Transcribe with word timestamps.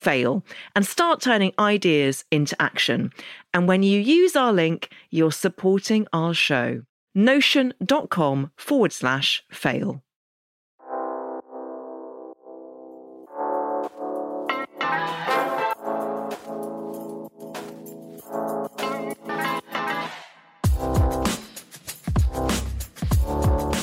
fail 0.00 0.44
and 0.74 0.86
start 0.86 1.20
turning 1.20 1.52
ideas 1.58 2.24
into 2.30 2.60
action. 2.60 3.12
And 3.52 3.68
when 3.68 3.82
you 3.82 4.00
use 4.00 4.36
our 4.36 4.52
link, 4.52 4.90
you're 5.10 5.32
supporting 5.32 6.06
our 6.12 6.34
show. 6.34 6.82
Notion.com 7.14 8.52
forward 8.56 8.92
slash 8.92 9.42
fail. 9.50 10.02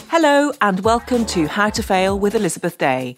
Hello, 0.10 0.54
and 0.62 0.80
welcome 0.80 1.26
to 1.26 1.46
How 1.48 1.70
to 1.70 1.84
Fail 1.84 2.18
with 2.18 2.36
Elizabeth 2.36 2.78
Day 2.78 3.18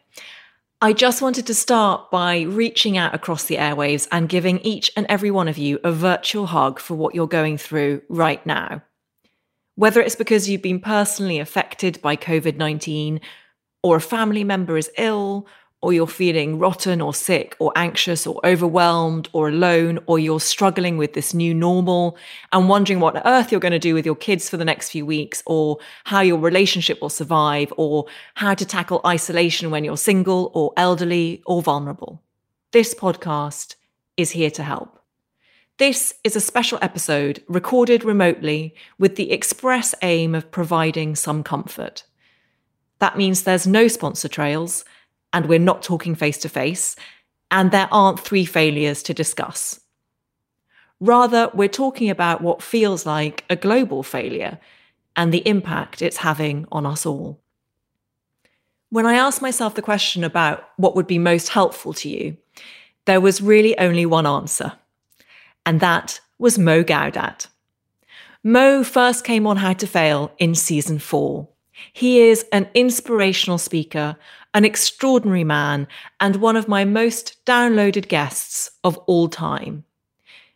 I 0.83 0.93
just 0.93 1.21
wanted 1.21 1.45
to 1.45 1.53
start 1.53 2.09
by 2.09 2.41
reaching 2.41 2.97
out 2.97 3.13
across 3.13 3.43
the 3.43 3.57
airwaves 3.57 4.07
and 4.11 4.27
giving 4.27 4.57
each 4.61 4.91
and 4.97 5.05
every 5.09 5.29
one 5.29 5.47
of 5.47 5.59
you 5.59 5.79
a 5.83 5.91
virtual 5.91 6.47
hug 6.47 6.79
for 6.79 6.95
what 6.95 7.13
you're 7.13 7.27
going 7.27 7.59
through 7.59 8.01
right 8.09 8.43
now. 8.47 8.81
Whether 9.75 10.01
it's 10.01 10.15
because 10.15 10.49
you've 10.49 10.63
been 10.63 10.79
personally 10.79 11.37
affected 11.37 12.01
by 12.01 12.15
COVID 12.15 12.57
19, 12.57 13.21
or 13.83 13.97
a 13.97 14.01
family 14.01 14.43
member 14.43 14.75
is 14.75 14.89
ill, 14.97 15.45
or 15.81 15.91
you're 15.93 16.07
feeling 16.07 16.59
rotten 16.59 17.01
or 17.01 17.13
sick 17.13 17.55
or 17.59 17.71
anxious 17.75 18.27
or 18.27 18.39
overwhelmed 18.45 19.27
or 19.33 19.49
alone, 19.49 19.99
or 20.05 20.19
you're 20.19 20.39
struggling 20.39 20.97
with 20.97 21.13
this 21.13 21.33
new 21.33 21.53
normal 21.53 22.15
and 22.51 22.69
wondering 22.69 22.99
what 22.99 23.15
on 23.15 23.23
earth 23.25 23.51
you're 23.51 23.59
going 23.59 23.71
to 23.71 23.79
do 23.79 23.95
with 23.95 24.05
your 24.05 24.15
kids 24.15 24.47
for 24.47 24.57
the 24.57 24.65
next 24.65 24.89
few 24.89 25.05
weeks, 25.05 25.41
or 25.45 25.77
how 26.03 26.21
your 26.21 26.37
relationship 26.37 27.01
will 27.01 27.09
survive, 27.09 27.73
or 27.77 28.05
how 28.35 28.53
to 28.53 28.65
tackle 28.65 29.01
isolation 29.05 29.71
when 29.71 29.83
you're 29.83 29.97
single 29.97 30.51
or 30.53 30.71
elderly 30.77 31.41
or 31.45 31.61
vulnerable. 31.61 32.21
This 32.71 32.93
podcast 32.93 33.75
is 34.17 34.31
here 34.31 34.51
to 34.51 34.63
help. 34.63 34.99
This 35.77 36.13
is 36.23 36.35
a 36.35 36.41
special 36.41 36.77
episode 36.81 37.43
recorded 37.47 38.03
remotely 38.03 38.75
with 38.99 39.15
the 39.15 39.31
express 39.31 39.95
aim 40.03 40.35
of 40.35 40.51
providing 40.51 41.15
some 41.15 41.41
comfort. 41.41 42.03
That 42.99 43.17
means 43.17 43.41
there's 43.41 43.65
no 43.65 43.87
sponsor 43.87 44.27
trails 44.27 44.85
and 45.33 45.47
we're 45.47 45.59
not 45.59 45.81
talking 45.81 46.15
face 46.15 46.37
to 46.39 46.49
face, 46.49 46.95
and 47.49 47.71
there 47.71 47.89
aren't 47.91 48.19
three 48.19 48.45
failures 48.45 49.03
to 49.03 49.13
discuss. 49.13 49.79
Rather, 50.99 51.49
we're 51.53 51.67
talking 51.67 52.09
about 52.09 52.41
what 52.41 52.61
feels 52.61 53.05
like 53.05 53.43
a 53.49 53.55
global 53.55 54.03
failure 54.03 54.59
and 55.15 55.33
the 55.33 55.45
impact 55.47 56.01
it's 56.01 56.17
having 56.17 56.67
on 56.71 56.85
us 56.85 57.05
all. 57.05 57.39
When 58.89 59.05
I 59.05 59.15
asked 59.15 59.41
myself 59.41 59.75
the 59.75 59.81
question 59.81 60.23
about 60.23 60.69
what 60.77 60.95
would 60.95 61.07
be 61.07 61.17
most 61.17 61.49
helpful 61.49 61.93
to 61.93 62.09
you, 62.09 62.37
there 63.05 63.21
was 63.21 63.41
really 63.41 63.77
only 63.79 64.05
one 64.05 64.27
answer, 64.27 64.73
and 65.65 65.79
that 65.79 66.19
was 66.37 66.59
Mo 66.59 66.83
Gawdat. 66.83 67.47
Mo 68.43 68.83
first 68.83 69.23
came 69.23 69.45
on 69.47 69.57
How 69.57 69.73
to 69.73 69.87
Fail 69.87 70.31
in 70.39 70.55
season 70.55 70.99
four. 70.99 71.47
He 71.93 72.19
is 72.19 72.45
an 72.51 72.69
inspirational 72.73 73.57
speaker, 73.57 74.17
an 74.53 74.65
extraordinary 74.65 75.43
man, 75.43 75.87
and 76.19 76.35
one 76.37 76.55
of 76.55 76.67
my 76.67 76.83
most 76.83 77.43
downloaded 77.45 78.07
guests 78.07 78.69
of 78.83 78.97
all 78.99 79.29
time. 79.29 79.85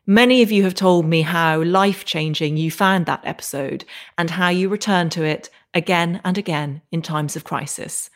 Many 0.05 0.41
of 0.41 0.51
you 0.51 0.63
have 0.63 0.75
told 0.75 1.05
me 1.05 1.23
how 1.23 1.63
life 1.63 2.05
changing 2.05 2.57
you 2.57 2.69
found 2.69 3.05
that 3.05 3.25
episode 3.25 3.85
and 4.17 4.29
how 4.29 4.49
you 4.49 4.69
return 4.69 5.09
to 5.11 5.23
it 5.23 5.49
again 5.73 6.21
and 6.23 6.37
again 6.37 6.81
in 6.91 7.01
times 7.01 7.35
of 7.35 7.43
crisis. 7.43 8.09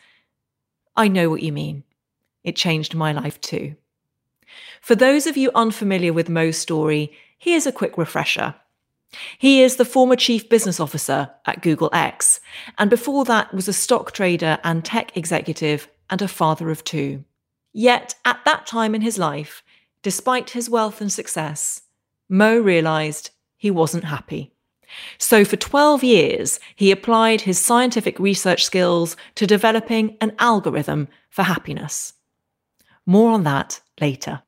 I 0.96 1.08
know 1.08 1.28
what 1.30 1.42
you 1.42 1.52
mean. 1.52 1.82
It 2.44 2.54
changed 2.54 2.94
my 2.94 3.12
life 3.12 3.40
too. 3.40 3.74
For 4.80 4.94
those 4.94 5.26
of 5.26 5.36
you 5.36 5.50
unfamiliar 5.54 6.12
with 6.12 6.28
Mo's 6.28 6.58
story, 6.58 7.12
here's 7.38 7.66
a 7.66 7.72
quick 7.72 7.98
refresher. 7.98 8.54
He 9.38 9.62
is 9.62 9.76
the 9.76 9.84
former 9.84 10.16
chief 10.16 10.48
business 10.48 10.78
officer 10.78 11.30
at 11.46 11.62
Google 11.62 11.90
X, 11.92 12.40
and 12.78 12.88
before 12.88 13.24
that 13.24 13.52
was 13.52 13.68
a 13.68 13.72
stock 13.72 14.12
trader 14.12 14.58
and 14.62 14.84
tech 14.84 15.16
executive 15.16 15.88
and 16.08 16.22
a 16.22 16.28
father 16.28 16.70
of 16.70 16.84
two. 16.84 17.24
Yet 17.72 18.14
at 18.24 18.44
that 18.44 18.66
time 18.66 18.94
in 18.94 19.00
his 19.00 19.18
life, 19.18 19.62
despite 20.02 20.50
his 20.50 20.70
wealth 20.70 21.00
and 21.00 21.12
success, 21.12 21.82
Mo 22.28 22.58
realized 22.58 23.30
he 23.56 23.70
wasn't 23.70 24.04
happy. 24.04 24.52
So 25.18 25.44
for 25.44 25.56
12 25.56 26.02
years, 26.02 26.60
he 26.74 26.90
applied 26.90 27.42
his 27.42 27.58
scientific 27.58 28.18
research 28.18 28.64
skills 28.64 29.16
to 29.36 29.46
developing 29.46 30.16
an 30.20 30.32
algorithm 30.38 31.08
for 31.28 31.42
happiness. 31.42 32.14
More 33.06 33.30
on 33.30 33.44
that 33.44 33.80
later. 34.00 34.42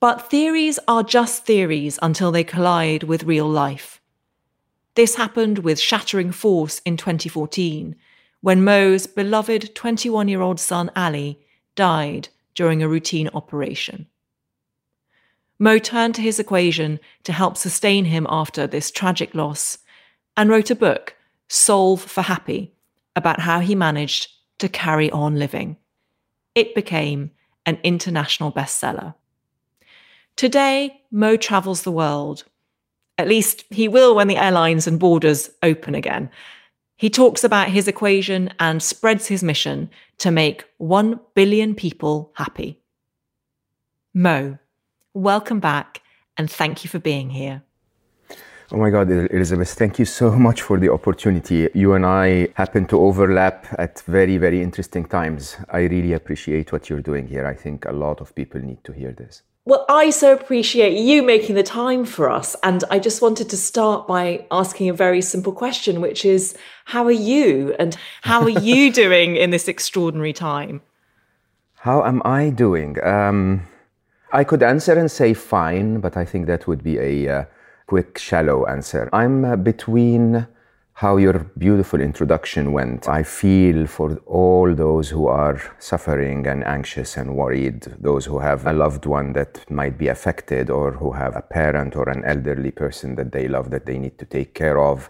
But 0.00 0.30
theories 0.30 0.78
are 0.88 1.02
just 1.02 1.44
theories 1.44 1.98
until 2.00 2.32
they 2.32 2.42
collide 2.42 3.02
with 3.02 3.24
real 3.24 3.48
life. 3.48 4.00
This 4.94 5.16
happened 5.16 5.58
with 5.58 5.78
shattering 5.78 6.32
force 6.32 6.80
in 6.86 6.96
2014 6.96 7.94
when 8.40 8.64
Mo's 8.64 9.06
beloved 9.06 9.74
21 9.74 10.28
year 10.28 10.40
old 10.40 10.58
son 10.58 10.90
Ali 10.96 11.38
died 11.74 12.28
during 12.54 12.82
a 12.82 12.88
routine 12.88 13.28
operation. 13.34 14.06
Mo 15.58 15.78
turned 15.78 16.14
to 16.14 16.22
his 16.22 16.38
equation 16.38 16.98
to 17.24 17.34
help 17.34 17.58
sustain 17.58 18.06
him 18.06 18.26
after 18.30 18.66
this 18.66 18.90
tragic 18.90 19.34
loss 19.34 19.78
and 20.34 20.48
wrote 20.48 20.70
a 20.70 20.74
book, 20.74 21.14
Solve 21.48 22.00
for 22.00 22.22
Happy, 22.22 22.72
about 23.14 23.40
how 23.40 23.60
he 23.60 23.74
managed 23.74 24.28
to 24.58 24.68
carry 24.70 25.10
on 25.10 25.38
living. 25.38 25.76
It 26.54 26.74
became 26.74 27.32
an 27.66 27.78
international 27.84 28.50
bestseller. 28.50 29.14
Today, 30.36 31.02
Mo 31.10 31.36
travels 31.36 31.82
the 31.82 31.92
world. 31.92 32.44
At 33.18 33.28
least 33.28 33.64
he 33.70 33.88
will 33.88 34.14
when 34.14 34.28
the 34.28 34.36
airlines 34.36 34.86
and 34.86 34.98
borders 34.98 35.50
open 35.62 35.94
again. 35.94 36.30
He 36.96 37.10
talks 37.10 37.44
about 37.44 37.68
his 37.68 37.88
equation 37.88 38.52
and 38.58 38.82
spreads 38.82 39.26
his 39.26 39.42
mission 39.42 39.90
to 40.18 40.30
make 40.30 40.64
1 40.78 41.20
billion 41.34 41.74
people 41.74 42.32
happy. 42.34 42.78
Mo, 44.14 44.58
welcome 45.14 45.60
back 45.60 46.02
and 46.36 46.50
thank 46.50 46.84
you 46.84 46.90
for 46.90 46.98
being 46.98 47.30
here. 47.30 47.62
Oh 48.72 48.76
my 48.76 48.90
God, 48.90 49.10
Elizabeth, 49.10 49.72
thank 49.72 49.98
you 49.98 50.04
so 50.04 50.30
much 50.46 50.62
for 50.62 50.78
the 50.78 50.92
opportunity. 50.92 51.68
You 51.74 51.94
and 51.94 52.06
I 52.06 52.48
happen 52.54 52.86
to 52.86 53.00
overlap 53.00 53.66
at 53.78 54.00
very, 54.02 54.36
very 54.36 54.62
interesting 54.62 55.04
times. 55.04 55.56
I 55.70 55.80
really 55.80 56.12
appreciate 56.12 56.70
what 56.70 56.88
you're 56.88 57.02
doing 57.02 57.26
here. 57.26 57.46
I 57.46 57.54
think 57.54 57.84
a 57.84 57.92
lot 57.92 58.20
of 58.20 58.34
people 58.34 58.60
need 58.60 58.84
to 58.84 58.92
hear 58.92 59.12
this. 59.12 59.42
Well, 59.70 59.86
I 59.88 60.10
so 60.10 60.32
appreciate 60.32 60.98
you 60.98 61.22
making 61.22 61.54
the 61.54 61.62
time 61.62 62.04
for 62.04 62.28
us. 62.28 62.56
And 62.64 62.82
I 62.90 62.98
just 62.98 63.22
wanted 63.22 63.48
to 63.50 63.56
start 63.56 64.08
by 64.08 64.44
asking 64.50 64.88
a 64.88 64.92
very 64.92 65.22
simple 65.22 65.52
question, 65.52 66.00
which 66.00 66.24
is 66.24 66.56
how 66.86 67.04
are 67.04 67.12
you 67.12 67.76
and 67.78 67.96
how 68.22 68.42
are 68.42 68.58
you 68.70 68.92
doing 69.02 69.36
in 69.36 69.50
this 69.50 69.68
extraordinary 69.68 70.32
time? 70.32 70.82
How 71.76 72.04
am 72.04 72.20
I 72.24 72.50
doing? 72.50 73.00
Um, 73.04 73.68
I 74.32 74.42
could 74.42 74.64
answer 74.64 74.98
and 74.98 75.08
say 75.08 75.34
fine, 75.34 76.00
but 76.00 76.16
I 76.16 76.24
think 76.24 76.48
that 76.48 76.66
would 76.66 76.82
be 76.82 76.98
a 76.98 77.28
uh, 77.28 77.44
quick, 77.86 78.18
shallow 78.18 78.66
answer. 78.66 79.08
I'm 79.12 79.44
uh, 79.44 79.54
between 79.54 80.48
how 81.00 81.16
your 81.16 81.38
beautiful 81.56 81.98
introduction 81.98 82.72
went. 82.72 83.08
I 83.08 83.22
feel 83.22 83.86
for 83.86 84.16
all 84.26 84.74
those 84.74 85.08
who 85.08 85.28
are 85.28 85.58
suffering 85.78 86.46
and 86.46 86.62
anxious 86.62 87.16
and 87.16 87.34
worried, 87.34 87.84
those 87.98 88.26
who 88.26 88.38
have 88.40 88.66
a 88.66 88.74
loved 88.74 89.06
one 89.06 89.32
that 89.32 89.64
might 89.70 89.96
be 89.96 90.08
affected, 90.08 90.68
or 90.68 90.92
who 90.92 91.12
have 91.12 91.36
a 91.36 91.40
parent 91.40 91.96
or 91.96 92.06
an 92.10 92.22
elderly 92.26 92.70
person 92.70 93.14
that 93.14 93.32
they 93.32 93.48
love 93.48 93.70
that 93.70 93.86
they 93.86 93.98
need 93.98 94.18
to 94.18 94.26
take 94.26 94.52
care 94.52 94.78
of. 94.78 95.08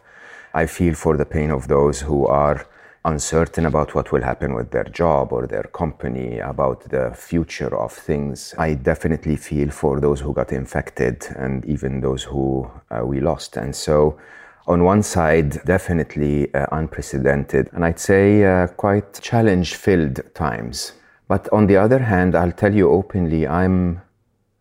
I 0.54 0.66
feel 0.66 0.94
for 0.94 1.16
the 1.16 1.26
pain 1.26 1.50
of 1.50 1.66
those 1.66 2.02
who 2.02 2.24
are 2.24 2.68
uncertain 3.04 3.66
about 3.66 3.92
what 3.92 4.12
will 4.12 4.22
happen 4.22 4.54
with 4.54 4.70
their 4.70 4.84
job 4.84 5.32
or 5.32 5.48
their 5.48 5.64
company, 5.64 6.38
about 6.38 6.88
the 6.90 7.10
future 7.16 7.76
of 7.76 7.92
things. 7.92 8.54
I 8.56 8.74
definitely 8.74 9.34
feel 9.34 9.70
for 9.70 9.98
those 9.98 10.20
who 10.20 10.34
got 10.34 10.52
infected 10.52 11.26
and 11.34 11.64
even 11.64 12.00
those 12.00 12.22
who 12.22 12.70
uh, 12.92 13.04
we 13.04 13.18
lost. 13.18 13.56
And 13.56 13.74
so 13.74 14.20
on 14.70 14.84
one 14.84 15.02
side, 15.02 15.64
definitely 15.64 16.54
uh, 16.54 16.66
unprecedented, 16.70 17.68
and 17.72 17.84
I'd 17.84 17.98
say 17.98 18.44
uh, 18.44 18.68
quite 18.68 19.20
challenge 19.20 19.74
filled 19.74 20.20
times. 20.34 20.92
But 21.26 21.48
on 21.52 21.66
the 21.66 21.76
other 21.76 21.98
hand, 21.98 22.36
I'll 22.36 22.52
tell 22.52 22.72
you 22.72 22.88
openly, 22.88 23.48
I'm 23.48 24.00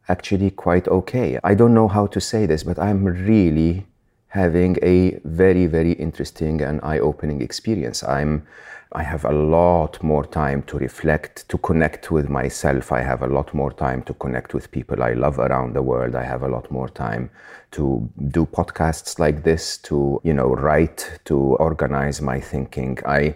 actually 0.08 0.50
quite 0.50 0.88
okay. 0.88 1.40
I 1.44 1.54
don't 1.54 1.76
know 1.76 1.88
how 1.88 2.08
to 2.08 2.20
say 2.20 2.48
this, 2.48 2.64
but 2.64 2.80
I'm 2.80 3.06
really 3.06 3.86
having 4.30 4.78
a 4.82 5.20
very, 5.26 5.68
very 5.68 5.92
interesting 5.94 6.62
and 6.62 6.80
eye 6.82 7.00
opening 7.00 7.42
experience. 7.42 8.04
I'm 8.04 8.48
I 8.92 9.04
have 9.04 9.24
a 9.24 9.32
lot 9.32 10.02
more 10.02 10.26
time 10.26 10.64
to 10.64 10.80
reflect, 10.80 11.48
to 11.50 11.60
connect 11.60 12.10
with 12.10 12.28
myself. 12.28 12.92
I 12.92 13.04
have 13.04 13.22
a 13.22 13.28
lot 13.28 13.54
more 13.54 13.72
time 13.72 14.02
to 14.04 14.16
connect 14.16 14.56
with 14.56 14.72
people 14.72 15.04
I 15.04 15.14
love 15.14 15.38
around 15.38 15.76
the 15.76 15.84
world. 15.84 16.16
I 16.16 16.24
have 16.24 16.42
a 16.42 16.48
lot 16.48 16.72
more 16.72 16.90
time 16.90 17.30
to 17.72 18.10
do 18.30 18.48
podcasts 18.48 19.20
like 19.20 19.44
this, 19.44 19.78
to, 19.90 20.20
you 20.24 20.34
know, 20.34 20.56
write, 20.56 21.20
to 21.26 21.38
organize 21.38 22.20
my 22.20 22.40
thinking. 22.40 22.98
I 23.06 23.36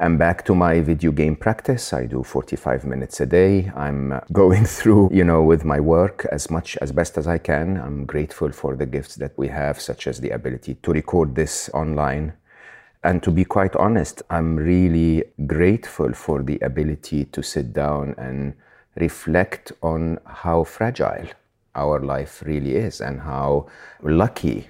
am 0.00 0.18
back 0.18 0.44
to 0.46 0.54
my 0.56 0.80
video 0.80 1.12
game 1.12 1.36
practice. 1.36 1.92
I 1.92 2.06
do 2.06 2.24
45 2.24 2.84
minutes 2.84 3.20
a 3.20 3.26
day. 3.26 3.70
I'm 3.76 4.20
going 4.32 4.64
through, 4.78 5.10
you 5.12 5.22
know, 5.22 5.44
with 5.44 5.64
my 5.64 5.78
work 5.78 6.26
as 6.32 6.50
much 6.50 6.76
as 6.78 6.90
best 6.90 7.16
as 7.16 7.28
I 7.28 7.38
can. 7.38 7.76
I'm 7.76 8.04
grateful 8.04 8.50
for 8.50 8.74
the 8.74 8.86
gifts 8.86 9.14
that 9.14 9.38
we 9.38 9.46
have, 9.46 9.80
such 9.80 10.08
as 10.08 10.20
the 10.20 10.30
ability 10.30 10.74
to 10.82 10.90
record 10.90 11.36
this 11.36 11.70
online 11.72 12.32
and 13.04 13.22
to 13.22 13.30
be 13.30 13.44
quite 13.44 13.76
honest, 13.76 14.22
I'm 14.28 14.56
really 14.56 15.24
grateful 15.46 16.12
for 16.12 16.42
the 16.42 16.58
ability 16.60 17.26
to 17.26 17.42
sit 17.42 17.72
down 17.72 18.14
and 18.18 18.54
reflect 18.96 19.72
on 19.82 20.18
how 20.24 20.64
fragile 20.64 21.28
our 21.74 22.00
life 22.00 22.42
really 22.44 22.74
is 22.74 23.00
and 23.00 23.20
how 23.20 23.66
lucky 24.02 24.68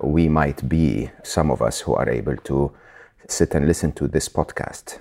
we 0.00 0.28
might 0.28 0.68
be, 0.68 1.10
some 1.22 1.50
of 1.50 1.60
us 1.60 1.80
who 1.80 1.94
are 1.94 2.08
able 2.08 2.36
to 2.36 2.72
sit 3.28 3.54
and 3.54 3.66
listen 3.66 3.92
to 3.92 4.08
this 4.08 4.28
podcast. 4.28 4.98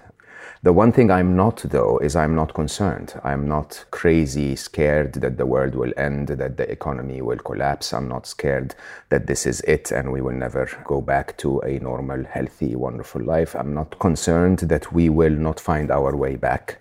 The 0.64 0.74
one 0.74 0.92
thing 0.92 1.12
I'm 1.12 1.36
not, 1.36 1.58
though, 1.58 2.00
is 2.00 2.16
I'm 2.16 2.34
not 2.34 2.56
concerned. 2.56 3.14
I'm 3.24 3.48
not 3.48 3.86
crazy, 3.92 4.56
scared 4.56 5.14
that 5.14 5.38
the 5.38 5.46
world 5.46 5.76
will 5.76 5.94
end, 5.96 6.30
that 6.30 6.58
the 6.58 6.70
economy 6.72 7.22
will 7.22 7.38
collapse. 7.38 7.94
I'm 7.94 8.08
not 8.08 8.26
scared 8.26 8.74
that 9.10 9.28
this 9.28 9.46
is 9.46 9.62
it 9.62 9.92
and 9.92 10.12
we 10.12 10.20
will 10.20 10.34
never 10.34 10.68
go 10.84 11.00
back 11.00 11.38
to 11.38 11.60
a 11.60 11.78
normal, 11.78 12.24
healthy, 12.24 12.76
wonderful 12.76 13.22
life. 13.22 13.56
I'm 13.56 13.76
not 13.76 14.00
concerned 14.00 14.60
that 14.60 14.92
we 14.92 15.10
will 15.10 15.36
not 15.36 15.60
find 15.60 15.92
our 15.92 16.16
way 16.16 16.36
back. 16.36 16.80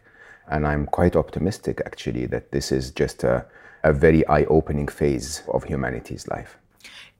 And 0.48 0.66
I'm 0.66 0.86
quite 0.86 1.14
optimistic, 1.14 1.82
actually, 1.84 2.24
that 2.26 2.52
this 2.52 2.72
is 2.72 2.90
just 2.90 3.24
a, 3.24 3.44
a 3.84 3.92
very 3.92 4.26
eye 4.26 4.44
opening 4.44 4.88
phase 4.88 5.42
of 5.48 5.64
humanity's 5.64 6.26
life. 6.28 6.56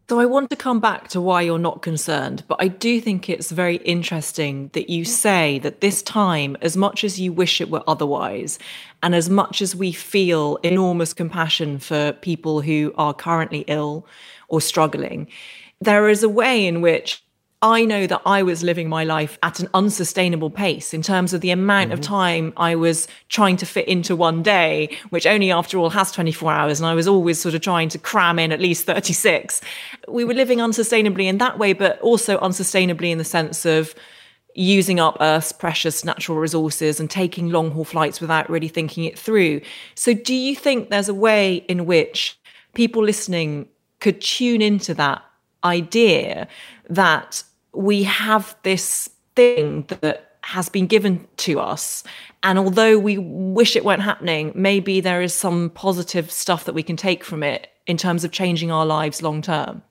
So 0.09 0.21
I 0.21 0.25
want 0.25 0.51
to 0.51 0.57
come 0.57 0.79
back 0.79 1.09
to 1.09 1.21
why 1.21 1.43
you're 1.43 1.59
not 1.59 1.83
concerned, 1.83 2.45
but 2.47 2.59
I 2.61 2.69
do 2.69 3.01
think 3.01 3.29
it's 3.29 3.51
very 3.51 3.79
interesting 3.79 4.71
that 4.73 4.89
you 4.89 5.03
mm. 5.03 5.09
say 5.09 5.59
that 5.59 5.81
this 5.81 6.01
time, 6.01 6.57
as 6.63 6.77
much 6.77 7.03
as 7.03 7.19
you 7.19 7.33
wish 7.33 7.61
it 7.61 7.71
were 7.71 7.83
otherwise, 7.89 8.61
and 9.03 9.17
as 9.17 9.29
much 9.29 9.61
as 9.61 9.75
we 9.75 9.91
feel 9.91 10.59
enormous 10.63 11.13
compassion 11.13 11.81
for 11.81 12.13
people 12.13 12.61
who 12.61 12.95
are 12.97 13.13
currently 13.13 13.65
ill 13.67 14.07
or 14.47 14.61
struggling, 14.61 15.27
there 15.81 16.09
is 16.09 16.23
a 16.23 16.29
way 16.29 16.65
in 16.65 16.83
which 16.83 17.25
I 17.67 17.85
know 17.85 18.07
that 18.07 18.23
I 18.25 18.45
was 18.45 18.63
living 18.63 18.89
my 18.89 19.03
life 19.03 19.41
at 19.43 19.59
an 19.59 19.69
unsustainable 19.75 20.51
pace 20.51 20.95
in 20.95 21.03
terms 21.03 21.35
of 21.35 21.41
the 21.41 21.51
amount 21.51 21.91
mm-hmm. 21.91 21.99
of 21.99 22.01
time 22.01 22.53
I 22.57 22.77
was 22.77 23.09
trying 23.29 23.57
to 23.57 23.67
fit 23.67 23.89
into 23.89 24.15
one 24.15 24.41
day, 24.41 24.97
which 25.11 25.27
only 25.27 25.51
after 25.51 25.77
all 25.77 25.91
has 25.91 26.13
24 26.13 26.53
hours. 26.53 26.79
And 26.79 26.87
I 26.87 26.95
was 26.95 27.09
always 27.09 27.41
sort 27.41 27.57
of 27.57 27.63
trying 27.63 27.89
to 27.89 27.99
cram 27.99 28.39
in 28.39 28.53
at 28.53 28.61
least 28.61 28.87
36. 28.87 29.61
We 30.07 30.25
were 30.25 30.33
living 30.33 30.59
unsustainably 30.59 31.25
in 31.25 31.39
that 31.39 31.59
way, 31.59 31.73
but 31.73 32.01
also 32.03 32.39
unsustainably 32.39 33.11
in 33.11 33.19
the 33.19 33.25
sense 33.25 33.67
of 33.67 33.97
using 34.55 35.01
up 35.01 35.17
Earth's 35.21 35.51
precious 35.51 36.05
natural 36.05 36.39
resources 36.39 37.01
and 37.01 37.11
taking 37.11 37.51
long 37.51 37.73
haul 37.73 37.85
flights 37.85 38.21
without 38.21 38.49
really 38.49 38.69
thinking 38.69 39.03
it 39.03 39.19
through. 39.19 39.61
So, 39.97 40.15
do 40.15 40.35
you 40.35 40.55
think 40.55 40.89
there's 40.89 41.09
a 41.09 41.15
way 41.15 41.57
in 41.69 41.85
which 41.85 42.39
people 42.75 43.03
listening 43.03 43.67
could 43.99 44.21
tune 44.21 44.63
into 44.63 44.95
that 44.95 45.25
idea 45.65 46.47
that 46.89 47.43
we 47.77 48.05
have 48.05 48.57
this 48.63 49.11
thing 49.35 49.87
that 50.01 50.39
has 50.43 50.69
been 50.69 50.87
given 50.87 51.27
to 51.37 51.59
us. 51.59 52.05
And 52.43 52.59
although 52.59 52.99
we 52.99 53.19
wish 53.19 53.75
it 53.75 53.85
weren't 53.85 54.03
happening, 54.03 54.53
maybe 54.55 55.01
there 55.01 55.21
is 55.21 55.35
some 55.35 55.71
positive 55.71 56.31
stuff 56.31 56.65
that 56.65 56.75
we 56.75 56.83
can 56.83 56.97
take 56.97 57.25
from 57.25 57.43
it 57.43 57.69
in 57.87 57.97
terms 57.97 58.25
of 58.25 58.31
changing 58.31 58.71
our 58.71 58.87
lives 58.87 59.23
long 59.23 59.43
term. 59.43 59.83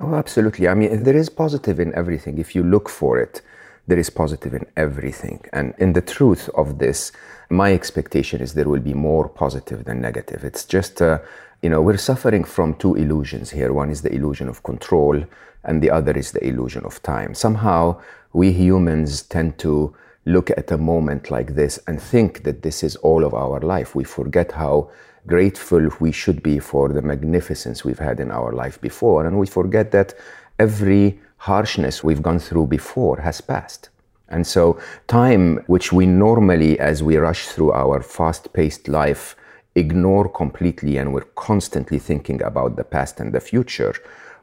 Oh, 0.00 0.14
absolutely. 0.14 0.66
I 0.66 0.74
mean, 0.74 1.04
there 1.04 1.16
is 1.16 1.28
positive 1.28 1.78
in 1.78 1.94
everything. 1.94 2.38
If 2.38 2.54
you 2.54 2.62
look 2.62 2.88
for 2.88 3.18
it, 3.18 3.42
there 3.86 3.98
is 3.98 4.10
positive 4.10 4.54
in 4.54 4.66
everything. 4.76 5.44
And 5.52 5.74
in 5.78 5.92
the 5.92 6.00
truth 6.00 6.48
of 6.54 6.78
this, 6.78 7.12
my 7.50 7.72
expectation 7.72 8.40
is 8.40 8.54
there 8.54 8.68
will 8.68 8.80
be 8.80 8.94
more 8.94 9.28
positive 9.28 9.84
than 9.84 10.00
negative. 10.00 10.42
It's 10.42 10.64
just, 10.64 11.02
uh, 11.02 11.18
you 11.62 11.68
know, 11.68 11.82
we're 11.82 11.98
suffering 11.98 12.44
from 12.44 12.74
two 12.74 12.94
illusions 12.94 13.50
here. 13.50 13.72
One 13.72 13.90
is 13.90 14.02
the 14.02 14.12
illusion 14.12 14.48
of 14.48 14.62
control, 14.62 15.22
and 15.64 15.82
the 15.82 15.90
other 15.90 16.12
is 16.12 16.32
the 16.32 16.46
illusion 16.46 16.84
of 16.84 17.02
time. 17.02 17.34
Somehow, 17.34 18.00
we 18.32 18.52
humans 18.52 19.22
tend 19.22 19.58
to 19.58 19.94
look 20.26 20.50
at 20.50 20.70
a 20.70 20.78
moment 20.78 21.30
like 21.30 21.54
this 21.54 21.78
and 21.86 22.00
think 22.00 22.44
that 22.44 22.62
this 22.62 22.82
is 22.82 22.96
all 22.96 23.24
of 23.24 23.34
our 23.34 23.60
life. 23.60 23.94
We 23.94 24.04
forget 24.04 24.52
how 24.52 24.90
grateful 25.26 25.88
we 26.00 26.12
should 26.12 26.42
be 26.42 26.58
for 26.58 26.88
the 26.88 27.02
magnificence 27.02 27.84
we've 27.84 27.98
had 27.98 28.20
in 28.20 28.30
our 28.30 28.52
life 28.52 28.80
before, 28.80 29.26
and 29.26 29.38
we 29.38 29.46
forget 29.46 29.90
that 29.92 30.14
every 30.58 31.18
harshness 31.38 32.04
we've 32.04 32.22
gone 32.22 32.38
through 32.38 32.66
before 32.66 33.18
has 33.18 33.40
passed. 33.40 33.90
And 34.28 34.46
so, 34.46 34.78
time, 35.06 35.62
which 35.66 35.92
we 35.92 36.06
normally, 36.06 36.78
as 36.80 37.02
we 37.02 37.16
rush 37.16 37.46
through 37.48 37.72
our 37.72 38.02
fast 38.02 38.52
paced 38.52 38.88
life, 38.88 39.36
ignore 39.74 40.28
completely 40.28 40.96
and 40.96 41.12
we're 41.12 41.32
constantly 41.34 41.98
thinking 41.98 42.42
about 42.42 42.76
the 42.76 42.84
past 42.84 43.20
and 43.20 43.32
the 43.32 43.40
future, 43.40 43.94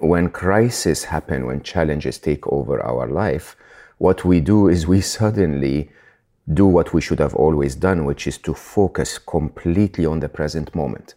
when 0.02 0.30
crises 0.30 1.06
happen, 1.06 1.46
when 1.46 1.62
challenges 1.62 2.18
take 2.18 2.46
over 2.48 2.82
our 2.82 3.08
life, 3.08 3.56
what 4.00 4.26
we 4.26 4.40
do 4.40 4.68
is 4.68 4.88
we 4.88 5.00
suddenly 5.00 5.92
do 6.52 6.66
what 6.66 6.92
we 6.92 7.02
should 7.02 7.20
have 7.20 7.36
always 7.36 7.76
done, 7.76 8.04
which 8.06 8.26
is 8.26 8.40
to 8.40 8.54
focus 8.54 9.20
completely 9.20 10.06
on 10.06 10.20
the 10.20 10.28
present 10.28 10.74
moment. 10.74 11.14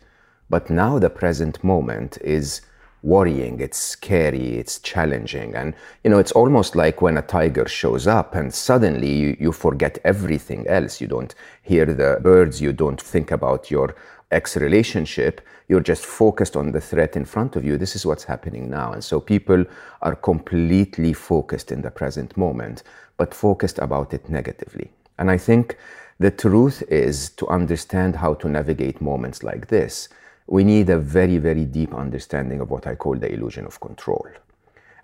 But 0.51 0.69
now 0.69 0.99
the 0.99 1.09
present 1.09 1.65
moment 1.65 2.19
is 2.21 2.61
worrying, 3.03 3.61
it's 3.61 3.79
scary, 3.79 4.59
it's 4.59 4.79
challenging. 4.79 5.55
And, 5.55 5.75
you 6.03 6.11
know, 6.11 6.19
it's 6.19 6.33
almost 6.33 6.77
like 6.77 7.01
when 7.01 7.17
a 7.17 7.23
tiger 7.23 7.67
shows 7.67 8.07
up 8.07 8.35
and 8.35 8.53
suddenly 8.53 9.13
you, 9.13 9.37
you 9.41 9.53
forget 9.53 9.99
everything 10.05 10.67
else. 10.67 11.01
You 11.01 11.07
don't 11.07 11.35
hear 11.63 11.87
the 11.87 12.19
birds, 12.23 12.61
you 12.61 12.73
don't 12.73 13.01
think 13.01 13.31
about 13.31 13.71
your 13.71 13.95
ex 14.35 14.57
relationship, 14.57 15.41
you're 15.69 15.81
just 15.81 16.05
focused 16.05 16.57
on 16.57 16.73
the 16.73 16.81
threat 16.81 17.17
in 17.17 17.25
front 17.25 17.57
of 17.57 17.65
you. 17.65 17.79
This 17.79 17.97
is 17.97 18.05
what's 18.05 18.25
happening 18.25 18.69
now. 18.69 18.93
And 18.93 19.03
so 19.03 19.21
people 19.21 19.65
are 20.03 20.17
completely 20.17 21.13
focused 21.13 21.73
in 21.73 21.83
the 21.83 21.91
present 21.91 22.37
moment, 22.37 22.83
but 23.17 23.33
focused 23.33 23.79
about 23.79 24.13
it 24.13 24.29
negatively. 24.29 24.91
And 25.19 25.31
I 25.31 25.39
think 25.39 25.79
the 26.19 26.31
truth 26.31 26.83
is 26.89 27.31
to 27.31 27.49
understand 27.49 28.17
how 28.17 28.35
to 28.35 28.49
navigate 28.49 29.01
moments 29.01 29.43
like 29.43 29.69
this, 29.69 30.09
we 30.47 30.65
need 30.65 30.91
a 30.91 30.99
very, 30.99 31.39
very 31.39 31.65
deep 31.65 31.95
understanding 31.95 32.61
of 32.61 32.71
what 32.71 32.87
I 32.87 32.95
call 32.95 33.17
the 33.17 33.33
illusion 33.33 33.65
of 33.65 33.81
control. 33.81 34.27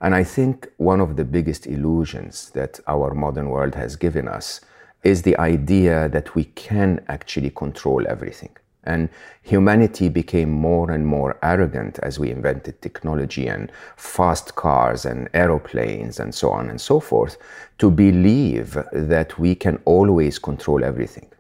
And 0.03 0.15
I 0.15 0.25
think 0.25 0.69
one 0.77 1.01
of 1.01 1.17
the 1.17 1.25
biggest 1.25 1.67
illusions 1.67 2.51
that 2.51 2.81
our 2.87 3.15
modern 3.15 3.49
world 3.49 3.75
has 3.75 3.97
given 3.97 4.29
us 4.29 4.61
is 5.03 5.23
the 5.23 5.37
idea 5.39 6.09
that 6.11 6.35
we 6.35 6.45
can 6.45 7.05
actually 7.09 7.51
control 7.51 8.07
everything 8.07 8.51
And 8.85 9.11
humanity 9.43 10.09
became 10.09 10.51
more 10.51 10.91
and 10.91 11.07
more 11.07 11.39
arrogant 11.43 11.99
as 11.99 12.19
we 12.19 12.31
invented 12.31 12.81
technology 12.81 13.47
and 13.47 13.71
fast 13.97 14.55
cars 14.55 15.05
and 15.05 15.29
aeroplanes 15.35 16.19
and 16.19 16.35
so 16.35 16.51
on 16.51 16.71
and 16.71 16.81
so 16.81 16.99
forth 16.99 17.37
to 17.79 17.91
believe 17.91 18.79
that 18.93 19.39
we 19.39 19.55
can 19.55 19.79
always 19.85 20.39
control 20.39 20.83
everything. 20.83 21.31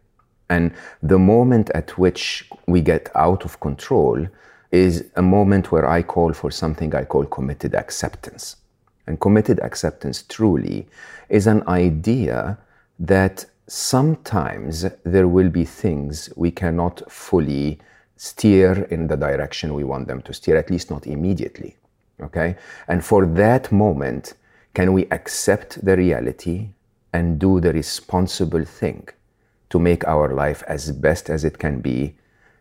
And 0.50 0.72
the 1.02 1.18
moment 1.18 1.70
at 1.70 1.96
which 1.96 2.48
we 2.66 2.82
get 2.82 3.08
out 3.14 3.44
of 3.44 3.60
control 3.60 4.26
is 4.70 5.04
a 5.16 5.22
moment 5.22 5.72
where 5.72 5.86
I 5.86 6.02
call 6.02 6.32
for 6.32 6.50
something 6.50 6.94
I 6.94 7.04
call 7.04 7.24
committed 7.24 7.74
acceptance. 7.74 8.56
And 9.06 9.20
committed 9.20 9.60
acceptance 9.60 10.22
truly 10.22 10.86
is 11.28 11.46
an 11.46 11.66
idea 11.66 12.58
that 12.98 13.46
sometimes 13.70 14.84
there 15.04 15.28
will 15.28 15.48
be 15.48 15.64
things 15.64 16.28
we 16.34 16.50
cannot 16.50 17.00
fully 17.10 17.78
steer 18.16 18.82
in 18.90 19.06
the 19.06 19.16
direction 19.16 19.74
we 19.74 19.84
want 19.84 20.08
them 20.08 20.20
to 20.22 20.32
steer, 20.32 20.56
at 20.56 20.70
least 20.70 20.90
not 20.90 21.06
immediately. 21.06 21.76
Okay? 22.20 22.56
And 22.88 23.04
for 23.04 23.24
that 23.26 23.70
moment, 23.70 24.34
can 24.74 24.92
we 24.92 25.06
accept 25.12 25.84
the 25.84 25.96
reality 25.96 26.70
and 27.12 27.38
do 27.38 27.60
the 27.60 27.72
responsible 27.72 28.64
thing 28.64 29.08
to 29.68 29.78
make 29.78 30.04
our 30.06 30.34
life 30.34 30.64
as 30.66 30.90
best 30.90 31.30
as 31.30 31.44
it 31.44 31.58
can 31.58 31.80
be 31.80 32.16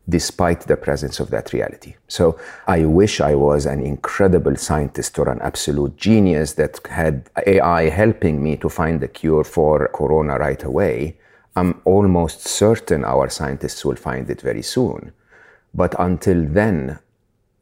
despite 0.09 0.61
the 0.61 0.75
presence 0.75 1.19
of 1.19 1.29
that 1.29 1.53
reality. 1.53 1.95
So 2.07 2.39
I 2.67 2.85
wish 2.85 3.21
I 3.21 3.35
was 3.35 3.65
an 3.65 3.81
incredible 3.81 4.55
scientist 4.55 5.17
or 5.19 5.29
an 5.29 5.39
absolute 5.41 5.95
genius 5.97 6.53
that 6.53 6.79
had 6.87 7.29
AI 7.45 7.89
helping 7.89 8.43
me 8.43 8.57
to 8.57 8.69
find 8.69 8.99
the 8.99 9.07
cure 9.07 9.43
for 9.43 9.87
corona 9.93 10.37
right 10.37 10.63
away. 10.63 11.17
I'm 11.55 11.81
almost 11.85 12.47
certain 12.47 13.05
our 13.05 13.29
scientists 13.29 13.85
will 13.85 13.95
find 13.95 14.29
it 14.29 14.41
very 14.41 14.61
soon. 14.61 15.11
But 15.73 15.95
until 15.99 16.45
then, 16.45 16.99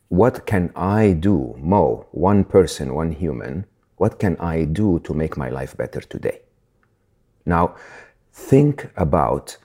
what 0.09 0.45
can 0.45 0.71
I 0.75 1.13
do, 1.13 1.55
Mo, 1.59 2.05
one 2.11 2.45
person, 2.45 2.93
one 2.93 3.11
human, 3.11 3.65
what 3.97 4.19
can 4.19 4.37
I 4.37 4.63
do 4.63 4.99
to 4.99 5.13
make 5.13 5.35
my 5.35 5.49
life 5.49 5.75
better 5.75 5.99
today? 5.99 6.41
Now, 7.45 7.75
think 8.31 8.89
about 8.95 9.57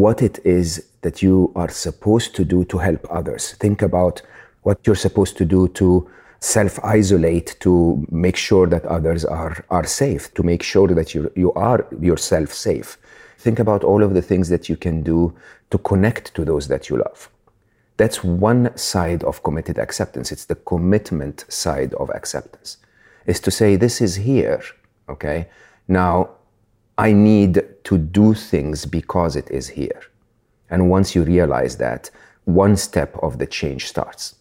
what 0.00 0.22
it 0.22 0.38
is 0.44 0.86
that 1.02 1.22
you 1.22 1.52
are 1.56 1.70
supposed 1.70 2.34
to 2.36 2.44
do 2.44 2.64
to 2.64 2.78
help 2.78 3.06
others. 3.10 3.52
Think 3.52 3.82
about 3.82 4.22
what 4.62 4.78
you're 4.84 5.04
supposed 5.08 5.36
to 5.38 5.44
do 5.44 5.68
to 5.68 6.08
self 6.40 6.78
isolate, 6.84 7.56
to 7.60 8.04
make 8.10 8.36
sure 8.36 8.66
that 8.66 8.84
others 8.84 9.24
are, 9.24 9.64
are 9.70 9.86
safe, 9.86 10.32
to 10.34 10.42
make 10.42 10.62
sure 10.62 10.88
that 10.88 11.14
you, 11.14 11.32
you 11.34 11.52
are 11.54 11.86
yourself 12.00 12.52
safe. 12.52 12.98
Think 13.38 13.58
about 13.58 13.84
all 13.84 14.02
of 14.02 14.12
the 14.14 14.22
things 14.22 14.48
that 14.48 14.68
you 14.68 14.76
can 14.76 15.02
do 15.02 15.34
to 15.70 15.78
connect 15.78 16.34
to 16.34 16.44
those 16.44 16.68
that 16.68 16.88
you 16.88 16.98
love. 16.98 17.30
That's 17.96 18.22
one 18.22 18.76
side 18.76 19.24
of 19.24 19.42
committed 19.42 19.78
acceptance. 19.78 20.30
It's 20.30 20.44
the 20.44 20.56
commitment 20.56 21.44
side 21.48 21.94
of 21.94 22.10
acceptance. 22.10 22.78
Is 23.26 23.40
to 23.40 23.50
say, 23.50 23.76
this 23.76 24.00
is 24.00 24.16
here, 24.16 24.62
okay? 25.08 25.48
Now, 25.88 26.30
I 26.98 27.12
need 27.12 27.62
to 27.84 27.98
do 27.98 28.34
things 28.34 28.86
because 28.86 29.36
it 29.36 29.50
is 29.50 29.68
here. 29.68 30.02
And 30.70 30.90
once 30.90 31.14
you 31.14 31.22
realize 31.22 31.76
that, 31.76 32.10
one 32.44 32.76
step 32.76 33.16
of 33.22 33.38
the 33.38 33.46
change 33.46 33.86
starts, 33.86 34.36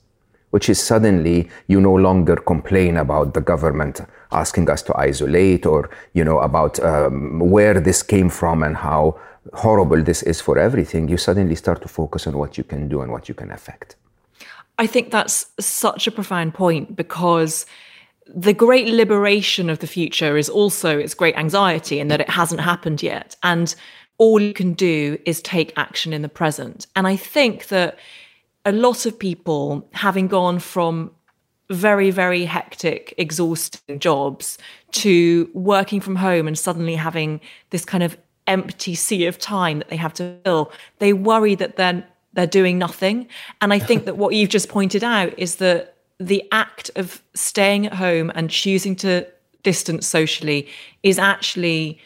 which 0.51 0.69
is 0.69 0.81
suddenly 0.81 1.49
you 1.67 1.81
no 1.81 1.93
longer 1.93 2.35
complain 2.35 2.97
about 2.97 3.33
the 3.33 3.41
government 3.41 4.01
asking 4.31 4.69
us 4.69 4.81
to 4.83 4.97
isolate 4.97 5.65
or, 5.65 5.89
you 6.13 6.23
know, 6.23 6.39
about 6.39 6.79
um, 6.79 7.39
where 7.39 7.79
this 7.79 8.01
came 8.01 8.29
from 8.29 8.63
and 8.63 8.77
how 8.77 9.19
horrible 9.53 10.01
this 10.01 10.23
is 10.23 10.41
for 10.41 10.57
everything. 10.57 11.07
You 11.07 11.17
suddenly 11.17 11.55
start 11.55 11.81
to 11.81 11.87
focus 11.87 12.25
on 12.27 12.37
what 12.37 12.57
you 12.57 12.63
can 12.63 12.87
do 12.87 13.01
and 13.01 13.11
what 13.11 13.27
you 13.27 13.35
can 13.35 13.51
affect. 13.51 13.95
I 14.77 14.87
think 14.87 15.11
that's 15.11 15.47
such 15.59 16.07
a 16.07 16.11
profound 16.11 16.53
point 16.53 16.95
because 16.95 17.65
the 18.27 18.53
great 18.53 18.87
liberation 18.87 19.69
of 19.69 19.79
the 19.79 19.87
future 19.87 20.37
is 20.37 20.49
also 20.49 20.97
its 20.97 21.13
great 21.13 21.37
anxiety 21.37 21.99
in 21.99 22.07
that 22.07 22.21
it 22.21 22.29
hasn't 22.29 22.61
happened 22.61 23.03
yet. 23.03 23.35
And 23.43 23.73
all 24.17 24.41
you 24.41 24.53
can 24.53 24.73
do 24.73 25.17
is 25.25 25.41
take 25.41 25.73
action 25.77 26.13
in 26.13 26.21
the 26.21 26.29
present. 26.29 26.87
And 26.95 27.07
I 27.07 27.15
think 27.15 27.67
that 27.67 27.99
a 28.65 28.71
lot 28.71 29.05
of 29.05 29.17
people, 29.19 29.87
having 29.93 30.27
gone 30.27 30.59
from 30.59 31.11
very, 31.69 32.11
very 32.11 32.45
hectic, 32.45 33.13
exhausting 33.17 33.99
jobs 33.99 34.57
to 34.91 35.49
working 35.53 35.99
from 35.99 36.15
home 36.15 36.47
and 36.47 36.57
suddenly 36.57 36.95
having 36.95 37.41
this 37.71 37.85
kind 37.85 38.03
of 38.03 38.17
empty 38.47 38.95
sea 38.95 39.25
of 39.25 39.37
time 39.39 39.79
that 39.79 39.89
they 39.89 39.95
have 39.95 40.13
to 40.13 40.37
fill, 40.43 40.71
they 40.99 41.13
worry 41.13 41.55
that 41.55 41.75
then 41.75 42.03
they're 42.33 42.47
doing 42.47 42.77
nothing. 42.77 43.27
And 43.61 43.73
I 43.73 43.79
think 43.79 44.05
that 44.05 44.17
what 44.17 44.33
you've 44.33 44.49
just 44.49 44.69
pointed 44.69 45.03
out 45.03 45.37
is 45.37 45.57
that 45.57 45.94
the 46.19 46.43
act 46.51 46.91
of 46.95 47.21
staying 47.33 47.87
at 47.87 47.93
home 47.93 48.31
and 48.35 48.49
choosing 48.49 48.95
to 48.97 49.27
distance 49.63 50.07
socially 50.07 50.67
is 51.03 51.19
actually 51.19 51.99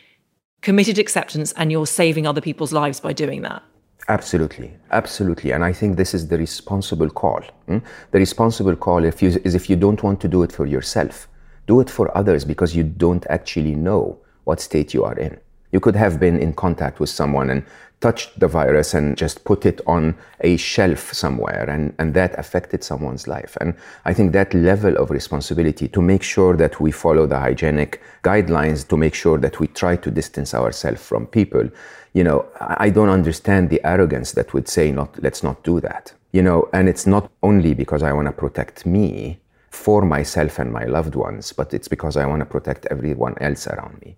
committed 0.61 0.97
acceptance 0.97 1.51
and 1.53 1.71
you're 1.71 1.87
saving 1.87 2.25
other 2.25 2.41
people's 2.41 2.73
lives 2.73 2.99
by 2.99 3.13
doing 3.13 3.41
that. 3.43 3.63
Absolutely, 4.07 4.73
absolutely, 4.91 5.51
and 5.51 5.63
I 5.63 5.71
think 5.71 5.95
this 5.95 6.15
is 6.15 6.27
the 6.29 6.37
responsible 6.37 7.09
call. 7.09 7.41
Hmm? 7.67 7.77
The 8.11 8.17
responsible 8.17 8.75
call 8.75 9.03
if 9.03 9.21
you, 9.21 9.29
is 9.43 9.53
if 9.53 9.69
you 9.69 9.75
don't 9.75 10.01
want 10.01 10.19
to 10.21 10.27
do 10.27 10.41
it 10.41 10.51
for 10.51 10.65
yourself, 10.65 11.27
do 11.67 11.79
it 11.79 11.89
for 11.89 12.17
others 12.17 12.43
because 12.43 12.75
you 12.75 12.83
don't 12.83 13.25
actually 13.29 13.75
know 13.75 14.17
what 14.45 14.59
state 14.59 14.93
you 14.95 15.03
are 15.03 15.17
in. 15.19 15.39
You 15.71 15.79
could 15.79 15.95
have 15.95 16.19
been 16.19 16.39
in 16.39 16.53
contact 16.53 16.99
with 16.99 17.11
someone 17.11 17.51
and 17.51 17.63
touched 18.01 18.39
the 18.39 18.47
virus 18.47 18.93
and 18.93 19.17
just 19.17 19.43
put 19.43 19.65
it 19.65 19.81
on 19.85 20.15
a 20.41 20.55
shelf 20.57 21.13
somewhere 21.13 21.69
and, 21.69 21.93
and 21.99 22.13
that 22.13 22.37
affected 22.39 22.83
someone's 22.83 23.27
life. 23.27 23.57
And 23.59 23.73
I 24.05 24.13
think 24.13 24.31
that 24.31 24.53
level 24.53 24.95
of 24.97 25.11
responsibility 25.11 25.87
to 25.89 26.01
make 26.01 26.23
sure 26.23 26.55
that 26.55 26.79
we 26.79 26.91
follow 26.91 27.27
the 27.27 27.39
hygienic 27.39 28.01
guidelines, 28.23 28.87
to 28.87 28.97
make 28.97 29.13
sure 29.13 29.37
that 29.39 29.59
we 29.59 29.67
try 29.67 29.97
to 29.97 30.11
distance 30.11 30.53
ourselves 30.53 31.01
from 31.01 31.27
people, 31.27 31.69
you 32.13 32.23
know, 32.23 32.45
I 32.59 32.89
don't 32.89 33.09
understand 33.09 33.69
the 33.69 33.85
arrogance 33.85 34.31
that 34.33 34.53
would 34.53 34.67
say 34.67 34.91
not 34.91 35.21
let's 35.21 35.43
not 35.43 35.63
do 35.63 35.79
that. 35.81 36.13
You 36.31 36.43
know, 36.43 36.69
and 36.73 36.87
it's 36.87 37.07
not 37.07 37.31
only 37.41 37.73
because 37.73 38.03
I 38.03 38.13
want 38.13 38.27
to 38.27 38.31
protect 38.31 38.85
me 38.85 39.39
for 39.71 40.03
myself 40.03 40.59
and 40.59 40.71
my 40.71 40.85
loved 40.85 41.15
ones, 41.15 41.53
but 41.53 41.73
it's 41.73 41.87
because 41.87 42.17
I 42.17 42.25
want 42.25 42.41
to 42.41 42.45
protect 42.45 42.85
everyone 42.87 43.35
else 43.41 43.67
around 43.67 44.01
me. 44.01 44.15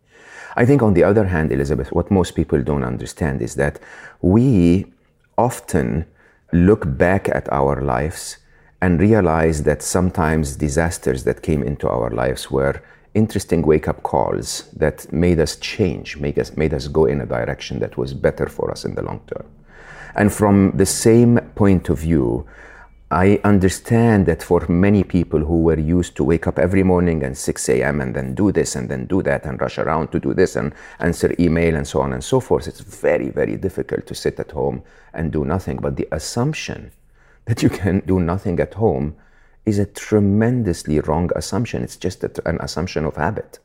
I 0.55 0.65
think, 0.65 0.81
on 0.81 0.93
the 0.93 1.03
other 1.03 1.25
hand, 1.25 1.51
Elizabeth, 1.51 1.91
what 1.91 2.11
most 2.11 2.35
people 2.35 2.61
don't 2.61 2.83
understand 2.83 3.41
is 3.41 3.55
that 3.55 3.79
we 4.21 4.85
often 5.37 6.05
look 6.51 6.97
back 6.97 7.29
at 7.29 7.51
our 7.51 7.81
lives 7.81 8.37
and 8.81 8.99
realize 8.99 9.63
that 9.63 9.81
sometimes 9.81 10.55
disasters 10.55 11.23
that 11.23 11.41
came 11.41 11.63
into 11.63 11.87
our 11.87 12.09
lives 12.09 12.51
were 12.51 12.81
interesting 13.13 13.61
wake 13.61 13.87
up 13.87 14.03
calls 14.03 14.69
that 14.75 15.11
made 15.11 15.39
us 15.39 15.55
change, 15.57 16.17
made 16.17 16.39
us, 16.39 16.55
made 16.57 16.73
us 16.73 16.87
go 16.87 17.05
in 17.05 17.21
a 17.21 17.25
direction 17.25 17.79
that 17.79 17.97
was 17.97 18.13
better 18.13 18.47
for 18.47 18.71
us 18.71 18.85
in 18.85 18.95
the 18.95 19.01
long 19.01 19.21
term. 19.27 19.45
And 20.15 20.31
from 20.33 20.71
the 20.75 20.85
same 20.85 21.37
point 21.55 21.89
of 21.89 21.99
view, 21.99 22.45
I 23.11 23.41
understand 23.43 24.25
that 24.27 24.41
for 24.41 24.65
many 24.69 25.03
people 25.03 25.41
who 25.41 25.63
were 25.63 25.77
used 25.77 26.15
to 26.15 26.23
wake 26.23 26.47
up 26.47 26.57
every 26.57 26.81
morning 26.81 27.23
at 27.23 27.35
6 27.35 27.67
a.m. 27.67 27.99
and 27.99 28.15
then 28.15 28.33
do 28.33 28.53
this 28.53 28.77
and 28.77 28.87
then 28.87 29.05
do 29.05 29.21
that 29.23 29.45
and 29.45 29.59
rush 29.59 29.77
around 29.77 30.13
to 30.13 30.19
do 30.19 30.33
this 30.33 30.55
and 30.55 30.73
answer 30.99 31.35
email 31.37 31.75
and 31.75 31.85
so 31.85 31.99
on 31.99 32.13
and 32.13 32.23
so 32.23 32.39
forth, 32.39 32.69
it's 32.69 32.79
very, 32.79 33.29
very 33.29 33.57
difficult 33.57 34.07
to 34.07 34.15
sit 34.15 34.39
at 34.39 34.51
home 34.51 34.81
and 35.13 35.33
do 35.33 35.43
nothing. 35.43 35.75
But 35.81 35.97
the 35.97 36.07
assumption 36.13 36.93
that 37.45 37.61
you 37.61 37.69
can 37.69 37.99
do 38.05 38.21
nothing 38.21 38.61
at 38.61 38.75
home 38.75 39.17
is 39.65 39.77
a 39.77 39.85
tremendously 39.85 41.01
wrong 41.01 41.31
assumption. 41.35 41.83
It's 41.83 41.97
just 41.97 42.23
a, 42.23 42.31
an 42.47 42.59
assumption 42.61 43.03
of 43.03 43.17
habit. 43.17 43.59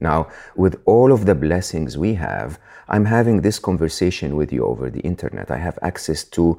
Now, 0.00 0.28
with 0.56 0.80
all 0.86 1.12
of 1.12 1.26
the 1.26 1.34
blessings 1.34 1.98
we 1.98 2.14
have, 2.14 2.58
I'm 2.88 3.04
having 3.04 3.42
this 3.42 3.58
conversation 3.58 4.34
with 4.34 4.50
you 4.50 4.64
over 4.64 4.88
the 4.88 5.00
internet. 5.00 5.50
I 5.50 5.58
have 5.58 5.78
access 5.82 6.24
to 6.24 6.58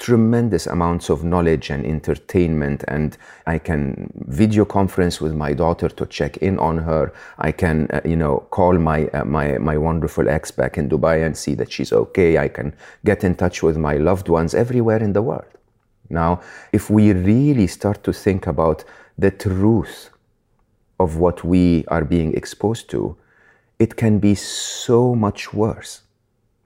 tremendous 0.00 0.66
amounts 0.66 1.10
of 1.10 1.22
knowledge 1.22 1.68
and 1.68 1.84
entertainment 1.84 2.82
and 2.88 3.18
i 3.46 3.58
can 3.58 4.10
video 4.28 4.64
conference 4.64 5.20
with 5.20 5.34
my 5.34 5.52
daughter 5.52 5.88
to 5.88 6.06
check 6.06 6.36
in 6.38 6.58
on 6.58 6.78
her. 6.78 7.12
I 7.38 7.52
can 7.52 7.88
uh, 7.92 8.00
you 8.04 8.16
know 8.16 8.46
call 8.50 8.78
my 8.78 9.08
uh, 9.08 9.24
my 9.24 9.58
my 9.58 9.76
wonderful 9.76 10.28
ex 10.28 10.50
back 10.50 10.78
in 10.78 10.88
dubai 10.88 11.24
and 11.26 11.36
see 11.36 11.54
that 11.56 11.70
she's 11.70 11.92
okay. 11.92 12.38
I 12.38 12.48
can 12.48 12.74
get 13.04 13.24
in 13.24 13.34
touch 13.34 13.62
with 13.62 13.76
my 13.76 13.96
loved 13.96 14.28
ones 14.28 14.54
everywhere 14.54 15.02
in 15.02 15.12
the 15.12 15.22
world. 15.22 15.52
Now 16.08 16.40
if 16.72 16.90
we 16.90 17.12
really 17.12 17.66
start 17.66 18.02
to 18.04 18.12
think 18.12 18.46
about 18.46 18.84
the 19.18 19.30
truth 19.30 20.10
of 20.98 21.16
what 21.16 21.44
we 21.44 21.84
are 21.88 22.04
being 22.04 22.34
exposed 22.34 22.88
to 22.90 23.16
it 23.78 23.96
can 23.96 24.18
be 24.18 24.34
so 24.34 25.14
much 25.14 25.54
worse. 25.54 26.02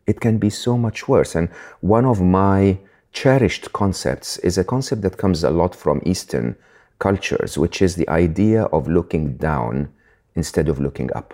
It 0.06 0.20
can 0.20 0.38
be 0.38 0.50
so 0.50 0.76
much 0.76 1.08
worse. 1.08 1.36
And 1.36 1.48
one 1.80 2.04
of 2.04 2.20
my 2.20 2.78
cherished 3.14 3.73
concepts 3.73 4.37
is 4.38 4.59
a 4.59 4.64
concept 4.64 5.00
that 5.02 5.16
comes 5.16 5.42
a 5.44 5.50
lot 5.50 5.75
from 5.75 6.02
Eastern 6.04 6.54
cultures, 6.99 7.56
which 7.56 7.80
is 7.80 7.94
the 7.94 8.09
idea 8.09 8.64
of 8.64 8.88
looking 8.88 9.37
down 9.37 9.88
instead 10.35 10.68
of 10.68 10.80
looking 10.80 11.11
up. 11.14 11.33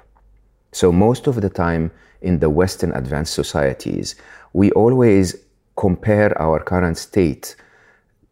So, 0.73 0.93
most 0.93 1.27
of 1.27 1.41
the 1.41 1.51
time 1.51 1.91
in 2.21 2.39
the 2.39 2.51
Western 2.51 2.93
advanced 2.93 3.35
societies, 3.35 4.15
we 4.53 4.71
always 4.73 5.35
compare 5.77 6.31
our 6.41 6.61
current 6.61 6.99
state 6.99 7.57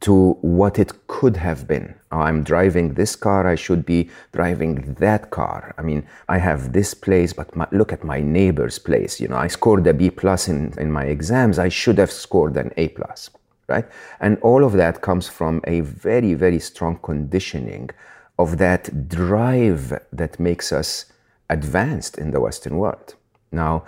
to 0.00 0.34
what 0.42 0.78
it 0.78 0.92
could 1.08 1.36
have 1.36 1.66
been. 1.66 1.94
Oh, 2.12 2.20
I'm 2.20 2.44
driving 2.44 2.94
this 2.94 3.16
car, 3.16 3.46
I 3.46 3.56
should 3.56 3.84
be 3.84 4.10
driving 4.32 4.94
that 5.00 5.30
car. 5.30 5.74
I 5.76 5.82
mean, 5.82 6.06
I 6.28 6.38
have 6.38 6.72
this 6.72 6.94
place, 6.94 7.32
but 7.32 7.54
my, 7.56 7.66
look 7.72 7.92
at 7.92 8.04
my 8.04 8.20
neighbor's 8.20 8.78
place. 8.78 9.20
You 9.20 9.28
know, 9.28 9.36
I 9.36 9.48
scored 9.48 9.86
a 9.86 9.94
B 9.94 10.10
plus 10.10 10.46
in, 10.46 10.72
in 10.78 10.92
my 10.92 11.04
exams, 11.04 11.58
I 11.58 11.68
should 11.68 11.98
have 11.98 12.12
scored 12.12 12.56
an 12.56 12.72
A 12.76 12.88
plus, 12.88 13.30
right? 13.68 13.86
And 14.20 14.38
all 14.40 14.64
of 14.64 14.72
that 14.72 15.02
comes 15.02 15.28
from 15.28 15.60
a 15.64 15.80
very, 15.80 16.34
very 16.34 16.58
strong 16.58 16.98
conditioning 17.02 17.90
of 18.38 18.58
that 18.58 19.08
drive 19.08 19.98
that 20.12 20.40
makes 20.40 20.72
us 20.72 21.06
advanced 21.50 22.18
in 22.18 22.30
the 22.30 22.40
Western 22.40 22.76
world. 22.76 23.14
Now, 23.52 23.84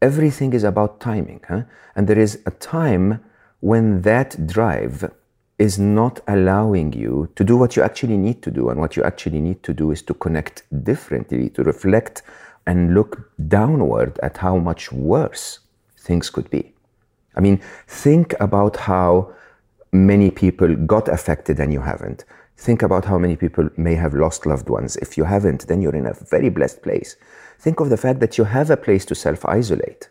everything 0.00 0.52
is 0.52 0.64
about 0.64 1.00
timing, 1.00 1.40
huh? 1.48 1.62
And 1.96 2.06
there 2.06 2.18
is 2.18 2.40
a 2.46 2.50
time 2.50 3.20
when 3.60 4.02
that 4.02 4.46
drive 4.46 5.10
is 5.58 5.78
not 5.78 6.20
allowing 6.28 6.92
you 6.92 7.28
to 7.34 7.42
do 7.42 7.56
what 7.56 7.74
you 7.76 7.82
actually 7.82 8.16
need 8.16 8.42
to 8.42 8.50
do. 8.50 8.68
And 8.68 8.80
what 8.80 8.96
you 8.96 9.02
actually 9.02 9.40
need 9.40 9.62
to 9.64 9.74
do 9.74 9.90
is 9.90 10.02
to 10.02 10.14
connect 10.14 10.62
differently, 10.84 11.50
to 11.50 11.64
reflect 11.64 12.22
and 12.66 12.94
look 12.94 13.30
downward 13.48 14.18
at 14.22 14.36
how 14.36 14.58
much 14.58 14.92
worse 14.92 15.60
things 15.98 16.30
could 16.30 16.48
be. 16.50 16.74
I 17.38 17.40
mean, 17.40 17.62
think 17.86 18.34
about 18.40 18.76
how 18.76 19.32
many 19.92 20.30
people 20.30 20.74
got 20.76 21.08
affected 21.08 21.60
and 21.60 21.72
you 21.72 21.80
haven't. 21.80 22.24
Think 22.56 22.82
about 22.82 23.04
how 23.04 23.18
many 23.18 23.36
people 23.36 23.70
may 23.76 23.94
have 23.94 24.12
lost 24.12 24.44
loved 24.44 24.68
ones. 24.68 24.96
If 24.96 25.16
you 25.16 25.24
haven't, 25.24 25.68
then 25.68 25.80
you're 25.80 25.94
in 25.94 26.06
a 26.06 26.14
very 26.14 26.50
blessed 26.50 26.82
place. 26.82 27.16
Think 27.58 27.80
of 27.80 27.88
the 27.88 27.96
fact 27.96 28.20
that 28.20 28.36
you 28.36 28.44
have 28.44 28.70
a 28.70 28.76
place 28.76 29.04
to 29.06 29.14
self 29.14 29.46
isolate 29.46 30.08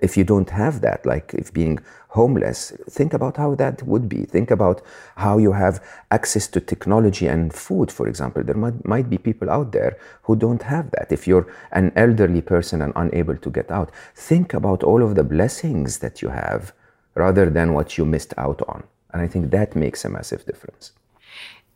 if 0.00 0.16
you 0.16 0.24
don't 0.24 0.50
have 0.50 0.80
that, 0.80 1.04
like 1.04 1.34
if 1.34 1.52
being 1.52 1.78
homeless, 2.12 2.72
think 2.90 3.14
about 3.14 3.36
how 3.38 3.54
that 3.54 3.82
would 3.82 4.08
be. 4.08 4.24
Think 4.24 4.50
about 4.50 4.82
how 5.16 5.38
you 5.38 5.52
have 5.52 5.82
access 6.10 6.46
to 6.48 6.60
technology 6.60 7.26
and 7.26 7.52
food, 7.52 7.90
for 7.90 8.06
example. 8.06 8.42
There 8.44 8.54
might, 8.54 8.84
might 8.86 9.08
be 9.08 9.18
people 9.18 9.50
out 9.50 9.72
there 9.72 9.96
who 10.24 10.36
don't 10.36 10.62
have 10.62 10.90
that. 10.90 11.10
If 11.10 11.26
you're 11.26 11.46
an 11.72 11.92
elderly 11.96 12.42
person 12.42 12.82
and 12.82 12.92
unable 12.96 13.36
to 13.36 13.50
get 13.50 13.70
out, 13.70 13.90
think 14.14 14.52
about 14.52 14.82
all 14.82 15.02
of 15.02 15.14
the 15.14 15.24
blessings 15.24 15.98
that 15.98 16.20
you 16.20 16.28
have 16.28 16.72
rather 17.14 17.48
than 17.48 17.72
what 17.72 17.96
you 17.96 18.04
missed 18.04 18.34
out 18.36 18.60
on. 18.68 18.84
And 19.12 19.22
I 19.22 19.26
think 19.26 19.50
that 19.50 19.74
makes 19.74 20.04
a 20.04 20.08
massive 20.08 20.44
difference 20.44 20.92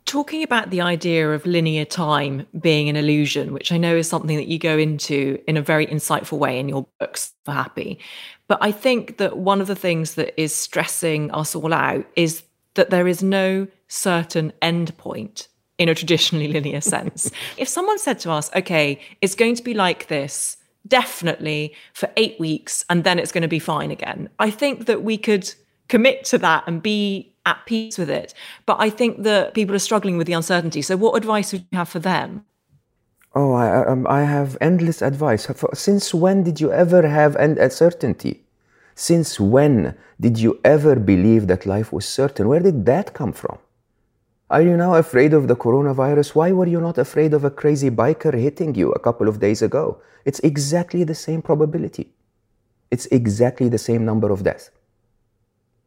talking 0.06 0.42
about 0.42 0.70
the 0.70 0.80
idea 0.80 1.30
of 1.32 1.44
linear 1.44 1.84
time 1.84 2.46
being 2.58 2.88
an 2.88 2.96
illusion, 2.96 3.52
which 3.52 3.72
I 3.72 3.76
know 3.76 3.96
is 3.96 4.08
something 4.08 4.36
that 4.36 4.46
you 4.46 4.58
go 4.58 4.78
into 4.78 5.38
in 5.46 5.56
a 5.56 5.62
very 5.62 5.86
insightful 5.86 6.38
way 6.38 6.58
in 6.58 6.68
your 6.68 6.86
book 6.98 7.16
Solve 7.16 7.34
for 7.44 7.52
Happy. 7.52 7.98
But 8.48 8.58
I 8.62 8.72
think 8.72 9.18
that 9.18 9.36
one 9.36 9.60
of 9.60 9.66
the 9.66 9.76
things 9.76 10.14
that 10.14 10.40
is 10.40 10.54
stressing 10.54 11.30
us 11.32 11.54
all 11.54 11.74
out 11.74 12.06
is 12.14 12.44
that 12.74 12.90
there 12.90 13.08
is 13.08 13.22
no 13.22 13.66
certain 13.88 14.52
end 14.62 14.96
point 14.96 15.48
in 15.78 15.88
a 15.88 15.94
traditionally 15.94 16.48
linear 16.48 16.80
sense. 16.80 17.30
if 17.56 17.68
someone 17.68 17.98
said 17.98 18.18
to 18.20 18.30
us, 18.30 18.50
okay, 18.54 19.00
it's 19.20 19.34
going 19.34 19.56
to 19.56 19.62
be 19.62 19.74
like 19.74 20.06
this 20.06 20.56
definitely 20.86 21.74
for 21.92 22.08
eight 22.16 22.38
weeks 22.38 22.84
and 22.88 23.02
then 23.02 23.18
it's 23.18 23.32
going 23.32 23.42
to 23.42 23.48
be 23.48 23.58
fine 23.58 23.90
again, 23.90 24.28
I 24.38 24.50
think 24.50 24.86
that 24.86 25.02
we 25.02 25.18
could 25.18 25.52
commit 25.88 26.24
to 26.26 26.38
that 26.38 26.64
and 26.66 26.82
be 26.82 27.32
at 27.46 27.64
peace 27.64 27.96
with 27.96 28.10
it. 28.10 28.34
But 28.66 28.76
I 28.78 28.90
think 28.90 29.22
that 29.22 29.54
people 29.54 29.74
are 29.74 29.86
struggling 29.90 30.18
with 30.18 30.26
the 30.26 30.34
uncertainty. 30.34 30.82
So, 30.82 30.96
what 30.96 31.16
advice 31.16 31.52
would 31.52 31.64
you 31.70 31.78
have 31.78 31.88
for 31.88 32.00
them? 32.00 32.44
Oh, 33.34 33.52
I, 33.52 33.86
um, 33.86 34.06
I 34.08 34.22
have 34.24 34.56
endless 34.60 35.02
advice. 35.02 35.46
Since 35.74 36.12
when 36.14 36.42
did 36.42 36.60
you 36.60 36.72
ever 36.72 37.06
have 37.06 37.36
an 37.36 37.58
uncertainty? 37.58 38.44
Since 38.94 39.38
when 39.38 39.94
did 40.18 40.38
you 40.38 40.58
ever 40.64 40.96
believe 40.96 41.46
that 41.46 41.66
life 41.66 41.92
was 41.92 42.06
certain? 42.06 42.48
Where 42.48 42.60
did 42.60 42.86
that 42.86 43.12
come 43.12 43.32
from? 43.32 43.58
Are 44.48 44.62
you 44.62 44.76
now 44.76 44.94
afraid 44.94 45.34
of 45.34 45.48
the 45.48 45.56
coronavirus? 45.56 46.34
Why 46.34 46.52
were 46.52 46.66
you 46.66 46.80
not 46.80 46.98
afraid 46.98 47.34
of 47.34 47.44
a 47.44 47.50
crazy 47.50 47.90
biker 47.90 48.32
hitting 48.32 48.74
you 48.74 48.92
a 48.92 48.98
couple 48.98 49.28
of 49.28 49.40
days 49.40 49.60
ago? 49.60 50.00
It's 50.24 50.38
exactly 50.40 51.04
the 51.04 51.14
same 51.14 51.42
probability. 51.42 52.12
It's 52.90 53.06
exactly 53.06 53.68
the 53.68 53.78
same 53.78 54.04
number 54.04 54.30
of 54.30 54.44
deaths. 54.44 54.70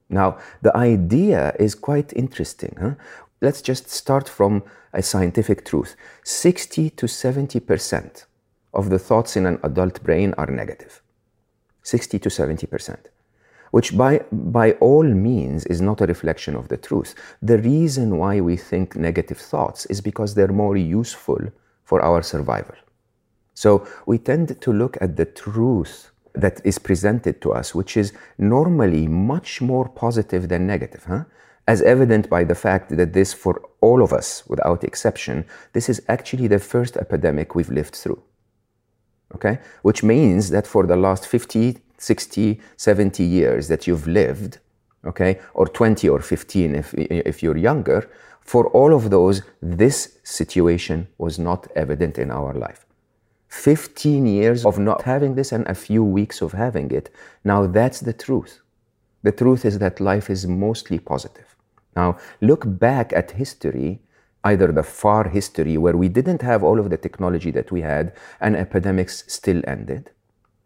Now, 0.10 0.40
the 0.62 0.76
idea 0.76 1.56
is 1.60 1.76
quite 1.76 2.12
interesting. 2.14 2.76
Huh? 2.80 2.96
Let's 3.42 3.62
just 3.62 3.90
start 3.90 4.28
from 4.28 4.64
a 4.94 5.02
scientific 5.04 5.66
truth 5.66 5.96
60 6.24 6.90
to 6.92 7.06
70% 7.06 8.26
of 8.74 8.90
the 8.90 9.00
thoughts 9.00 9.36
in 9.36 9.46
an 9.46 9.60
adult 9.64 10.04
brain 10.04 10.34
are 10.38 10.48
negative. 10.48 11.02
60 11.84 12.20
to 12.20 12.30
70%, 12.30 12.98
which 13.72 13.98
by, 13.98 14.22
by 14.32 14.74
all 14.74 15.04
means 15.04 15.66
is 15.66 15.82
not 15.82 16.02
a 16.02 16.06
reflection 16.06 16.56
of 16.56 16.68
the 16.68 16.78
truth. 16.78 17.16
The 17.42 17.58
reason 17.58 18.18
why 18.18 18.42
we 18.42 18.58
think 18.58 18.96
negative 18.96 19.38
thoughts 19.38 19.86
is 19.88 20.02
because 20.02 20.36
they're 20.36 20.50
more 20.50 20.78
useful 20.78 21.40
for 21.86 22.02
our 22.02 22.22
survival. 22.22 22.76
So 23.54 23.88
we 24.06 24.18
tend 24.18 24.62
to 24.62 24.74
look 24.74 24.98
at 25.02 25.16
the 25.16 25.26
truth 25.26 26.12
that 26.34 26.62
is 26.64 26.80
presented 26.80 27.42
to 27.42 27.52
us, 27.52 27.76
which 27.76 27.98
is 27.98 28.14
normally 28.38 29.08
much 29.08 29.62
more 29.62 29.88
positive 29.88 30.50
than 30.50 30.68
negative, 30.68 31.06
huh? 31.08 31.24
as 31.68 31.82
evident 31.84 32.30
by 32.30 32.44
the 32.44 32.56
fact 32.56 32.90
that 32.98 33.14
this, 33.14 33.32
for 33.34 33.62
all 33.82 34.02
of 34.02 34.12
us 34.12 34.44
without 34.48 34.84
exception, 34.84 35.46
this 35.74 35.88
is 35.88 36.02
actually 36.08 36.48
the 36.48 36.60
first 36.60 36.98
epidemic 36.98 37.54
we've 37.54 37.70
lived 37.70 37.96
through. 37.96 38.22
Okay? 39.36 39.60
Which 39.84 40.02
means 40.02 40.50
that 40.50 40.66
for 40.66 40.88
the 40.88 40.96
last 40.96 41.28
50, 41.28 41.78
60, 41.98 42.60
70 42.76 43.24
years 43.24 43.68
that 43.68 43.86
you've 43.86 44.08
lived, 44.08 44.58
okay, 45.06 45.40
or 45.54 45.68
20 45.68 46.10
or 46.10 46.20
15 46.20 46.76
if, 46.76 46.94
if 46.96 47.44
you're 47.44 47.58
younger, 47.58 48.10
for 48.42 48.68
all 48.70 48.94
of 48.96 49.12
those, 49.12 49.44
this 49.62 50.18
situation 50.24 51.08
was 51.20 51.38
not 51.38 51.68
evident 51.76 52.18
in 52.18 52.32
our 52.32 52.54
life. 52.54 52.86
15 53.50 54.26
years 54.26 54.66
of 54.66 54.80
not 54.80 55.02
having 55.02 55.36
this 55.36 55.52
and 55.52 55.68
a 55.68 55.76
few 55.76 56.04
weeks 56.04 56.42
of 56.42 56.54
having 56.54 56.92
it. 56.92 57.10
Now 57.44 57.68
that's 57.68 58.00
the 58.00 58.14
truth. 58.14 58.62
The 59.24 59.32
truth 59.32 59.66
is 59.66 59.80
that 59.80 60.00
life 60.00 60.30
is 60.30 60.48
mostly 60.48 61.00
positive. 61.00 61.56
Now 61.96 62.18
look 62.42 62.64
back 62.66 63.12
at 63.12 63.32
history, 63.32 64.02
either 64.44 64.72
the 64.72 64.84
far 64.84 65.28
history 65.28 65.78
where 65.78 65.98
we 65.98 66.08
didn't 66.08 66.42
have 66.42 66.64
all 66.64 66.80
of 66.80 66.90
the 66.90 66.98
technology 66.98 67.52
that 67.52 67.72
we 67.72 67.82
had 67.82 68.14
and 68.40 68.56
epidemics 68.56 69.24
still 69.28 69.62
ended. 69.68 70.12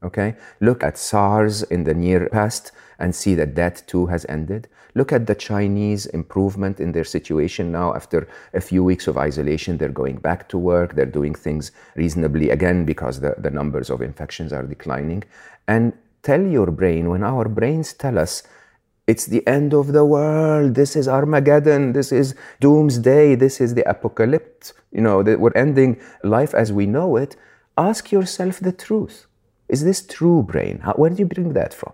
Okay? 0.04 0.36
Look 0.60 0.84
at 0.84 0.98
SARS 0.98 1.64
in 1.64 1.84
the 1.84 1.94
near 1.94 2.30
past 2.30 2.72
and 3.00 3.16
see 3.16 3.36
that 3.36 3.56
that 3.56 3.84
too 3.88 4.08
has 4.08 4.26
ended. 4.30 4.68
Look 4.96 5.12
at 5.12 5.26
the 5.26 5.36
Chinese 5.36 6.06
improvement 6.08 6.80
in 6.80 6.92
their 6.92 7.04
situation 7.04 7.72
now. 7.72 7.96
After 7.96 8.28
a 8.54 8.62
few 8.62 8.84
weeks 8.84 9.08
of 9.08 9.18
isolation, 9.18 9.78
they're 9.78 9.90
going 9.90 10.18
back 10.18 10.48
to 10.50 10.58
work. 10.58 10.94
They're 10.94 11.06
doing 11.06 11.34
things 11.34 11.72
reasonably 11.96 12.52
again 12.52 12.86
because 12.86 13.20
the, 13.20 13.36
the 13.40 13.50
numbers 13.50 13.90
of 13.90 14.02
infections 14.02 14.54
are 14.54 14.64
declining. 14.64 15.24
And 15.68 15.94
tell 16.22 16.42
your 16.42 16.70
brain, 16.70 17.10
when 17.10 17.24
our 17.24 17.50
brains 17.50 17.94
tell 17.94 18.20
us, 18.20 18.44
it's 19.08 19.26
the 19.26 19.46
end 19.48 19.74
of 19.74 19.92
the 19.92 20.06
world. 20.06 20.76
This 20.76 20.96
is 20.96 21.08
Armageddon. 21.08 21.94
This 21.94 22.12
is 22.12 22.36
doomsday. 22.62 23.36
This 23.36 23.60
is 23.60 23.74
the 23.74 23.90
apocalypse. 23.90 24.74
You 24.92 25.02
know, 25.02 25.24
that 25.24 25.40
we're 25.40 25.52
ending 25.56 26.00
life 26.24 26.54
as 26.54 26.72
we 26.72 26.86
know 26.86 27.18
it. 27.18 27.36
Ask 27.78 28.12
yourself 28.12 28.60
the 28.60 28.72
truth. 28.72 29.28
Is 29.74 29.84
this 29.84 30.06
true, 30.06 30.44
brain? 30.44 30.82
How, 30.86 30.94
where 30.94 31.10
do 31.10 31.18
you 31.18 31.26
bring 31.26 31.54
that 31.54 31.74
from? 31.74 31.94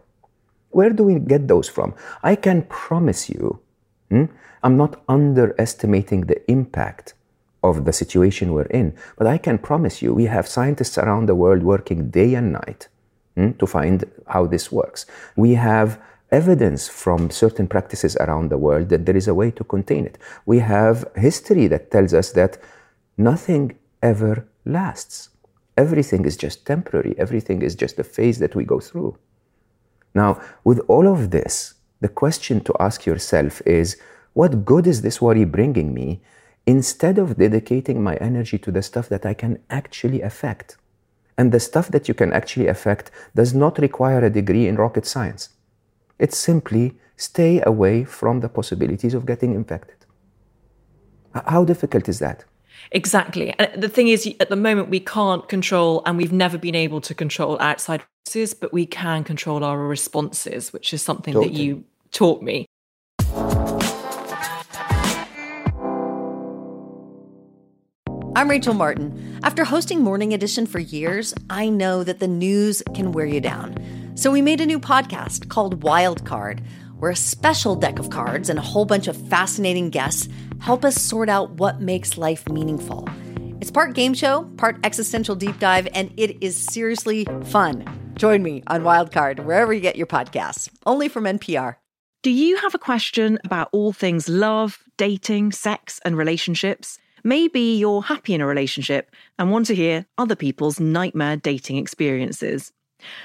Where 0.72 0.90
do 0.90 1.04
we 1.06 1.18
get 1.18 1.48
those 1.48 1.70
from? 1.70 1.96
I 2.22 2.36
can 2.36 2.64
promise 2.64 3.30
you, 3.30 3.62
hmm, 4.10 4.26
I'm 4.62 4.76
not 4.76 5.02
underestimating 5.08 6.22
the 6.26 6.40
impact 6.52 7.14
of 7.64 7.86
the 7.86 7.94
situation 7.94 8.52
we're 8.52 8.74
in, 8.82 8.98
but 9.18 9.28
I 9.28 9.38
can 9.38 9.58
promise 9.58 10.02
you 10.02 10.14
we 10.14 10.26
have 10.26 10.46
scientists 10.46 10.98
around 10.98 11.28
the 11.28 11.36
world 11.36 11.64
working 11.64 12.10
day 12.10 12.34
and 12.34 12.52
night 12.52 12.90
hmm, 13.36 13.52
to 13.52 13.66
find 13.66 14.04
how 14.28 14.46
this 14.46 14.74
works. 14.74 15.06
We 15.38 15.54
have 15.54 16.02
evidence 16.32 16.90
from 16.90 17.30
certain 17.30 17.68
practices 17.68 18.18
around 18.18 18.50
the 18.50 18.58
world 18.58 18.90
that 18.90 19.06
there 19.06 19.16
is 19.16 19.30
a 19.30 19.34
way 19.34 19.52
to 19.52 19.64
contain 19.64 20.06
it. 20.06 20.18
We 20.46 20.60
have 20.60 21.06
history 21.16 21.68
that 21.68 21.92
tells 21.92 22.14
us 22.14 22.32
that 22.34 22.58
nothing 23.18 23.78
ever 24.04 24.46
lasts. 24.66 25.30
Everything 25.80 26.26
is 26.26 26.36
just 26.36 26.66
temporary, 26.66 27.16
everything 27.18 27.62
is 27.62 27.74
just 27.74 28.00
a 28.00 28.04
phase 28.04 28.38
that 28.40 28.54
we 28.54 28.66
go 28.66 28.82
through. 28.82 29.18
Now, 30.14 30.42
with 30.66 30.80
all 30.90 31.08
of 31.08 31.32
this, 31.32 31.76
the 32.02 32.10
question 32.10 32.60
to 32.66 32.74
ask 32.82 33.06
yourself 33.06 33.62
is 33.66 33.96
what 34.34 34.66
good 34.66 34.86
is 34.86 35.02
this 35.02 35.22
worry 35.22 35.46
bringing 35.46 35.94
me 35.94 36.22
instead 36.66 37.18
of 37.18 37.38
dedicating 37.38 38.04
my 38.04 38.16
energy 38.18 38.58
to 38.58 38.72
the 38.72 38.82
stuff 38.82 39.08
that 39.08 39.26
I 39.26 39.34
can 39.34 39.54
actually 39.70 40.22
affect? 40.22 40.76
And 41.38 41.54
the 41.54 41.62
stuff 41.62 41.88
that 41.94 42.10
you 42.10 42.14
can 42.14 42.34
actually 42.34 42.68
affect 42.68 43.10
does 43.34 43.54
not 43.54 43.80
require 43.80 44.22
a 44.26 44.30
degree 44.30 44.68
in 44.68 44.76
rocket 44.76 45.06
science. 45.06 45.44
It's 46.24 46.38
simply 46.38 46.98
stay 47.16 47.62
away 47.62 48.04
from 48.04 48.42
the 48.42 48.50
possibilities 48.50 49.14
of 49.14 49.26
getting 49.26 49.54
infected. 49.56 50.00
How 51.34 51.64
difficult 51.64 52.10
is 52.10 52.20
that? 52.20 52.44
Exactly. 52.92 53.54
And 53.60 53.82
the 53.82 53.90
thing 53.90 54.08
is, 54.08 54.28
at 54.40 54.50
the 54.50 54.56
moment, 54.56 54.90
we 54.90 55.00
can't 55.00 55.48
control, 55.48 56.02
and 56.06 56.18
we've 56.18 56.32
never 56.32 56.58
been 56.58 56.76
able 56.76 57.02
to 57.02 57.14
control 57.14 57.58
outside 57.60 58.02
forces, 58.26 58.54
but 58.54 58.74
we 58.74 58.86
can 58.86 59.24
control 59.24 59.64
our 59.64 59.80
responses, 59.80 60.74
which 60.74 60.94
is 60.94 61.02
something 61.02 61.34
totally. 61.34 61.54
that 61.54 61.62
you 61.62 61.84
taught 62.12 62.42
me. 62.42 62.66
I'm 68.36 68.50
Rachel 68.50 68.74
Martin. 68.74 69.40
After 69.44 69.66
hosting 69.66 70.02
Morning 70.02 70.34
Edition 70.34 70.66
for 70.66 70.80
years, 70.80 71.34
I 71.50 71.70
know 71.70 72.04
that 72.04 72.20
the 72.20 72.28
news 72.28 72.82
can 72.96 73.12
wear 73.12 73.26
you 73.26 73.42
down. 73.42 73.76
So 74.16 74.32
we 74.32 74.42
made 74.42 74.62
a 74.62 74.66
new 74.66 74.80
podcast 74.80 75.50
called 75.50 75.84
Wild 75.84 76.26
Card, 76.26 76.62
where 77.00 77.12
a 77.12 77.16
special 77.16 77.76
deck 77.76 77.98
of 78.00 78.10
cards 78.10 78.50
and 78.50 78.60
a 78.60 78.62
whole 78.62 78.86
bunch 78.86 79.08
of 79.08 79.18
fascinating 79.28 79.90
guests 79.90 80.30
help 80.60 80.86
us 80.86 81.02
sort 81.02 81.30
out 81.30 81.52
what 81.52 81.82
makes 81.82 82.18
life 82.18 82.48
meaningful. 82.48 83.10
It's 83.62 83.72
part 83.72 83.94
game 83.94 84.14
show, 84.14 84.44
part 84.58 84.78
existential 84.84 85.36
deep 85.36 85.60
dive, 85.60 85.88
and 85.94 86.14
it 86.18 86.42
is 86.42 86.58
seriously 86.58 87.26
fun. 87.46 87.86
Join 88.16 88.44
me 88.44 88.64
on 88.68 88.84
Wildcard, 88.84 89.44
wherever 89.46 89.74
you 89.74 89.80
get 89.82 89.96
your 89.96 90.08
podcasts, 90.08 90.70
only 90.86 91.08
from 91.10 91.24
NPR. 91.24 91.76
Do 92.22 92.32
you 92.32 92.58
have 92.58 92.76
a 92.76 92.80
question 92.80 93.40
about 93.46 93.70
all 93.72 93.94
things 93.94 94.28
love, 94.28 94.84
dating, 94.98 95.54
sex, 95.54 96.02
and 96.04 96.18
relationships? 96.18 97.00
Maybe 97.24 97.78
you're 97.78 98.02
happy 98.02 98.34
in 98.34 98.42
a 98.42 98.46
relationship 98.46 99.12
and 99.38 99.52
want 99.52 99.66
to 99.68 99.76
hear 99.76 100.06
other 100.18 100.36
people's 100.36 100.80
nightmare 100.80 101.38
dating 101.38 101.78
experiences. 101.78 102.72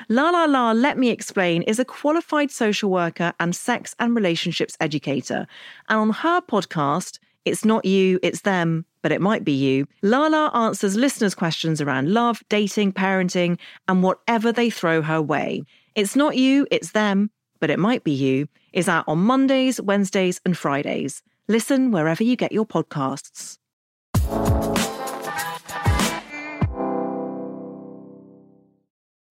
La 0.09 0.31
La 0.31 0.45
La 0.45 0.73
Let 0.73 0.99
Me 0.99 1.11
Explain 1.11 1.63
is 1.63 1.79
a 1.79 1.85
qualified 1.85 2.51
social 2.51 2.91
worker 2.91 3.33
and 3.41 3.55
sex 3.55 3.95
and 3.99 4.15
relationships 4.15 4.77
educator. 4.81 5.47
And 5.89 5.99
on 5.99 6.11
her 6.11 6.41
podcast, 6.41 7.19
It's 7.45 7.65
Not 7.65 7.85
You, 7.85 8.19
It's 8.23 8.43
Them, 8.43 8.85
but 9.03 9.13
It 9.13 9.21
Might 9.21 9.45
Be 9.45 9.53
You, 9.53 9.87
Lala 10.03 10.51
answers 10.55 10.97
listeners' 10.97 11.35
questions 11.35 11.81
around 11.81 12.13
love, 12.13 12.43
dating, 12.49 12.93
parenting, 12.93 13.59
and 13.87 14.03
whatever 14.03 14.51
they 14.51 14.71
throw 14.71 15.03
her 15.03 15.21
way. 15.21 15.63
It's 15.95 16.17
Not 16.17 16.37
You, 16.37 16.67
It's 16.71 16.93
Them, 16.93 17.31
but 17.61 17.71
It 17.71 17.79
Might 17.79 18.03
Be 18.03 18.13
You 18.13 18.49
is 18.73 18.89
out 18.89 19.05
on 19.07 19.19
Mondays, 19.19 19.81
Wednesdays, 19.81 20.41
and 20.45 20.57
Fridays. 20.57 21.23
Listen 21.49 21.91
wherever 21.91 22.25
you 22.25 22.35
get 22.35 22.53
your 22.53 22.67
podcasts. 22.67 23.59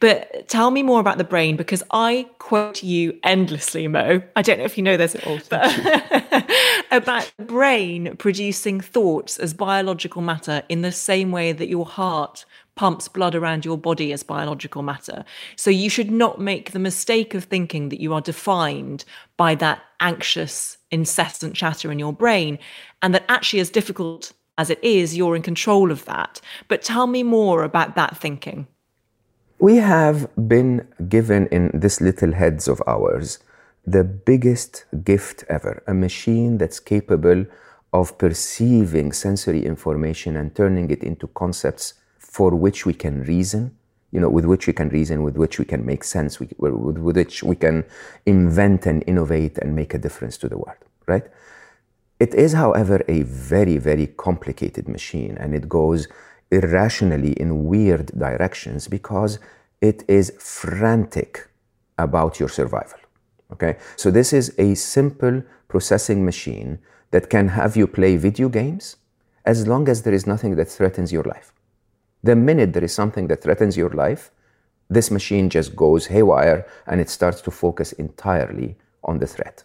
But 0.04 0.50
tell 0.50 0.70
me 0.70 0.84
more 0.84 1.00
about 1.00 1.18
the 1.18 1.24
brain 1.24 1.56
because 1.56 1.82
I 1.90 2.28
quote 2.38 2.84
you 2.84 3.18
endlessly, 3.24 3.88
Mo. 3.88 4.22
I 4.36 4.42
don't 4.42 4.58
know 4.58 4.66
if 4.66 4.78
you 4.78 4.84
know 4.84 4.98
this 4.98 5.16
oh, 5.16 5.20
at 5.20 5.28
all, 5.28 5.40
but 5.50 6.52
about 6.92 7.32
the 7.38 7.46
brain 7.46 8.18
producing 8.18 8.82
thoughts 8.82 9.38
as 9.38 9.54
biological 9.54 10.22
matter 10.22 10.62
in 10.68 10.82
the 10.82 10.92
same 10.92 11.32
way 11.32 11.54
that 11.54 11.70
your 11.70 11.86
heart 11.86 12.44
pumps 12.76 13.08
blood 13.08 13.34
around 13.34 13.64
your 13.64 13.78
body 13.78 14.12
as 14.12 14.24
biological 14.24 14.82
matter. 14.82 15.24
So 15.56 15.70
you 15.70 15.90
should 15.90 16.12
not 16.12 16.38
make 16.38 16.72
the 16.72 16.80
mistake 16.80 17.34
of 17.34 17.46
thinking 17.46 17.88
that 17.88 18.02
you 18.02 18.14
are 18.14 18.20
defined 18.20 19.06
by 19.38 19.56
that 19.56 19.84
anxious, 20.02 20.80
incessant 20.92 21.56
chatter 21.56 21.94
in 21.94 21.98
your 21.98 22.12
brain, 22.12 22.60
and 23.02 23.16
that 23.16 23.24
actually, 23.30 23.62
as 23.62 23.70
difficult 23.70 24.34
as 24.58 24.70
it 24.70 24.84
is, 24.84 25.16
you're 25.16 25.38
in 25.38 25.44
control 25.44 25.92
of 25.92 26.04
that. 26.04 26.42
But 26.68 26.82
tell 26.82 27.08
me 27.08 27.24
more 27.24 27.64
about 27.64 27.96
that 27.96 28.18
thinking. 28.18 28.68
We 29.64 29.78
have 29.78 30.28
been 30.36 30.90
given 31.08 31.48
in 31.48 31.72
this 31.74 32.02
little 32.02 32.34
heads 32.34 32.68
of 32.68 32.84
ours 32.86 33.40
the 33.88 34.04
biggest 34.04 34.84
gift 35.06 35.46
ever 35.48 35.82
a 35.88 35.94
machine 35.94 36.58
that's 36.58 36.82
capable 36.82 37.46
of 37.94 38.18
perceiving 38.18 39.14
sensory 39.14 39.66
information 39.66 40.36
and 40.36 40.54
turning 40.54 40.90
it 40.90 41.02
into 41.02 41.28
concepts 41.28 41.94
for 42.20 42.52
which 42.52 42.86
we 42.86 42.94
can 42.94 43.24
reason, 43.24 43.78
you 44.12 44.20
know, 44.20 44.30
with 44.30 44.44
which 44.44 44.68
we 44.68 44.74
can 44.74 44.90
reason, 44.90 45.24
with 45.24 45.38
which 45.38 45.60
we 45.60 45.64
can 45.64 45.86
make 45.86 46.04
sense, 46.04 46.42
with, 46.42 46.52
which 46.60 47.42
we 47.42 47.56
can 47.56 47.86
invent 48.26 48.86
and 48.86 49.02
innovate 49.08 49.58
and 49.60 49.74
make 49.74 49.94
a 49.94 49.98
difference 49.98 50.38
to 50.40 50.50
the 50.50 50.58
world, 50.58 50.84
right? 51.06 51.28
It 52.20 52.34
is, 52.34 52.52
however, 52.52 53.02
a 53.08 53.22
very, 53.22 53.78
very 53.78 54.08
complicated 54.08 54.90
machine 54.90 55.38
and 55.40 55.56
it 55.56 55.70
goes 55.70 56.10
irrationally 56.54 57.34
in 57.34 57.66
weird 57.66 58.08
directions 58.18 58.88
because 58.88 59.40
it 59.82 60.04
is 60.08 60.34
frantic 60.40 61.50
about 61.98 62.40
your 62.40 62.50
survival. 62.50 63.00
Okay? 63.52 63.78
So 63.96 64.12
this 64.12 64.34
is 64.34 64.54
a 64.58 64.76
simple 64.76 65.44
processing 65.68 66.24
machine 66.24 66.80
that 67.12 67.30
can 67.30 67.50
have 67.50 67.76
you 67.76 67.88
play 67.88 68.16
video 68.18 68.50
games 68.50 68.98
as 69.46 69.68
long 69.68 69.90
as 69.90 70.04
there 70.04 70.14
is 70.14 70.26
nothing 70.26 70.56
that 70.56 70.70
threatens 70.70 71.12
your 71.12 71.24
life. 71.24 71.54
The 72.24 72.36
minute 72.36 72.74
there 72.74 72.84
is 72.84 72.94
something 72.94 73.28
that 73.28 73.42
threatens 73.44 73.76
your 73.76 73.90
life, 73.90 74.32
this 74.90 75.12
machine 75.12 75.50
just 75.50 75.76
goes 75.76 76.08
haywire 76.08 76.66
and 76.88 77.02
it 77.02 77.10
starts 77.10 77.42
to 77.42 77.52
focus 77.52 77.92
entirely 77.94 78.78
on 79.04 79.20
the 79.20 79.28
threat. 79.28 79.64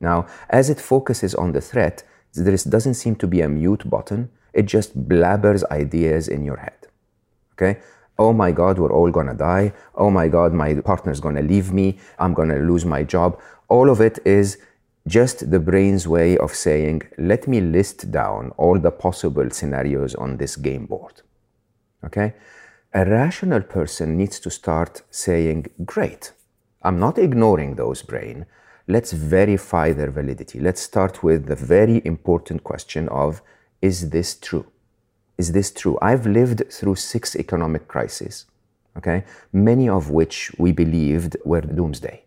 Now, 0.00 0.26
as 0.50 0.68
it 0.68 0.80
focuses 0.80 1.34
on 1.34 1.52
the 1.52 1.60
threat, 1.60 2.02
there 2.34 2.56
doesn't 2.56 2.94
seem 2.94 3.16
to 3.16 3.26
be 3.26 3.40
a 3.40 3.48
mute 3.48 3.88
button 3.88 4.30
it 4.56 4.66
just 4.66 5.08
blabbers 5.08 5.62
ideas 5.70 6.28
in 6.28 6.44
your 6.44 6.56
head. 6.56 6.80
Okay? 7.52 7.80
Oh 8.18 8.32
my 8.32 8.50
God, 8.50 8.78
we're 8.78 8.92
all 8.92 9.10
gonna 9.10 9.34
die. 9.34 9.72
Oh 9.94 10.10
my 10.10 10.28
God, 10.28 10.52
my 10.54 10.74
partner's 10.80 11.20
gonna 11.20 11.42
leave 11.42 11.72
me. 11.72 11.98
I'm 12.18 12.32
gonna 12.32 12.58
lose 12.58 12.84
my 12.84 13.02
job. 13.04 13.38
All 13.68 13.90
of 13.90 14.00
it 14.00 14.18
is 14.24 14.58
just 15.06 15.50
the 15.50 15.60
brain's 15.60 16.08
way 16.08 16.38
of 16.38 16.54
saying, 16.54 17.02
let 17.18 17.46
me 17.46 17.60
list 17.60 18.10
down 18.10 18.50
all 18.56 18.78
the 18.78 18.90
possible 18.90 19.50
scenarios 19.50 20.14
on 20.14 20.38
this 20.38 20.56
game 20.56 20.86
board. 20.86 21.22
Okay? 22.04 22.34
A 22.94 23.04
rational 23.04 23.60
person 23.60 24.16
needs 24.16 24.40
to 24.40 24.50
start 24.50 25.02
saying, 25.10 25.66
great, 25.84 26.32
I'm 26.82 26.98
not 26.98 27.18
ignoring 27.18 27.74
those 27.74 28.02
brain. 28.02 28.46
Let's 28.88 29.12
verify 29.12 29.92
their 29.92 30.10
validity. 30.10 30.60
Let's 30.60 30.80
start 30.80 31.22
with 31.22 31.46
the 31.46 31.56
very 31.56 32.00
important 32.04 32.64
question 32.64 33.08
of 33.10 33.42
is 33.82 34.10
this 34.10 34.36
true? 34.36 34.66
Is 35.38 35.52
this 35.52 35.70
true? 35.70 35.98
I've 36.00 36.26
lived 36.26 36.72
through 36.72 36.96
six 36.96 37.36
economic 37.36 37.88
crises, 37.88 38.46
okay, 38.96 39.24
many 39.52 39.88
of 39.88 40.10
which 40.10 40.50
we 40.58 40.72
believed 40.72 41.36
were 41.44 41.60
doomsday, 41.60 42.22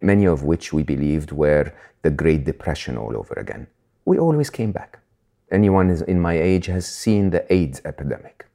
many 0.00 0.26
of 0.26 0.44
which 0.44 0.72
we 0.72 0.82
believed 0.82 1.32
were 1.32 1.72
the 2.02 2.10
Great 2.10 2.44
Depression 2.44 2.96
all 2.96 3.16
over 3.16 3.34
again. 3.34 3.66
We 4.04 4.18
always 4.18 4.50
came 4.50 4.72
back. 4.72 5.00
Anyone 5.50 5.90
in 6.08 6.20
my 6.20 6.34
age 6.34 6.66
has 6.66 6.86
seen 6.86 7.30
the 7.30 7.52
AIDS 7.52 7.80
epidemic. 7.84 8.46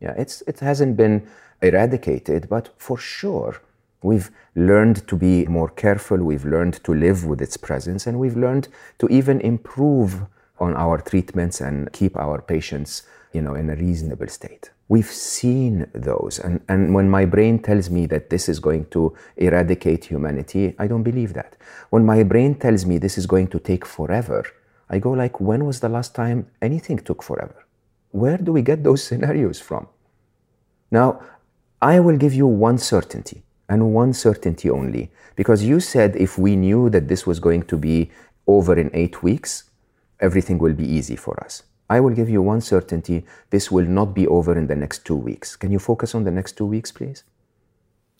Yeah, 0.00 0.14
it's, 0.16 0.42
it 0.46 0.60
hasn't 0.60 0.96
been 0.96 1.26
eradicated, 1.62 2.48
but 2.48 2.70
for 2.76 2.98
sure, 2.98 3.60
we've 4.02 4.30
learned 4.54 5.06
to 5.08 5.16
be 5.16 5.46
more 5.46 5.68
careful, 5.68 6.18
we've 6.18 6.44
learned 6.44 6.74
to 6.84 6.92
live 6.92 7.24
with 7.24 7.40
its 7.40 7.56
presence, 7.56 8.06
and 8.06 8.18
we've 8.18 8.36
learned 8.36 8.68
to 8.98 9.08
even 9.08 9.40
improve 9.40 10.26
on 10.64 10.74
our 10.76 10.98
treatments 10.98 11.60
and 11.60 11.92
keep 11.92 12.16
our 12.16 12.40
patients 12.40 13.02
you 13.34 13.42
know, 13.42 13.54
in 13.54 13.68
a 13.68 13.76
reasonable 13.76 14.28
state. 14.28 14.70
We've 14.88 15.10
seen 15.10 15.86
those. 15.92 16.38
And, 16.38 16.60
and 16.68 16.94
when 16.94 17.10
my 17.10 17.24
brain 17.24 17.58
tells 17.58 17.90
me 17.90 18.06
that 18.06 18.30
this 18.30 18.48
is 18.48 18.60
going 18.60 18.86
to 18.86 19.14
eradicate 19.36 20.04
humanity, 20.04 20.74
I 20.78 20.86
don't 20.86 21.02
believe 21.02 21.34
that. 21.34 21.56
When 21.90 22.06
my 22.06 22.22
brain 22.22 22.54
tells 22.54 22.86
me 22.86 22.98
this 22.98 23.18
is 23.18 23.26
going 23.26 23.48
to 23.48 23.58
take 23.58 23.84
forever, 23.84 24.44
I 24.88 24.98
go 24.98 25.10
like, 25.10 25.40
when 25.40 25.64
was 25.64 25.80
the 25.80 25.88
last 25.88 26.14
time 26.14 26.46
anything 26.62 26.98
took 26.98 27.22
forever? 27.22 27.66
Where 28.12 28.38
do 28.38 28.52
we 28.52 28.62
get 28.62 28.84
those 28.84 29.02
scenarios 29.08 29.60
from? 29.60 29.88
Now, 30.90 31.20
I 31.82 31.98
will 31.98 32.16
give 32.16 32.34
you 32.34 32.46
one 32.46 32.78
certainty 32.78 33.42
and 33.68 33.92
one 33.92 34.12
certainty 34.12 34.70
only, 34.70 35.10
because 35.34 35.64
you 35.64 35.80
said 35.80 36.14
if 36.14 36.38
we 36.38 36.54
knew 36.54 36.88
that 36.90 37.08
this 37.08 37.26
was 37.26 37.40
going 37.40 37.62
to 37.64 37.76
be 37.76 38.12
over 38.46 38.78
in 38.78 38.90
eight 38.92 39.22
weeks, 39.22 39.64
everything 40.24 40.58
will 40.58 40.76
be 40.82 40.88
easy 40.98 41.16
for 41.16 41.34
us. 41.44 41.62
I 41.88 42.00
will 42.00 42.14
give 42.20 42.30
you 42.34 42.40
one 42.42 42.62
certainty 42.74 43.18
this 43.50 43.70
will 43.70 43.88
not 43.98 44.14
be 44.14 44.26
over 44.26 44.52
in 44.60 44.66
the 44.66 44.78
next 44.84 45.04
two 45.08 45.20
weeks. 45.28 45.54
Can 45.62 45.70
you 45.70 45.78
focus 45.78 46.14
on 46.14 46.24
the 46.24 46.30
next 46.38 46.52
two 46.58 46.68
weeks, 46.74 46.90
please? 46.98 47.24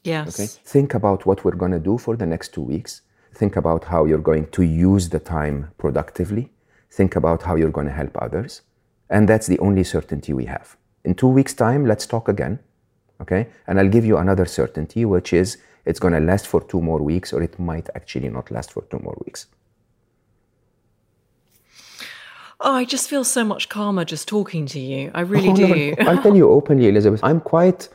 Yes. 0.05 0.39
Okay. 0.39 0.49
Think 0.75 0.95
about 1.01 1.25
what 1.25 1.45
we're 1.45 1.61
going 1.63 1.73
to 1.73 1.85
do 1.91 1.97
for 1.97 2.15
the 2.17 2.27
next 2.27 2.53
two 2.55 2.67
weeks. 2.75 3.01
Think 3.35 3.57
about 3.57 3.85
how 3.85 4.05
you're 4.05 4.27
going 4.33 4.47
to 4.57 4.63
use 4.63 5.09
the 5.09 5.19
time 5.19 5.71
productively. 5.79 6.53
Think 6.91 7.17
about 7.17 7.43
how 7.43 7.57
you're 7.57 7.77
going 7.79 7.87
to 7.87 7.93
help 8.03 8.15
others. 8.21 8.63
And 9.09 9.29
that's 9.29 9.47
the 9.47 9.59
only 9.59 9.85
certainty 9.85 10.33
we 10.33 10.45
have. 10.45 10.77
In 11.05 11.15
two 11.15 11.29
weeks' 11.29 11.55
time, 11.55 11.87
let's 11.87 12.07
talk 12.07 12.29
again. 12.29 12.59
Okay? 13.23 13.49
And 13.67 13.81
I'll 13.81 13.89
give 13.89 14.05
you 14.05 14.19
another 14.19 14.45
certainty, 14.45 15.05
which 15.05 15.33
is 15.33 15.57
it's 15.87 15.99
going 15.99 16.15
to 16.15 16.21
last 16.21 16.47
for 16.47 16.61
two 16.63 16.81
more 16.81 17.03
weeks, 17.03 17.33
or 17.33 17.43
it 17.43 17.59
might 17.59 17.89
actually 17.95 18.29
not 18.29 18.51
last 18.51 18.73
for 18.73 18.83
two 18.91 18.99
more 18.99 19.17
weeks. 19.25 19.47
Oh, 22.67 22.73
I 22.73 22.87
just 22.87 23.11
feel 23.11 23.25
so 23.25 23.45
much 23.45 23.69
calmer 23.69 24.07
just 24.07 24.27
talking 24.27 24.65
to 24.69 24.81
you. 24.81 25.11
I 25.15 25.21
really 25.21 25.51
oh, 25.51 25.55
do. 25.55 25.95
No, 25.99 26.11
I'll 26.11 26.23
tell 26.23 26.35
you 26.35 26.51
openly, 26.51 26.89
Elizabeth. 26.89 27.21
I'm 27.23 27.41
quite 27.41 27.91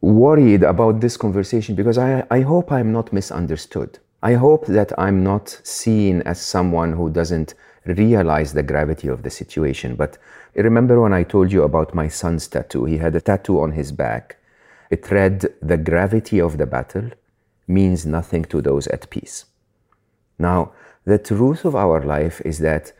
worried 0.00 0.64
about 0.64 1.00
this 1.00 1.16
conversation 1.16 1.76
because 1.76 1.96
I, 1.96 2.26
I 2.28 2.40
hope 2.40 2.72
I'm 2.72 2.90
not 2.90 3.12
misunderstood. 3.12 4.00
I 4.20 4.32
hope 4.34 4.66
that 4.66 4.92
I'm 4.98 5.22
not 5.22 5.60
seen 5.62 6.22
as 6.22 6.40
someone 6.42 6.92
who 6.92 7.08
doesn't 7.08 7.54
realize 7.84 8.52
the 8.52 8.64
gravity 8.64 9.06
of 9.06 9.22
the 9.22 9.30
situation. 9.30 9.94
But 9.94 10.18
remember 10.56 11.00
when 11.00 11.12
I 11.12 11.22
told 11.22 11.52
you 11.52 11.62
about 11.62 11.94
my 11.94 12.08
son's 12.08 12.48
tattoo? 12.48 12.86
He 12.86 12.98
had 12.98 13.14
a 13.14 13.20
tattoo 13.20 13.60
on 13.60 13.70
his 13.70 13.92
back. 13.92 14.38
It 14.90 15.08
read, 15.08 15.46
The 15.62 15.76
gravity 15.76 16.40
of 16.40 16.58
the 16.58 16.66
battle 16.66 17.10
means 17.68 18.04
nothing 18.04 18.44
to 18.46 18.60
those 18.60 18.88
at 18.88 19.08
peace. 19.08 19.44
Now, 20.36 20.72
the 21.04 21.18
truth 21.18 21.64
of 21.64 21.76
our 21.76 22.02
life 22.02 22.42
is 22.44 22.58
that 22.58 22.92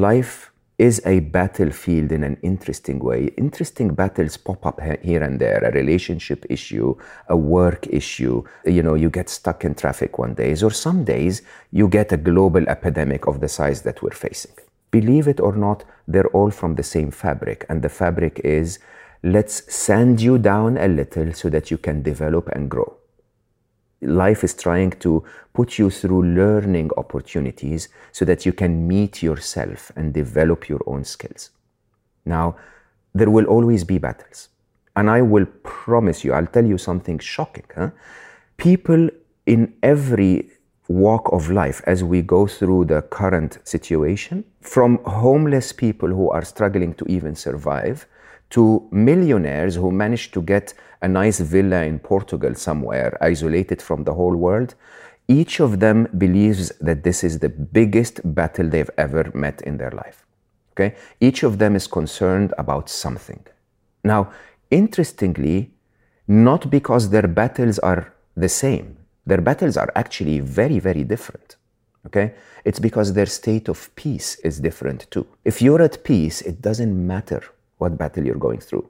life 0.00 0.52
is 0.78 1.00
a 1.06 1.20
battlefield 1.20 2.10
in 2.10 2.24
an 2.24 2.36
interesting 2.42 2.98
way. 2.98 3.26
Interesting 3.36 3.94
battles 3.94 4.36
pop 4.36 4.64
up 4.66 4.80
here 5.02 5.22
and 5.22 5.38
there, 5.38 5.62
a 5.62 5.70
relationship 5.70 6.44
issue, 6.50 6.96
a 7.28 7.36
work 7.36 7.86
issue. 7.88 8.42
You 8.64 8.82
know, 8.82 8.94
you 8.94 9.10
get 9.10 9.28
stuck 9.28 9.64
in 9.64 9.74
traffic 9.74 10.18
one 10.18 10.34
day, 10.34 10.52
or 10.62 10.70
some 10.70 11.04
days 11.04 11.42
you 11.70 11.88
get 11.88 12.10
a 12.12 12.16
global 12.16 12.68
epidemic 12.68 13.26
of 13.26 13.40
the 13.40 13.48
size 13.48 13.82
that 13.82 14.02
we're 14.02 14.10
facing. 14.10 14.52
Believe 14.90 15.28
it 15.28 15.40
or 15.40 15.54
not, 15.54 15.84
they're 16.08 16.28
all 16.28 16.50
from 16.50 16.74
the 16.74 16.82
same 16.82 17.10
fabric. 17.10 17.64
And 17.68 17.82
the 17.82 17.88
fabric 17.88 18.40
is 18.42 18.78
let's 19.22 19.72
sand 19.72 20.20
you 20.20 20.36
down 20.38 20.78
a 20.78 20.88
little 20.88 21.32
so 21.32 21.48
that 21.50 21.70
you 21.70 21.78
can 21.78 22.02
develop 22.02 22.48
and 22.48 22.68
grow 22.68 22.96
life 24.02 24.44
is 24.44 24.54
trying 24.54 24.90
to 24.90 25.24
put 25.52 25.78
you 25.78 25.90
through 25.90 26.22
learning 26.22 26.90
opportunities 26.96 27.88
so 28.12 28.24
that 28.24 28.44
you 28.44 28.52
can 28.52 28.86
meet 28.86 29.22
yourself 29.22 29.92
and 29.96 30.12
develop 30.12 30.68
your 30.68 30.80
own 30.86 31.04
skills. 31.04 31.50
Now, 32.24 32.56
there 33.14 33.30
will 33.30 33.46
always 33.46 33.84
be 33.84 33.98
battles. 33.98 34.48
And 34.96 35.08
I 35.08 35.22
will 35.22 35.46
promise 35.62 36.24
you, 36.24 36.32
I'll 36.32 36.46
tell 36.46 36.64
you 36.64 36.78
something 36.78 37.18
shocking. 37.18 37.64
Huh? 37.74 37.90
People 38.56 39.08
in 39.46 39.74
every 39.82 40.50
walk 40.88 41.32
of 41.32 41.50
life 41.50 41.80
as 41.86 42.04
we 42.04 42.22
go 42.22 42.46
through 42.46 42.84
the 42.84 43.02
current 43.02 43.58
situation, 43.64 44.44
from 44.60 44.98
homeless 45.04 45.72
people 45.72 46.08
who 46.08 46.30
are 46.30 46.44
struggling 46.44 46.94
to 46.94 47.04
even 47.06 47.34
survive, 47.34 48.06
to 48.50 48.86
millionaires 48.90 49.74
who 49.74 49.90
managed 49.90 50.34
to 50.34 50.42
get 50.42 50.74
a 51.02 51.08
nice 51.08 51.40
villa 51.40 51.82
in 51.82 51.98
Portugal 51.98 52.54
somewhere, 52.54 53.18
isolated 53.20 53.82
from 53.82 54.04
the 54.04 54.14
whole 54.14 54.36
world, 54.36 54.74
each 55.28 55.60
of 55.60 55.80
them 55.80 56.08
believes 56.18 56.70
that 56.80 57.02
this 57.02 57.24
is 57.24 57.38
the 57.38 57.48
biggest 57.48 58.20
battle 58.34 58.68
they've 58.68 58.90
ever 58.96 59.30
met 59.34 59.62
in 59.62 59.76
their 59.76 59.90
life. 59.90 60.24
Okay? 60.72 60.96
Each 61.20 61.42
of 61.42 61.58
them 61.58 61.76
is 61.76 61.86
concerned 61.86 62.54
about 62.58 62.88
something. 62.88 63.44
Now, 64.04 64.32
interestingly, 64.70 65.70
not 66.26 66.70
because 66.70 67.10
their 67.10 67.28
battles 67.28 67.78
are 67.80 68.14
the 68.36 68.48
same, 68.48 68.96
their 69.26 69.40
battles 69.40 69.76
are 69.76 69.92
actually 69.94 70.40
very, 70.40 70.78
very 70.78 71.04
different. 71.04 71.56
Okay? 72.06 72.34
It's 72.64 72.80
because 72.80 73.12
their 73.12 73.26
state 73.26 73.68
of 73.68 73.94
peace 73.94 74.36
is 74.40 74.60
different 74.60 75.10
too. 75.10 75.26
If 75.44 75.62
you're 75.62 75.82
at 75.82 76.04
peace, 76.04 76.42
it 76.42 76.60
doesn't 76.60 77.06
matter 77.06 77.42
what 77.78 77.98
battle 77.98 78.24
you're 78.24 78.36
going 78.36 78.60
through. 78.60 78.88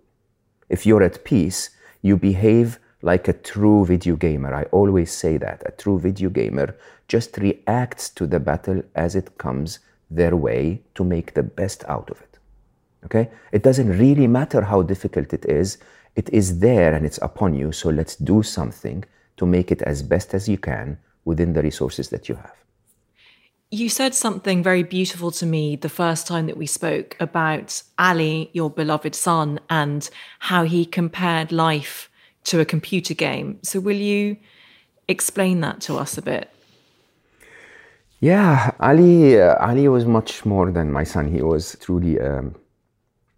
If 0.68 0.87
you're 0.87 1.03
at 1.03 1.25
peace, 1.25 1.70
you 2.03 2.17
behave 2.17 2.79
like 3.01 3.27
a 3.29 3.33
true 3.33 3.85
video 3.85 4.17
gamer. 4.17 4.55
I 4.55 4.65
always 4.65 5.11
say 5.11 5.37
that. 5.38 5.62
A 5.67 5.73
true 5.73 5.99
video 5.99 6.31
gamer 6.31 6.77
just 7.09 7.37
reacts 7.38 8.11
to 8.11 8.27
the 8.27 8.38
battle 8.38 8.83
as 8.95 9.17
it 9.17 9.38
comes 9.38 9.81
their 10.11 10.37
way 10.37 10.83
to 10.95 11.05
make 11.05 11.35
the 11.35 11.43
best 11.43 11.85
out 11.88 12.11
of 12.11 12.21
it. 12.21 12.38
Okay? 13.05 13.31
It 13.51 13.62
doesn't 13.62 13.99
really 13.99 14.27
matter 14.27 14.62
how 14.62 14.83
difficult 14.83 15.33
it 15.33 15.45
is. 15.47 15.79
It 16.15 16.29
is 16.31 16.61
there 16.61 16.95
and 16.95 17.05
it's 17.05 17.19
upon 17.23 17.55
you. 17.55 17.73
So 17.73 17.88
let's 17.88 18.17
do 18.17 18.43
something 18.43 19.05
to 19.38 19.47
make 19.47 19.73
it 19.73 19.83
as 19.83 20.03
best 20.03 20.35
as 20.35 20.49
you 20.49 20.59
can 20.59 20.99
within 21.25 21.53
the 21.53 21.62
resources 21.62 22.09
that 22.11 22.29
you 22.29 22.37
have. 22.37 22.62
You 23.75 23.89
said 23.89 24.15
something 24.15 24.63
very 24.63 24.83
beautiful 24.83 25.31
to 25.31 25.47
me 25.47 25.77
the 25.77 25.89
first 25.89 26.27
time 26.27 26.45
that 26.45 26.59
we 26.59 26.67
spoke 26.67 27.17
about 27.19 27.83
Ali, 27.99 28.51
your 28.53 28.69
beloved 28.69 29.15
son, 29.15 29.61
and 29.71 30.11
how 30.41 30.65
he 30.65 30.85
compared 30.85 31.53
life 31.53 32.11
to 32.45 32.61
a 32.61 32.67
computer 32.67 33.15
game. 33.15 33.59
So, 33.63 33.81
will 33.81 33.97
you 33.97 34.37
explain 35.09 35.63
that 35.63 35.81
to 35.87 35.97
us 35.97 36.19
a 36.19 36.23
bit? 36.23 36.51
Yeah, 38.21 38.73
Ali. 38.79 39.41
Uh, 39.41 39.57
Ali 39.57 39.89
was 39.89 40.05
much 40.05 40.45
more 40.45 40.71
than 40.71 40.93
my 40.93 41.05
son. 41.05 41.33
He 41.33 41.41
was 41.41 41.75
truly 41.81 42.21
um, 42.21 42.55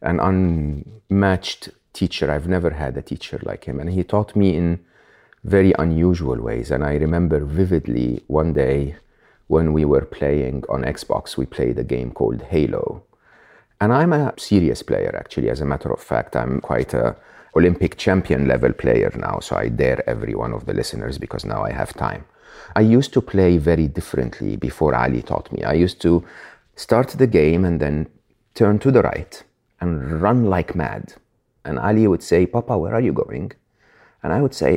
an 0.03 0.19
unmatched 0.19 1.69
teacher. 1.93 2.29
I've 2.29 2.49
never 2.49 2.71
had 2.71 2.97
a 2.97 3.03
teacher 3.03 3.39
like 3.45 3.67
him, 3.67 3.79
and 3.79 3.89
he 3.89 4.03
taught 4.03 4.35
me 4.35 4.57
in 4.57 4.85
very 5.45 5.73
unusual 5.79 6.41
ways. 6.41 6.73
And 6.73 6.83
I 6.83 6.95
remember 6.95 7.39
vividly 7.45 8.25
one 8.27 8.53
day 8.53 8.97
when 9.55 9.73
we 9.73 9.85
were 9.85 10.05
playing 10.05 10.65
on 10.69 10.83
Xbox, 10.83 11.37
we 11.37 11.47
played 11.47 11.79
a 11.79 11.91
game 11.95 12.11
called 12.11 12.43
Halo. 12.43 13.05
And 13.81 13.93
I'm 13.93 14.13
a 14.13 14.35
serious 14.37 14.83
player, 14.83 15.15
actually. 15.17 15.49
As 15.49 15.61
a 15.61 15.71
matter 15.73 15.93
of 15.93 16.01
fact, 16.13 16.35
I'm 16.35 16.61
quite 16.61 16.93
a 16.93 17.17
Olympic 17.55 17.97
champion 17.97 18.49
level 18.49 18.73
player 18.73 19.13
now, 19.17 19.39
so 19.39 19.55
I 19.55 19.69
dare 19.69 20.03
every 20.11 20.35
one 20.35 20.53
of 20.53 20.67
the 20.67 20.75
listeners 20.75 21.19
because 21.19 21.45
now 21.45 21.63
I 21.63 21.71
have 21.71 21.95
time. 21.95 22.25
I 22.75 22.81
used 22.81 23.13
to 23.13 23.21
play 23.21 23.59
very 23.59 23.87
differently 23.87 24.57
before 24.57 24.93
Ali 24.93 25.23
taught 25.23 25.53
me. 25.53 25.63
I 25.63 25.75
used 25.75 26.01
to 26.03 26.25
start 26.75 27.09
the 27.11 27.29
game 27.29 27.65
and 27.65 27.79
then 27.79 28.09
turn 28.55 28.81
to 28.81 28.91
the 28.91 29.03
right 29.03 29.35
and 29.81 30.21
run 30.21 30.47
like 30.57 30.75
mad. 30.75 31.15
And 31.65 31.79
Ali 31.79 32.09
would 32.09 32.25
say, 32.25 32.47
Papa, 32.47 32.77
where 32.77 32.95
are 32.95 33.07
you 33.09 33.13
going? 33.13 33.53
And 34.25 34.33
I 34.33 34.43
would 34.43 34.55
say, 34.55 34.71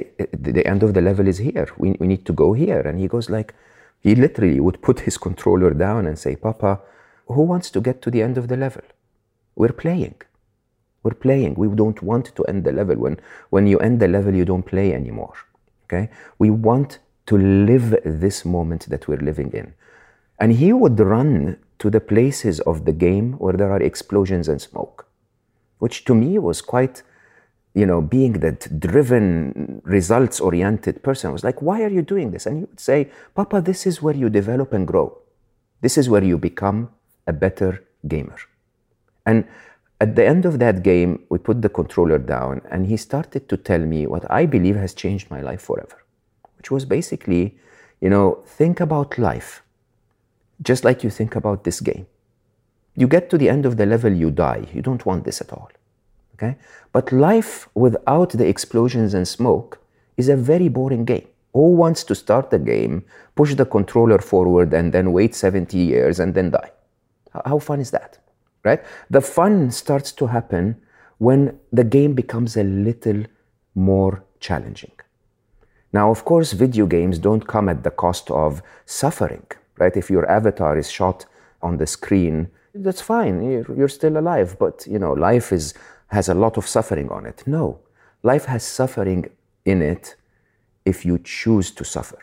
the 0.54 0.68
end 0.68 0.84
of 0.84 0.94
the 0.94 1.02
level 1.02 1.28
is 1.28 1.40
here. 1.40 1.68
We, 1.78 1.96
we 2.00 2.06
need 2.06 2.26
to 2.28 2.34
go 2.34 2.54
here. 2.54 2.82
And 2.82 3.00
he 3.00 3.08
goes 3.08 3.30
like, 3.30 3.56
he 4.02 4.16
literally 4.16 4.60
would 4.60 4.82
put 4.82 5.02
his 5.02 5.18
controller 5.18 5.74
down 5.74 6.06
and 6.06 6.18
say, 6.18 6.36
Papa, 6.36 6.80
who 7.28 7.42
wants 7.42 7.70
to 7.72 7.82
get 7.82 8.02
to 8.04 8.12
the 8.12 8.22
end 8.22 8.38
of 8.38 8.48
the 8.48 8.58
level? 8.58 8.84
We're 9.56 9.74
playing. 9.74 10.16
We're 11.04 11.14
playing. 11.14 11.56
We 11.56 11.68
don't 11.68 12.02
want 12.02 12.36
to 12.36 12.44
end 12.46 12.64
the 12.64 12.72
level. 12.72 12.96
When, 12.96 13.20
when 13.50 13.68
you 13.68 13.80
end 13.80 14.00
the 14.00 14.08
level, 14.08 14.36
you 14.36 14.46
don't 14.46 14.64
play 14.64 14.94
anymore. 14.94 15.34
Okay? 15.86 16.10
We 16.38 16.50
want 16.50 17.00
to 17.28 17.38
live 17.38 17.96
this 18.04 18.46
moment 18.46 18.90
that 18.90 19.08
we're 19.08 19.18
living 19.18 19.52
in. 19.52 19.74
And 20.40 20.54
he 20.54 20.74
would 20.74 21.00
run 21.00 21.58
to 21.80 21.90
the 21.90 22.00
places 22.00 22.60
of 22.62 22.86
the 22.86 22.94
game 22.94 23.34
where 23.34 23.54
there 23.54 23.72
are 23.72 23.82
explosions 23.82 24.48
and 24.48 24.62
smoke, 24.62 25.08
which 25.80 26.06
to 26.06 26.16
me 26.16 26.40
was 26.40 26.62
quite 26.62 27.04
you 27.78 27.86
know, 27.86 28.02
being 28.02 28.34
that 28.46 28.80
driven, 28.80 29.82
results 29.84 30.40
oriented 30.40 31.04
person, 31.04 31.30
I 31.30 31.34
was 31.34 31.44
like, 31.44 31.62
why 31.62 31.84
are 31.84 31.94
you 31.98 32.02
doing 32.02 32.32
this? 32.32 32.48
And 32.48 32.58
he 32.58 32.64
would 32.64 32.80
say, 32.80 33.12
Papa, 33.36 33.62
this 33.62 33.86
is 33.86 34.02
where 34.02 34.16
you 34.16 34.30
develop 34.30 34.74
and 34.74 34.88
grow. 34.88 35.08
This 35.82 35.96
is 35.96 36.10
where 36.10 36.24
you 36.24 36.40
become 36.40 36.90
a 37.28 37.34
better 37.34 37.86
gamer. 38.08 38.40
And 39.28 39.46
at 40.02 40.16
the 40.16 40.26
end 40.26 40.46
of 40.46 40.58
that 40.58 40.82
game, 40.82 41.24
we 41.30 41.38
put 41.38 41.62
the 41.62 41.70
controller 41.70 42.18
down 42.18 42.62
and 42.72 42.88
he 42.88 42.98
started 42.98 43.48
to 43.50 43.58
tell 43.58 43.80
me 43.80 44.08
what 44.08 44.30
I 44.32 44.48
believe 44.48 44.76
has 44.76 44.96
changed 44.96 45.30
my 45.30 45.42
life 45.42 45.62
forever, 45.62 46.04
which 46.58 46.72
was 46.72 46.84
basically, 46.84 47.60
you 48.02 48.10
know, 48.10 48.44
think 48.46 48.80
about 48.80 49.20
life 49.20 49.62
just 50.64 50.84
like 50.84 51.04
you 51.04 51.12
think 51.12 51.36
about 51.36 51.64
this 51.64 51.80
game. 51.80 52.08
You 52.96 53.08
get 53.08 53.30
to 53.30 53.38
the 53.38 53.50
end 53.50 53.68
of 53.68 53.78
the 53.78 53.86
level, 53.86 54.12
you 54.12 54.32
die. 54.32 54.66
You 54.74 54.82
don't 54.82 55.06
want 55.06 55.26
this 55.26 55.42
at 55.42 55.54
all. 55.54 55.70
Okay? 56.38 56.56
But 56.92 57.12
life 57.12 57.68
without 57.74 58.30
the 58.32 58.48
explosions 58.48 59.14
and 59.14 59.28
smoke 59.28 59.80
is 60.18 60.30
a 60.30 60.36
very 60.36 60.70
boring 60.70 61.06
game. 61.06 61.28
Who 61.54 61.74
wants 61.74 62.04
to 62.06 62.16
start 62.16 62.52
the 62.52 62.60
game, 62.60 63.04
push 63.36 63.56
the 63.56 63.66
controller 63.66 64.20
forward, 64.20 64.74
and 64.74 64.94
then 64.94 65.12
wait 65.12 65.34
70 65.34 65.78
years 65.78 66.20
and 66.20 66.34
then 66.36 66.52
die? 66.52 66.72
How 67.46 67.60
fun 67.60 67.80
is 67.80 67.92
that? 67.92 68.20
Right? 68.64 68.84
The 69.10 69.22
fun 69.22 69.72
starts 69.72 70.12
to 70.14 70.28
happen 70.28 70.76
when 71.18 71.60
the 71.72 71.84
game 71.84 72.14
becomes 72.14 72.58
a 72.58 72.64
little 72.64 73.24
more 73.74 74.24
challenging. 74.40 74.92
Now, 75.94 76.12
of 76.12 76.26
course, 76.26 76.52
video 76.52 76.86
games 76.86 77.18
don't 77.18 77.48
come 77.48 77.70
at 77.70 77.84
the 77.84 77.92
cost 77.92 78.30
of 78.30 78.62
suffering, 78.86 79.46
right? 79.80 79.96
If 79.96 80.10
your 80.10 80.30
avatar 80.30 80.78
is 80.78 80.92
shot 80.92 81.26
on 81.62 81.78
the 81.78 81.88
screen, 81.88 82.50
that's 82.74 83.02
fine. 83.02 83.42
You're, 83.42 83.76
you're 83.76 83.88
still 83.88 84.18
alive, 84.18 84.58
but 84.60 84.86
you 84.86 85.00
know, 85.00 85.14
life 85.14 85.52
is 85.52 85.74
has 86.08 86.30
a 86.30 86.34
lot 86.34 86.58
of 86.58 86.68
suffering 86.68 87.10
on 87.10 87.26
it. 87.26 87.44
No, 87.46 87.80
life 88.24 88.46
has 88.46 88.64
suffering 88.64 89.30
in 89.66 89.82
it 89.82 90.16
if 90.86 91.06
you 91.06 91.20
choose 91.20 91.72
to 91.72 91.84
suffer. 91.84 92.20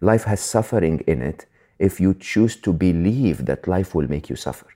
Life 0.00 0.24
has 0.24 0.40
suffering 0.40 1.00
in 1.06 1.22
it 1.22 1.46
if 1.78 2.00
you 2.00 2.14
choose 2.14 2.56
to 2.56 2.72
believe 2.72 3.46
that 3.46 3.68
life 3.68 3.94
will 3.94 4.08
make 4.08 4.28
you 4.28 4.36
suffer. 4.36 4.66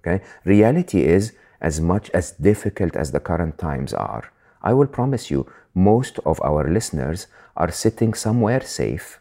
Okay? 0.00 0.24
Reality 0.44 1.02
is, 1.04 1.32
as 1.60 1.80
much 1.80 2.10
as 2.10 2.32
difficult 2.32 2.96
as 2.96 3.10
the 3.10 3.20
current 3.20 3.58
times 3.58 3.92
are, 3.92 4.30
I 4.62 4.72
will 4.72 4.86
promise 4.86 5.30
you, 5.30 5.50
most 5.74 6.18
of 6.24 6.40
our 6.42 6.68
listeners 6.68 7.26
are 7.56 7.70
sitting 7.70 8.14
somewhere 8.14 8.62
safe 8.62 9.20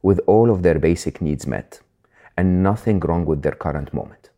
with 0.00 0.20
all 0.26 0.50
of 0.50 0.62
their 0.62 0.78
basic 0.78 1.20
needs 1.20 1.46
met 1.46 1.80
and 2.36 2.62
nothing 2.62 2.98
wrong 3.00 3.24
with 3.24 3.42
their 3.42 3.52
current 3.52 3.92
moment. 3.92 4.30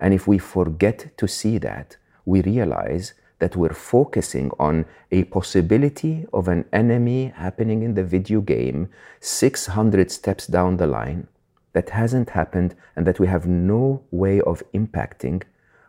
And 0.00 0.12
if 0.12 0.26
we 0.26 0.38
forget 0.38 1.16
to 1.16 1.28
see 1.28 1.58
that, 1.58 1.96
we 2.24 2.42
realize 2.42 3.14
that 3.38 3.56
we're 3.56 3.74
focusing 3.74 4.50
on 4.58 4.86
a 5.10 5.24
possibility 5.24 6.26
of 6.32 6.48
an 6.48 6.64
enemy 6.72 7.32
happening 7.36 7.82
in 7.82 7.94
the 7.94 8.04
video 8.04 8.40
game 8.40 8.88
600 9.20 10.10
steps 10.10 10.46
down 10.46 10.76
the 10.76 10.86
line, 10.86 11.26
that 11.74 11.90
hasn't 11.90 12.30
happened 12.30 12.74
and 12.96 13.06
that 13.06 13.20
we 13.20 13.26
have 13.26 13.46
no 13.46 14.02
way 14.10 14.40
of 14.40 14.62
impacting 14.72 15.42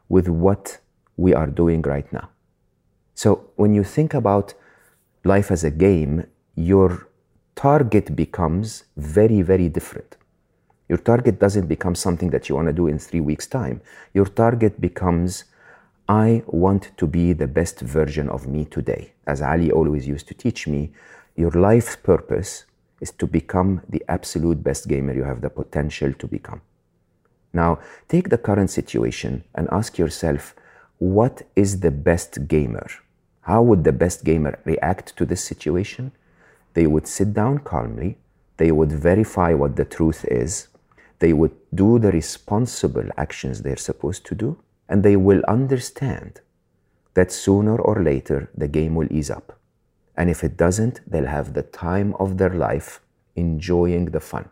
with 0.10 0.28
what 0.28 0.80
we 1.16 1.34
are 1.34 1.48
doing 1.48 1.82
right 1.84 2.12
now. 2.12 2.30
So 3.14 3.50
when 3.56 3.74
you 3.74 3.84
think 3.84 4.14
about 4.14 4.54
life 5.24 5.52
as 5.52 5.64
a 5.64 5.72
game, 5.72 6.26
your 6.56 7.08
target 7.56 8.16
becomes 8.16 8.84
very, 8.98 9.42
very 9.42 9.70
different. 9.70 10.18
Your 10.88 11.00
target 11.00 11.40
doesn't 11.40 11.68
become 11.68 11.96
something 11.96 12.30
that 12.30 12.48
you 12.48 12.56
want 12.56 12.68
to 12.68 12.74
do 12.74 12.88
in 12.88 13.00
three 13.00 13.22
weeks' 13.22 13.48
time. 13.48 13.82
Your 14.14 14.26
target 14.26 14.80
becomes, 14.80 15.46
I 16.08 16.44
want 16.46 16.92
to 16.98 17.08
be 17.08 17.34
the 17.34 17.48
best 17.48 17.80
version 17.80 18.30
of 18.30 18.48
me 18.48 18.66
today. 18.66 19.14
As 19.26 19.42
Ali 19.42 19.72
always 19.72 20.08
used 20.08 20.28
to 20.28 20.36
teach 20.36 20.68
me, 20.68 20.92
your 21.36 21.52
life's 21.52 21.96
purpose 21.96 22.66
is 23.02 23.12
to 23.12 23.26
become 23.26 23.82
the 23.90 24.04
absolute 24.08 24.64
best 24.64 24.88
gamer 24.88 25.14
you 25.14 25.24
have 25.24 25.42
the 25.42 25.50
potential 25.50 26.14
to 26.14 26.28
become. 26.28 26.62
Now, 27.52 27.80
take 28.08 28.30
the 28.30 28.38
current 28.38 28.70
situation 28.70 29.44
and 29.56 29.68
ask 29.72 29.98
yourself, 29.98 30.56
what 31.00 31.42
is 31.56 31.80
the 31.80 31.92
best 31.92 32.48
gamer? 32.48 32.88
How 33.42 33.62
would 33.64 33.84
the 33.84 33.92
best 33.92 34.24
gamer 34.24 34.60
react 34.66 35.16
to 35.18 35.26
this 35.26 35.44
situation? 35.44 36.12
They 36.74 36.88
would 36.88 37.08
sit 37.08 37.34
down 37.34 37.60
calmly, 37.60 38.18
they 38.58 38.72
would 38.72 38.92
verify 38.92 39.54
what 39.54 39.76
the 39.76 39.86
truth 39.86 40.26
is, 40.26 40.68
they 41.20 41.34
would 41.34 41.56
do 41.74 42.00
the 42.00 42.12
responsible 42.12 43.10
actions 43.18 43.62
they're 43.62 43.78
supposed 43.78 44.26
to 44.26 44.36
do, 44.36 44.58
and 44.90 45.04
they 45.04 45.16
will 45.16 45.44
understand 45.48 46.42
that 47.14 47.32
sooner 47.32 47.78
or 47.78 48.02
later 48.04 48.50
the 48.56 48.68
game 48.68 48.96
will 48.96 49.12
ease 49.12 49.30
up. 49.30 49.58
And 50.18 50.30
if 50.30 50.44
it 50.44 50.58
doesn't, 50.58 51.02
they'll 51.10 51.26
have 51.26 51.54
the 51.54 51.64
time 51.64 52.14
of 52.20 52.38
their 52.38 52.54
life 52.54 53.02
enjoying 53.36 54.06
the 54.06 54.20
fun. 54.20 54.50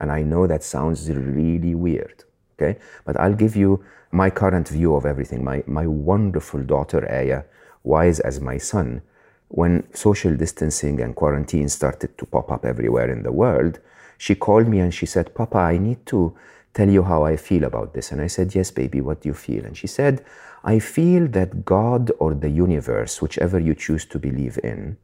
And 0.00 0.10
I 0.10 0.22
know 0.22 0.46
that 0.46 0.62
sounds 0.62 1.10
really 1.10 1.74
weird, 1.74 2.24
okay? 2.54 2.78
But 3.04 3.18
I'll 3.18 3.34
give 3.34 3.56
you 3.56 3.84
my 4.10 4.30
current 4.30 4.68
view 4.68 4.94
of 4.94 5.06
everything. 5.06 5.44
My, 5.44 5.62
my 5.66 5.86
wonderful 5.86 6.62
daughter, 6.62 7.08
Aya, 7.10 7.42
wise 7.82 8.20
as 8.20 8.40
my 8.40 8.58
son, 8.58 9.02
when 9.48 9.84
social 9.94 10.36
distancing 10.36 11.00
and 11.00 11.14
quarantine 11.14 11.68
started 11.68 12.18
to 12.18 12.26
pop 12.26 12.50
up 12.50 12.64
everywhere 12.64 13.10
in 13.10 13.22
the 13.22 13.32
world, 13.32 13.78
she 14.18 14.34
called 14.34 14.68
me 14.68 14.80
and 14.80 14.92
she 14.92 15.06
said, 15.06 15.34
Papa, 15.34 15.58
I 15.58 15.78
need 15.78 16.04
to 16.06 16.36
tell 16.74 16.88
you 16.88 17.02
how 17.02 17.24
I 17.24 17.36
feel 17.36 17.64
about 17.64 17.94
this. 17.94 18.12
And 18.12 18.20
I 18.20 18.26
said, 18.26 18.54
Yes, 18.54 18.70
baby, 18.70 19.00
what 19.00 19.22
do 19.22 19.28
you 19.28 19.34
feel? 19.34 19.64
And 19.64 19.76
she 19.76 19.86
said, 19.86 20.24
I 20.64 20.78
feel 20.78 21.28
that 21.28 21.64
God 21.64 22.10
or 22.18 22.34
the 22.34 22.50
universe, 22.50 23.22
whichever 23.22 23.58
you 23.58 23.74
choose 23.74 24.04
to 24.06 24.18
believe 24.18 24.58
in, 24.64 24.96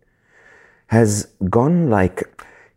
has 0.88 1.28
gone 1.48 1.88
like, 1.88 2.22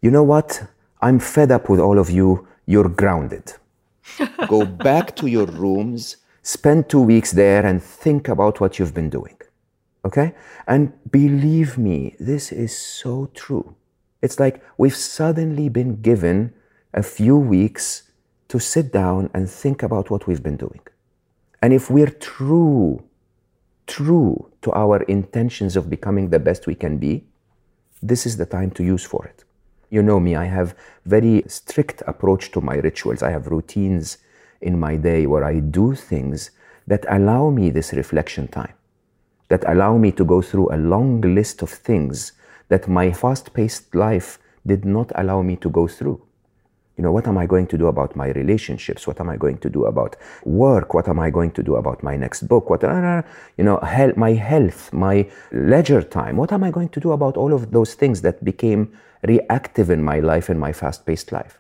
you 0.01 0.11
know 0.11 0.23
what? 0.23 0.63
I'm 1.01 1.19
fed 1.19 1.51
up 1.51 1.69
with 1.69 1.79
all 1.79 1.99
of 1.99 2.09
you. 2.09 2.47
You're 2.65 2.89
grounded. 2.89 3.53
Go 4.47 4.65
back 4.65 5.15
to 5.17 5.27
your 5.27 5.47
rooms, 5.47 6.17
spend 6.41 6.89
two 6.89 7.01
weeks 7.01 7.31
there, 7.31 7.65
and 7.65 7.81
think 7.81 8.27
about 8.27 8.59
what 8.59 8.79
you've 8.79 8.93
been 8.93 9.09
doing. 9.09 9.37
Okay? 10.05 10.33
And 10.67 10.93
believe 11.11 11.77
me, 11.77 12.15
this 12.19 12.51
is 12.51 12.77
so 12.77 13.29
true. 13.33 13.75
It's 14.25 14.39
like 14.39 14.63
we've 14.75 14.95
suddenly 14.95 15.69
been 15.69 16.01
given 16.01 16.51
a 16.95 17.03
few 17.03 17.37
weeks 17.37 17.85
to 18.47 18.57
sit 18.59 18.91
down 18.91 19.29
and 19.35 19.47
think 19.47 19.83
about 19.83 20.09
what 20.09 20.25
we've 20.25 20.41
been 20.41 20.57
doing. 20.57 20.81
And 21.61 21.71
if 21.71 21.91
we're 21.91 22.15
true, 22.33 23.03
true 23.85 24.51
to 24.63 24.71
our 24.71 25.03
intentions 25.03 25.75
of 25.75 25.91
becoming 25.91 26.31
the 26.31 26.39
best 26.39 26.65
we 26.65 26.73
can 26.73 26.97
be, 26.97 27.23
this 28.01 28.25
is 28.25 28.35
the 28.37 28.47
time 28.47 28.71
to 28.71 28.83
use 28.83 29.03
for 29.03 29.23
it. 29.27 29.43
You 29.91 30.01
know 30.01 30.19
me, 30.19 30.35
I 30.35 30.45
have 30.45 30.75
very 31.05 31.43
strict 31.47 32.01
approach 32.07 32.51
to 32.53 32.61
my 32.61 32.77
rituals. 32.77 33.21
I 33.21 33.29
have 33.29 33.45
routines 33.45 34.17
in 34.59 34.79
my 34.79 34.95
day 34.95 35.27
where 35.27 35.43
I 35.43 35.59
do 35.59 35.93
things 35.93 36.49
that 36.87 37.05
allow 37.09 37.51
me 37.51 37.69
this 37.69 37.93
reflection 37.93 38.47
time, 38.47 38.73
that 39.49 39.63
allow 39.67 39.97
me 39.99 40.11
to 40.13 40.25
go 40.25 40.41
through 40.41 40.73
a 40.73 40.81
long 40.93 41.21
list 41.21 41.61
of 41.61 41.69
things 41.69 42.31
that 42.69 42.87
my 42.87 43.11
fast-paced 43.11 43.93
life 43.95 44.39
did 44.65 44.85
not 44.85 45.11
allow 45.15 45.41
me 45.41 45.55
to 45.57 45.69
go 45.69 45.87
through. 45.87 46.21
You 46.97 47.03
know, 47.03 47.11
what 47.11 47.27
am 47.27 47.37
I 47.37 47.45
going 47.45 47.67
to 47.67 47.77
do 47.77 47.87
about 47.87 48.15
my 48.15 48.29
relationships? 48.29 49.05
What 49.05 49.19
am 49.19 49.29
I 49.29 49.35
going 49.35 49.57
to 49.57 49.69
do 49.69 49.85
about 49.85 50.15
work? 50.45 50.93
What 50.93 51.09
am 51.09 51.19
I 51.19 51.29
going 51.29 51.51
to 51.51 51.61
do 51.61 51.75
about 51.75 52.01
my 52.03 52.15
next 52.15 52.47
book? 52.47 52.69
What, 52.69 52.85
uh, 52.85 53.21
you 53.57 53.65
know, 53.65 53.77
health, 53.79 54.15
my 54.15 54.31
health, 54.31 54.93
my 54.93 55.29
leisure 55.51 56.01
time. 56.01 56.37
What 56.37 56.53
am 56.53 56.63
I 56.63 56.71
going 56.71 56.89
to 56.89 56.99
do 57.01 57.11
about 57.11 57.35
all 57.35 57.53
of 57.53 57.71
those 57.71 57.95
things 57.95 58.21
that 58.21 58.43
became 58.45 58.97
reactive 59.23 59.89
in 59.89 60.01
my 60.03 60.21
life, 60.21 60.49
in 60.49 60.57
my 60.57 60.71
fast 60.71 61.05
paced 61.05 61.33
life? 61.33 61.59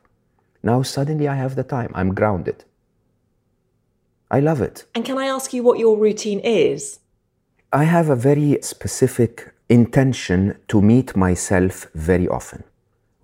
Now, 0.63 0.83
suddenly 0.83 1.27
I 1.27 1.35
have 1.35 1.55
the 1.55 1.63
time. 1.63 1.91
I'm 1.93 2.13
grounded. 2.13 2.63
I 4.31 4.39
love 4.39 4.61
it. 4.61 4.85
And 4.95 5.03
can 5.03 5.17
I 5.17 5.25
ask 5.25 5.53
you 5.53 5.63
what 5.63 5.79
your 5.79 5.97
routine 5.97 6.39
is? 6.39 6.99
I 7.73 7.83
have 7.83 8.09
a 8.09 8.15
very 8.15 8.57
specific 8.61 9.51
intention 9.69 10.57
to 10.67 10.81
meet 10.81 11.15
myself 11.15 11.87
very 11.93 12.27
often 12.27 12.63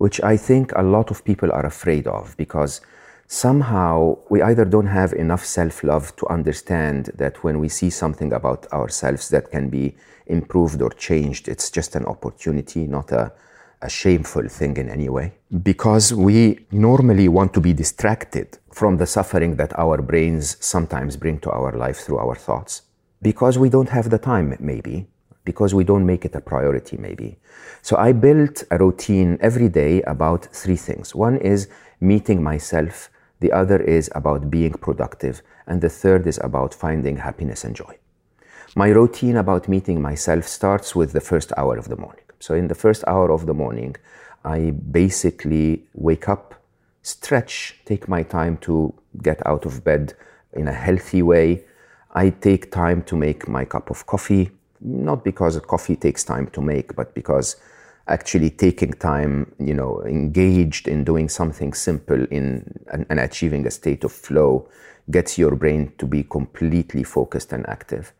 which 0.02 0.20
I 0.20 0.36
think 0.36 0.72
a 0.74 0.82
lot 0.82 1.12
of 1.12 1.24
people 1.24 1.52
are 1.52 1.64
afraid 1.64 2.08
of 2.08 2.36
because 2.36 2.80
somehow 3.28 4.18
we 4.30 4.42
either 4.42 4.64
don't 4.64 4.88
have 5.00 5.12
enough 5.12 5.44
self 5.44 5.84
love 5.84 6.16
to 6.16 6.26
understand 6.26 7.10
that 7.14 7.44
when 7.44 7.60
we 7.60 7.68
see 7.68 7.88
something 7.88 8.32
about 8.32 8.66
ourselves 8.72 9.28
that 9.28 9.52
can 9.52 9.70
be 9.70 9.94
improved 10.26 10.82
or 10.82 10.90
changed, 10.90 11.46
it's 11.46 11.70
just 11.70 11.94
an 11.94 12.04
opportunity, 12.06 12.88
not 12.88 13.12
a, 13.12 13.32
a 13.80 13.88
shameful 13.88 14.48
thing 14.48 14.76
in 14.76 14.88
any 14.88 15.08
way. 15.08 15.34
Because 15.62 16.12
we 16.12 16.66
normally 16.72 17.28
want 17.28 17.54
to 17.54 17.60
be 17.60 17.72
distracted 17.72 18.58
from 18.72 18.96
the 18.96 19.06
suffering 19.06 19.54
that 19.54 19.72
our 19.78 20.02
brains 20.02 20.56
sometimes 20.58 21.16
bring 21.16 21.38
to 21.44 21.50
our 21.52 21.70
life 21.76 21.98
through 21.98 22.18
our 22.18 22.34
thoughts. 22.34 22.82
Because 23.30 23.56
we 23.56 23.68
don't 23.68 23.90
have 23.90 24.10
the 24.10 24.18
time, 24.18 24.56
maybe, 24.58 25.06
because 25.44 25.74
we 25.74 25.84
don't 25.84 26.06
make 26.06 26.24
it 26.24 26.34
a 26.34 26.40
priority, 26.40 26.96
maybe. 26.96 27.38
So 27.82 27.96
I 27.96 28.12
built 28.12 28.64
a 28.70 28.78
routine 28.78 29.38
every 29.40 29.68
day 29.68 30.02
about 30.02 30.46
three 30.46 30.76
things. 30.76 31.14
One 31.14 31.36
is 31.38 31.68
meeting 32.00 32.42
myself, 32.42 33.10
the 33.40 33.52
other 33.52 33.80
is 33.80 34.10
about 34.14 34.50
being 34.50 34.72
productive, 34.72 35.42
and 35.66 35.80
the 35.80 35.88
third 35.88 36.26
is 36.26 36.38
about 36.42 36.74
finding 36.74 37.16
happiness 37.16 37.64
and 37.64 37.74
joy. 37.74 37.98
My 38.76 38.88
routine 38.88 39.36
about 39.36 39.68
meeting 39.68 40.00
myself 40.00 40.46
starts 40.46 40.94
with 40.94 41.12
the 41.12 41.20
first 41.20 41.52
hour 41.56 41.76
of 41.76 41.88
the 41.88 41.96
morning. 41.96 42.24
So, 42.38 42.54
in 42.54 42.68
the 42.68 42.74
first 42.74 43.04
hour 43.06 43.30
of 43.30 43.46
the 43.46 43.54
morning, 43.54 43.96
I 44.44 44.70
basically 44.70 45.84
wake 45.94 46.28
up, 46.28 46.54
stretch, 47.02 47.80
take 47.84 48.08
my 48.08 48.22
time 48.22 48.56
to 48.58 48.94
get 49.22 49.44
out 49.46 49.66
of 49.66 49.84
bed 49.84 50.14
in 50.52 50.68
a 50.68 50.72
healthy 50.72 51.22
way. 51.22 51.64
I 52.14 52.30
take 52.30 52.70
time 52.70 53.02
to 53.04 53.16
make 53.16 53.48
my 53.48 53.64
cup 53.64 53.90
of 53.90 54.06
coffee 54.06 54.50
not 54.84 55.24
because 55.24 55.58
coffee 55.60 55.96
takes 55.96 56.24
time 56.24 56.48
to 56.48 56.60
make, 56.60 56.94
but 56.94 57.14
because 57.14 57.56
actually 58.08 58.50
taking 58.50 58.92
time, 58.92 59.52
you 59.58 59.74
know, 59.74 60.02
engaged 60.04 60.88
in 60.88 61.04
doing 61.04 61.28
something 61.28 61.72
simple 61.72 62.24
in 62.30 62.80
and, 62.92 63.06
and, 63.08 63.20
achieving 63.20 63.66
a 63.66 63.70
state 63.70 64.02
of 64.02 64.12
flow 64.12 64.68
gets 65.10 65.38
your 65.38 65.54
brain 65.54 65.92
to 65.98 66.06
be 66.06 66.24
completely 66.24 67.04
focused 67.04 67.52
and 67.52 67.68
active. 67.68 68.12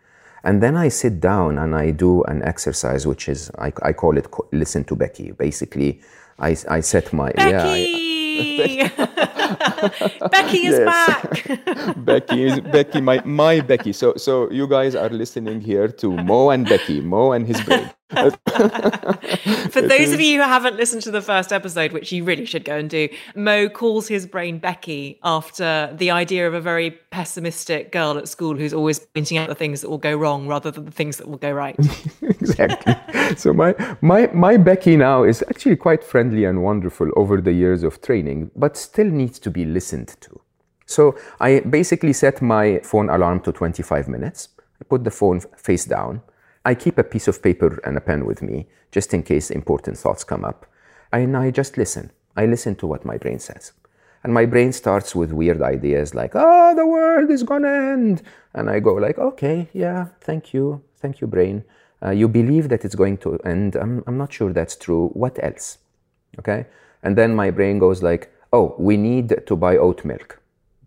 And 0.45 0.63
then 0.63 0.77
I 0.77 0.89
sit 0.89 1.21
down 1.21 1.59
and 1.59 1.75
I 1.75 1.91
do 1.91 2.23
an 2.25 2.43
exercise, 2.43 3.07
which 3.07 3.29
is, 3.29 3.51
I, 3.59 3.73
I 3.83 3.93
call 3.93 4.17
it 4.17 4.27
listen 4.53 4.85
to 4.85 4.97
Becky. 4.97 5.33
Basically, 5.33 6.01
I, 6.39 6.57
I 6.69 6.81
set 6.81 7.13
my, 7.13 7.31
Becky! 7.33 7.51
yeah. 7.51 7.65
I, 7.65 8.22
Becky 10.31 10.67
is 10.67 10.79
back. 10.81 11.59
Becky 11.97 12.45
is 12.45 12.61
Becky, 12.61 13.01
my 13.01 13.23
my 13.25 13.61
Becky. 13.61 13.93
So 13.93 14.15
so 14.17 14.51
you 14.51 14.67
guys 14.67 14.95
are 14.95 15.11
listening 15.11 15.61
here 15.61 15.89
to 15.89 16.11
Mo 16.11 16.51
and 16.51 16.69
Becky, 16.69 17.01
Mo 17.01 17.33
and 17.33 17.47
his 17.47 17.61
brain. 17.63 17.91
For 19.71 19.81
those 19.81 20.13
of 20.13 20.21
you 20.21 20.43
who 20.43 20.47
haven't 20.47 20.77
listened 20.77 21.03
to 21.03 21.11
the 21.11 21.23
first 21.23 21.53
episode, 21.53 21.93
which 21.93 22.13
you 22.13 22.25
really 22.25 22.45
should 22.45 22.65
go 22.65 22.77
and 22.77 22.91
do, 22.91 23.09
Mo 23.35 23.69
calls 23.69 24.09
his 24.09 24.27
brain 24.27 24.59
Becky 24.59 25.19
after 25.23 25.91
the 25.97 26.11
idea 26.11 26.47
of 26.47 26.53
a 26.53 26.61
very 26.61 26.91
pessimistic 27.11 27.91
girl 27.91 28.19
at 28.19 28.29
school 28.29 28.57
who's 28.57 28.75
always 28.75 28.99
pointing 28.99 29.39
out 29.39 29.49
the 29.49 29.55
things 29.55 29.81
that 29.81 29.89
will 29.89 29.99
go 29.99 30.15
wrong 30.15 30.47
rather 30.47 30.71
than 30.71 30.85
the 30.85 30.91
things 30.91 31.17
that 31.17 31.29
will 31.29 31.39
go 31.39 31.51
right. 31.51 31.77
exactly. 32.23 32.95
So 33.37 33.53
my 33.55 33.75
my 34.03 34.27
my 34.35 34.59
Becky 34.59 34.97
now 34.97 35.25
is 35.25 35.43
actually 35.49 35.77
quite 35.77 36.05
friendly 36.05 36.45
and 36.45 36.63
wonderful 36.63 37.11
over 37.17 37.41
the 37.41 37.53
years 37.53 37.83
of 37.83 38.03
training, 38.03 38.51
but 38.55 38.77
still 38.77 39.09
needs 39.09 39.39
to 39.39 39.51
be 39.51 39.65
listened 39.65 40.17
to. 40.21 40.41
So 40.85 41.17
I 41.41 41.61
basically 41.61 42.13
set 42.13 42.43
my 42.43 42.81
phone 42.81 43.09
alarm 43.09 43.41
to 43.41 43.53
25 43.53 44.09
minutes. 44.09 44.49
I 44.81 44.85
put 44.85 45.05
the 45.05 45.11
phone 45.11 45.41
face 45.57 45.87
down 45.87 46.21
I 46.65 46.75
keep 46.75 46.99
a 46.99 47.05
piece 47.05 47.29
of 47.29 47.43
paper 47.43 47.81
and 47.85 47.97
a 47.97 48.01
pen 48.01 48.25
with 48.25 48.43
me 48.43 48.67
just 48.91 49.13
in 49.13 49.23
case 49.23 49.51
important 49.51 49.99
thoughts 49.99 50.25
come 50.25 50.45
up. 50.45 50.67
And 51.13 51.37
I 51.37 51.51
just 51.51 51.77
listen. 51.77 52.11
I 52.37 52.47
listen 52.47 52.77
to 52.77 52.87
what 52.87 53.05
my 53.05 53.19
brain 53.19 53.39
says. 53.39 53.73
And 54.25 54.33
my 54.33 54.47
brain 54.47 54.73
starts 54.73 55.15
with 55.15 55.33
weird 55.33 55.61
ideas 55.63 56.15
like, 56.15 56.33
oh, 56.35 56.75
the 56.77 56.87
world 56.87 57.31
is 57.31 57.43
going 57.43 57.63
to 57.63 57.69
end. 57.69 58.23
And 58.55 58.71
I 58.71 58.79
go 58.79 58.95
like, 58.95 59.19
okay, 59.19 59.69
yeah, 59.73 60.09
thank 60.21 60.55
you. 60.55 60.83
Thank 60.97 61.21
you, 61.21 61.27
brain. 61.27 61.65
Uh, 62.05 62.11
you 62.11 62.29
believe 62.29 62.69
that 62.69 62.85
it's 62.85 62.95
going 62.95 63.19
to 63.19 63.39
end. 63.39 63.75
I'm, 63.75 64.05
I'm 64.07 64.17
not 64.17 64.33
sure 64.33 64.53
that's 64.53 64.77
true. 64.77 65.09
What 65.09 65.43
else? 65.43 65.79
Okay. 66.39 66.67
And 67.03 67.19
then 67.19 67.35
my 67.35 67.51
brain 67.51 67.79
goes 67.79 68.03
like, 68.03 68.33
oh, 68.53 68.75
we 68.79 68.97
need 68.97 69.35
to 69.47 69.57
buy 69.57 69.77
oat 69.77 70.05
milk. 70.05 70.41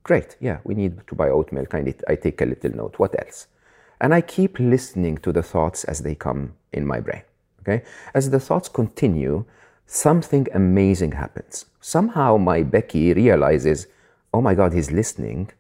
Great, 0.04 0.38
yeah, 0.40 0.60
we 0.64 0.76
need 0.76 1.06
to 1.08 1.16
buy 1.16 1.30
oat 1.30 1.52
milk. 1.52 1.74
I, 1.74 1.82
need, 1.82 2.04
I 2.08 2.16
take 2.16 2.40
a 2.42 2.46
little 2.46 2.72
note. 2.72 3.00
What 3.00 3.20
else? 3.20 3.48
And 4.02 4.14
I 4.14 4.22
keep 4.22 4.60
listening 4.60 5.18
to 5.20 5.32
the 5.32 5.44
thoughts 5.44 5.84
as 5.86 6.00
they 6.00 6.16
come 6.16 6.54
in 6.72 6.86
my 6.86 7.00
brain. 7.00 7.24
Okay? 7.62 7.84
As 8.14 8.30
the 8.30 8.40
thoughts 8.40 8.70
continue, 8.70 9.46
something 9.86 10.48
amazing 10.54 11.14
happens. 11.14 11.66
Somehow 11.80 12.38
my 12.38 12.64
Becky 12.64 13.14
realizes, 13.14 13.88
oh 14.34 14.42
my 14.42 14.56
God, 14.56 14.74
he's 14.74 14.92
listening. 14.92 15.52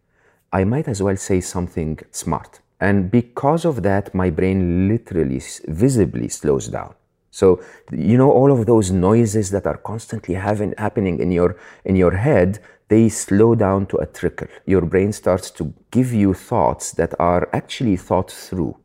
I 0.51 0.63
might 0.63 0.87
as 0.87 1.01
well 1.01 1.17
say 1.17 1.41
something 1.41 1.99
smart. 2.11 2.59
And 2.79 3.09
because 3.09 3.65
of 3.65 3.83
that, 3.83 4.13
my 4.13 4.29
brain 4.29 4.87
literally, 4.89 5.41
visibly 5.67 6.27
slows 6.27 6.67
down. 6.67 6.93
So, 7.35 7.61
you 7.91 8.17
know, 8.17 8.31
all 8.31 8.49
of 8.49 8.65
those 8.65 8.91
noises 8.91 9.49
that 9.49 9.67
are 9.67 9.75
constantly 9.75 10.35
having, 10.35 10.73
happening 10.77 11.19
in 11.19 11.33
your, 11.33 11.57
in 11.83 11.97
your 11.97 12.15
head, 12.15 12.59
they 12.87 13.09
slow 13.09 13.55
down 13.55 13.87
to 13.87 13.97
a 13.97 14.05
trickle. 14.05 14.47
Your 14.65 14.83
brain 14.83 15.11
starts 15.11 15.51
to 15.57 15.73
give 15.91 16.13
you 16.13 16.33
thoughts 16.33 16.93
that 16.93 17.13
are 17.19 17.49
actually 17.51 17.97
thought 17.97 18.31
through. 18.31 18.77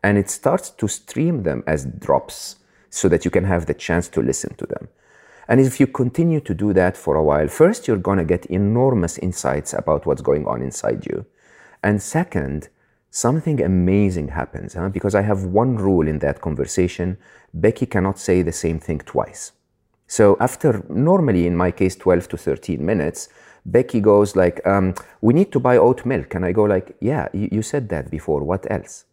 And 0.00 0.16
it 0.16 0.30
starts 0.30 0.70
to 0.70 0.86
stream 0.86 1.42
them 1.42 1.64
as 1.66 1.86
drops 1.86 2.58
so 2.88 3.08
that 3.08 3.24
you 3.24 3.32
can 3.32 3.42
have 3.42 3.66
the 3.66 3.74
chance 3.74 4.06
to 4.10 4.22
listen 4.22 4.54
to 4.58 4.66
them. 4.66 4.86
And 5.48 5.60
if 5.60 5.80
you 5.80 5.88
continue 5.88 6.40
to 6.42 6.54
do 6.54 6.72
that 6.74 6.96
for 6.96 7.16
a 7.16 7.24
while, 7.24 7.48
first, 7.48 7.88
you're 7.88 7.96
to 7.96 8.24
get 8.24 8.46
enormous 8.46 9.18
insights 9.18 9.72
about 9.72 10.06
what's 10.06 10.22
going 10.22 10.46
on 10.46 10.62
inside 10.62 11.04
you. 11.04 11.26
And 11.82 12.00
second, 12.00 12.68
something 13.10 13.62
amazing 13.62 14.28
happens 14.28 14.74
huh? 14.74 14.88
because 14.88 15.14
I 15.14 15.22
have 15.22 15.44
one 15.44 15.76
rule 15.76 16.06
in 16.06 16.18
that 16.20 16.40
conversation 16.40 17.16
Becky 17.54 17.86
cannot 17.86 18.18
say 18.18 18.42
the 18.42 18.52
same 18.52 18.78
thing 18.78 18.98
twice. 18.98 19.52
So 20.06 20.36
after 20.40 20.84
normally 20.88 21.46
in 21.46 21.56
my 21.56 21.70
case 21.70 21.96
12 21.96 22.28
to 22.28 22.36
13 22.36 22.84
minutes, 22.84 23.28
Becky 23.64 24.00
goes 24.00 24.36
like, 24.36 24.66
um, 24.66 24.94
"We 25.20 25.34
need 25.34 25.52
to 25.52 25.60
buy 25.60 25.76
oat 25.76 26.06
milk," 26.06 26.34
and 26.34 26.44
I 26.44 26.52
go 26.52 26.64
like, 26.64 26.96
"Yeah, 27.00 27.28
you, 27.32 27.48
you 27.52 27.62
said 27.62 27.88
that 27.90 28.10
before. 28.10 28.42
What 28.42 28.70
else?" 28.70 29.04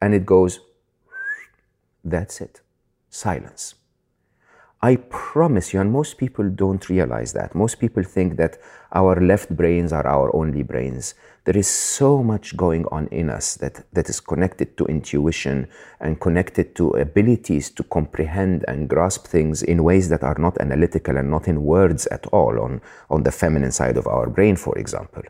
And 0.00 0.14
it 0.14 0.24
goes, 0.24 0.60
"That's 2.04 2.40
it, 2.40 2.62
silence." 3.10 3.74
I 4.84 4.96
promise 4.96 5.72
you, 5.72 5.80
and 5.80 5.92
most 5.92 6.18
people 6.18 6.48
don't 6.48 6.88
realize 6.88 7.32
that. 7.34 7.54
Most 7.54 7.78
people 7.78 8.02
think 8.02 8.36
that 8.38 8.58
our 8.92 9.14
left 9.20 9.54
brains 9.54 9.92
are 9.92 10.04
our 10.04 10.34
only 10.34 10.64
brains. 10.64 11.14
There 11.44 11.56
is 11.56 11.68
so 11.68 12.20
much 12.20 12.56
going 12.56 12.86
on 12.90 13.06
in 13.12 13.30
us 13.30 13.54
that, 13.58 13.84
that 13.92 14.08
is 14.08 14.18
connected 14.18 14.76
to 14.78 14.86
intuition 14.86 15.68
and 16.00 16.20
connected 16.20 16.74
to 16.76 16.90
abilities 16.94 17.70
to 17.70 17.84
comprehend 17.84 18.64
and 18.66 18.88
grasp 18.88 19.28
things 19.28 19.62
in 19.62 19.84
ways 19.84 20.08
that 20.08 20.24
are 20.24 20.36
not 20.36 20.60
analytical 20.60 21.16
and 21.16 21.30
not 21.30 21.46
in 21.46 21.62
words 21.62 22.08
at 22.08 22.26
all 22.26 22.60
on, 22.60 22.80
on 23.08 23.22
the 23.22 23.30
feminine 23.30 23.70
side 23.70 23.96
of 23.96 24.08
our 24.08 24.28
brain, 24.28 24.56
for 24.56 24.76
example. 24.76 25.22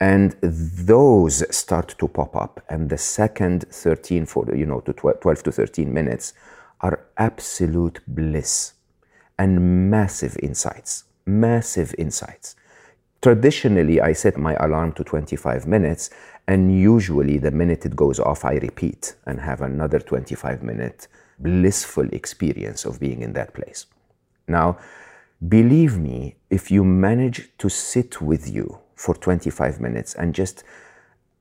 And 0.00 0.36
those 0.40 1.44
start 1.54 1.94
to 1.98 2.08
pop 2.08 2.34
up. 2.34 2.64
And 2.70 2.88
the 2.88 2.98
second 2.98 3.66
13, 3.68 4.24
for, 4.24 4.46
you 4.54 4.64
know, 4.64 4.80
to 4.80 4.94
12 4.94 5.42
to 5.42 5.52
13 5.52 5.92
minutes 5.92 6.32
are 6.80 7.00
absolute 7.18 8.00
bliss 8.06 8.72
and 9.38 9.90
massive 9.90 10.36
insights, 10.42 11.04
massive 11.26 11.94
insights. 11.98 12.56
Traditionally, 13.22 14.00
I 14.00 14.12
set 14.12 14.36
my 14.36 14.54
alarm 14.54 14.92
to 14.92 15.04
25 15.04 15.66
minutes, 15.66 16.10
and 16.46 16.78
usually 16.78 17.38
the 17.38 17.50
minute 17.50 17.84
it 17.84 17.96
goes 17.96 18.20
off, 18.20 18.44
I 18.44 18.54
repeat 18.54 19.16
and 19.26 19.40
have 19.40 19.62
another 19.62 19.98
25 19.98 20.62
minute 20.62 21.08
blissful 21.38 22.08
experience 22.12 22.84
of 22.84 23.00
being 23.00 23.22
in 23.22 23.32
that 23.34 23.52
place. 23.52 23.86
Now, 24.48 24.78
believe 25.48 25.98
me, 25.98 26.36
if 26.50 26.70
you 26.70 26.84
manage 26.84 27.50
to 27.58 27.68
sit 27.68 28.20
with 28.20 28.48
you 28.48 28.78
for 28.94 29.14
25 29.14 29.80
minutes 29.80 30.14
and 30.14 30.34
just 30.34 30.64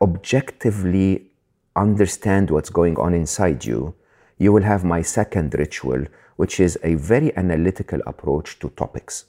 objectively 0.01 1.31
understand 1.75 2.49
what's 2.49 2.69
going 2.69 2.97
on 2.97 3.13
inside 3.13 3.63
you, 3.63 3.95
you 4.37 4.51
will 4.51 4.63
have 4.63 4.83
my 4.83 5.01
second 5.01 5.53
ritual, 5.53 6.05
which 6.35 6.59
is 6.59 6.77
a 6.83 6.95
very 6.95 7.35
analytical 7.37 7.99
approach 8.05 8.59
to 8.59 8.69
topics. 8.69 9.25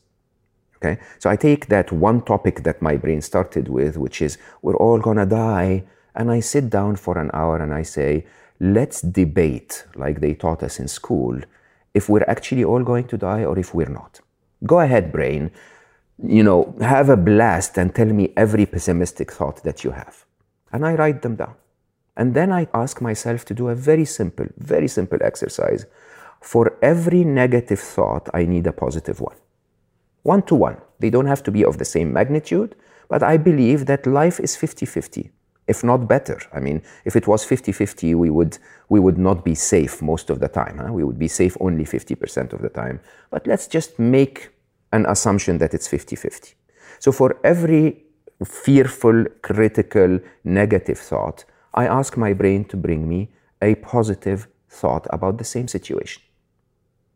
Okay? 0.76 1.00
So 1.18 1.30
I 1.30 1.36
take 1.36 1.66
that 1.66 1.92
one 1.92 2.22
topic 2.22 2.62
that 2.64 2.82
my 2.82 2.96
brain 2.96 3.20
started 3.20 3.68
with, 3.68 3.96
which 3.96 4.20
is 4.22 4.38
we're 4.62 4.76
all 4.76 4.98
gonna 4.98 5.26
die, 5.26 5.84
and 6.14 6.30
I 6.30 6.40
sit 6.40 6.70
down 6.70 6.96
for 6.96 7.18
an 7.18 7.30
hour 7.32 7.58
and 7.58 7.72
I 7.72 7.82
say, 7.82 8.26
let's 8.58 9.02
debate, 9.02 9.86
like 9.94 10.20
they 10.20 10.34
taught 10.34 10.62
us 10.62 10.78
in 10.78 10.88
school, 10.88 11.38
if 11.94 12.08
we're 12.08 12.24
actually 12.28 12.64
all 12.64 12.82
going 12.82 13.06
to 13.08 13.18
die 13.18 13.44
or 13.44 13.58
if 13.58 13.74
we're 13.74 13.88
not. 13.88 14.20
Go 14.64 14.80
ahead, 14.80 15.12
brain. 15.12 15.50
You 16.22 16.42
know, 16.42 16.74
have 16.80 17.10
a 17.10 17.16
blast 17.16 17.76
and 17.78 17.94
tell 17.94 18.06
me 18.06 18.32
every 18.36 18.66
pessimistic 18.66 19.30
thought 19.30 19.62
that 19.64 19.84
you 19.84 19.90
have. 19.90 20.24
And 20.72 20.86
I 20.86 20.94
write 20.94 21.22
them 21.22 21.36
down. 21.36 21.54
And 22.16 22.32
then 22.32 22.50
I 22.50 22.66
ask 22.72 23.02
myself 23.02 23.44
to 23.46 23.54
do 23.54 23.68
a 23.68 23.74
very 23.74 24.06
simple, 24.06 24.46
very 24.56 24.88
simple 24.88 25.18
exercise 25.20 25.84
for 26.46 26.78
every 26.80 27.24
negative 27.24 27.80
thought, 27.80 28.28
I 28.32 28.44
need 28.44 28.68
a 28.68 28.72
positive 28.72 29.20
one. 29.20 29.34
One 30.22 30.42
to 30.42 30.54
one. 30.54 30.76
They 31.00 31.10
don't 31.10 31.26
have 31.26 31.42
to 31.42 31.50
be 31.50 31.64
of 31.64 31.78
the 31.78 31.84
same 31.84 32.12
magnitude, 32.12 32.76
but 33.08 33.24
I 33.24 33.36
believe 33.36 33.86
that 33.86 34.06
life 34.06 34.38
is 34.38 34.54
50 34.54 34.86
50, 34.86 35.32
if 35.66 35.82
not 35.82 36.06
better. 36.06 36.38
I 36.54 36.60
mean, 36.60 36.82
if 37.04 37.16
it 37.16 37.26
was 37.26 37.44
50 37.44 37.72
50, 37.72 38.14
we 38.14 38.30
would, 38.30 38.58
we 38.88 39.00
would 39.00 39.18
not 39.18 39.44
be 39.44 39.56
safe 39.56 40.00
most 40.00 40.30
of 40.30 40.38
the 40.38 40.46
time. 40.46 40.78
Huh? 40.78 40.92
We 40.92 41.02
would 41.02 41.18
be 41.18 41.26
safe 41.26 41.56
only 41.58 41.84
50% 41.84 42.52
of 42.52 42.62
the 42.62 42.68
time. 42.68 43.00
But 43.28 43.44
let's 43.48 43.66
just 43.66 43.98
make 43.98 44.50
an 44.92 45.04
assumption 45.06 45.58
that 45.58 45.74
it's 45.74 45.88
50 45.88 46.14
50. 46.14 46.54
So 47.00 47.10
for 47.10 47.40
every 47.42 48.04
fearful, 48.44 49.24
critical, 49.42 50.20
negative 50.44 50.98
thought, 50.98 51.44
I 51.74 51.88
ask 51.88 52.16
my 52.16 52.32
brain 52.32 52.66
to 52.66 52.76
bring 52.76 53.08
me 53.08 53.30
a 53.60 53.74
positive 53.74 54.46
thought 54.68 55.08
about 55.10 55.38
the 55.38 55.44
same 55.44 55.66
situation. 55.66 56.22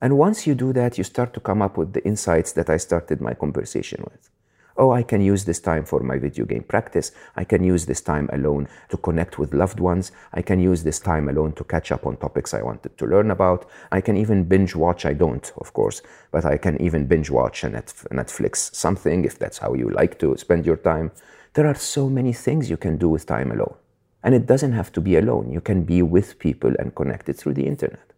And 0.02 0.16
once 0.16 0.46
you 0.46 0.54
do 0.54 0.72
that, 0.72 0.96
you 0.96 1.04
start 1.04 1.34
to 1.34 1.40
come 1.40 1.60
up 1.60 1.76
with 1.76 1.92
the 1.92 2.04
insights 2.06 2.52
that 2.52 2.70
I 2.70 2.78
started 2.78 3.20
my 3.20 3.34
conversation 3.34 4.02
with. 4.10 4.30
Oh, 4.78 4.92
I 4.92 5.02
can 5.02 5.20
use 5.20 5.44
this 5.44 5.60
time 5.60 5.84
for 5.84 6.00
my 6.00 6.16
video 6.16 6.46
game 6.46 6.62
practice. 6.62 7.12
I 7.36 7.44
can 7.44 7.62
use 7.62 7.84
this 7.84 8.00
time 8.00 8.30
alone 8.32 8.66
to 8.88 8.96
connect 8.96 9.38
with 9.38 9.52
loved 9.52 9.78
ones. 9.78 10.10
I 10.32 10.40
can 10.40 10.58
use 10.58 10.82
this 10.82 10.98
time 10.98 11.28
alone 11.28 11.52
to 11.52 11.64
catch 11.64 11.92
up 11.92 12.06
on 12.06 12.16
topics 12.16 12.54
I 12.54 12.62
wanted 12.62 12.96
to 12.96 13.04
learn 13.04 13.30
about. 13.30 13.68
I 13.92 14.00
can 14.00 14.16
even 14.16 14.44
binge 14.44 14.74
watch. 14.74 15.04
I 15.04 15.12
don't, 15.12 15.52
of 15.58 15.74
course, 15.74 16.00
but 16.30 16.46
I 16.46 16.56
can 16.56 16.80
even 16.80 17.06
binge 17.06 17.28
watch 17.28 17.62
a 17.62 17.68
Netflix 17.68 18.74
something 18.74 19.26
if 19.26 19.38
that's 19.38 19.58
how 19.58 19.74
you 19.74 19.90
like 19.90 20.18
to 20.20 20.34
spend 20.38 20.64
your 20.64 20.78
time. 20.78 21.12
There 21.52 21.66
are 21.66 21.74
so 21.74 22.08
many 22.08 22.32
things 22.32 22.70
you 22.70 22.78
can 22.78 22.96
do 22.96 23.10
with 23.10 23.26
time 23.26 23.52
alone. 23.52 23.74
And 24.22 24.34
it 24.34 24.46
doesn't 24.46 24.72
have 24.72 24.92
to 24.92 25.02
be 25.02 25.16
alone. 25.16 25.50
You 25.50 25.60
can 25.60 25.82
be 25.82 26.00
with 26.00 26.38
people 26.38 26.72
and 26.78 26.94
connected 26.94 27.36
through 27.36 27.54
the 27.54 27.66
internet 27.66 28.09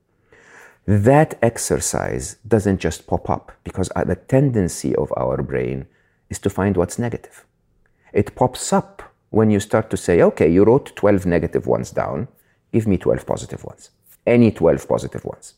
that 0.86 1.38
exercise 1.42 2.36
doesn't 2.46 2.80
just 2.80 3.06
pop 3.06 3.30
up 3.30 3.52
because 3.64 3.90
uh, 3.94 4.04
the 4.04 4.16
tendency 4.16 4.94
of 4.96 5.12
our 5.16 5.42
brain 5.42 5.86
is 6.28 6.38
to 6.40 6.50
find 6.50 6.76
what's 6.76 6.98
negative. 6.98 7.46
It 8.12 8.34
pops 8.34 8.72
up 8.72 9.02
when 9.30 9.50
you 9.50 9.60
start 9.60 9.90
to 9.90 9.96
say, 9.96 10.22
okay, 10.22 10.50
you 10.50 10.64
wrote 10.64 10.94
12 10.96 11.24
negative 11.24 11.66
ones 11.66 11.90
down, 11.90 12.28
give 12.72 12.86
me 12.86 12.98
12 12.98 13.24
positive 13.26 13.64
ones. 13.64 13.90
Any 14.26 14.50
12 14.50 14.88
positive 14.88 15.24
ones. 15.24 15.54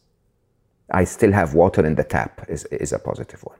I 0.90 1.04
still 1.04 1.32
have 1.32 1.54
water 1.54 1.84
in 1.84 1.94
the 1.94 2.04
tap 2.04 2.44
is, 2.48 2.64
is 2.66 2.92
a 2.92 2.98
positive 2.98 3.42
one. 3.42 3.56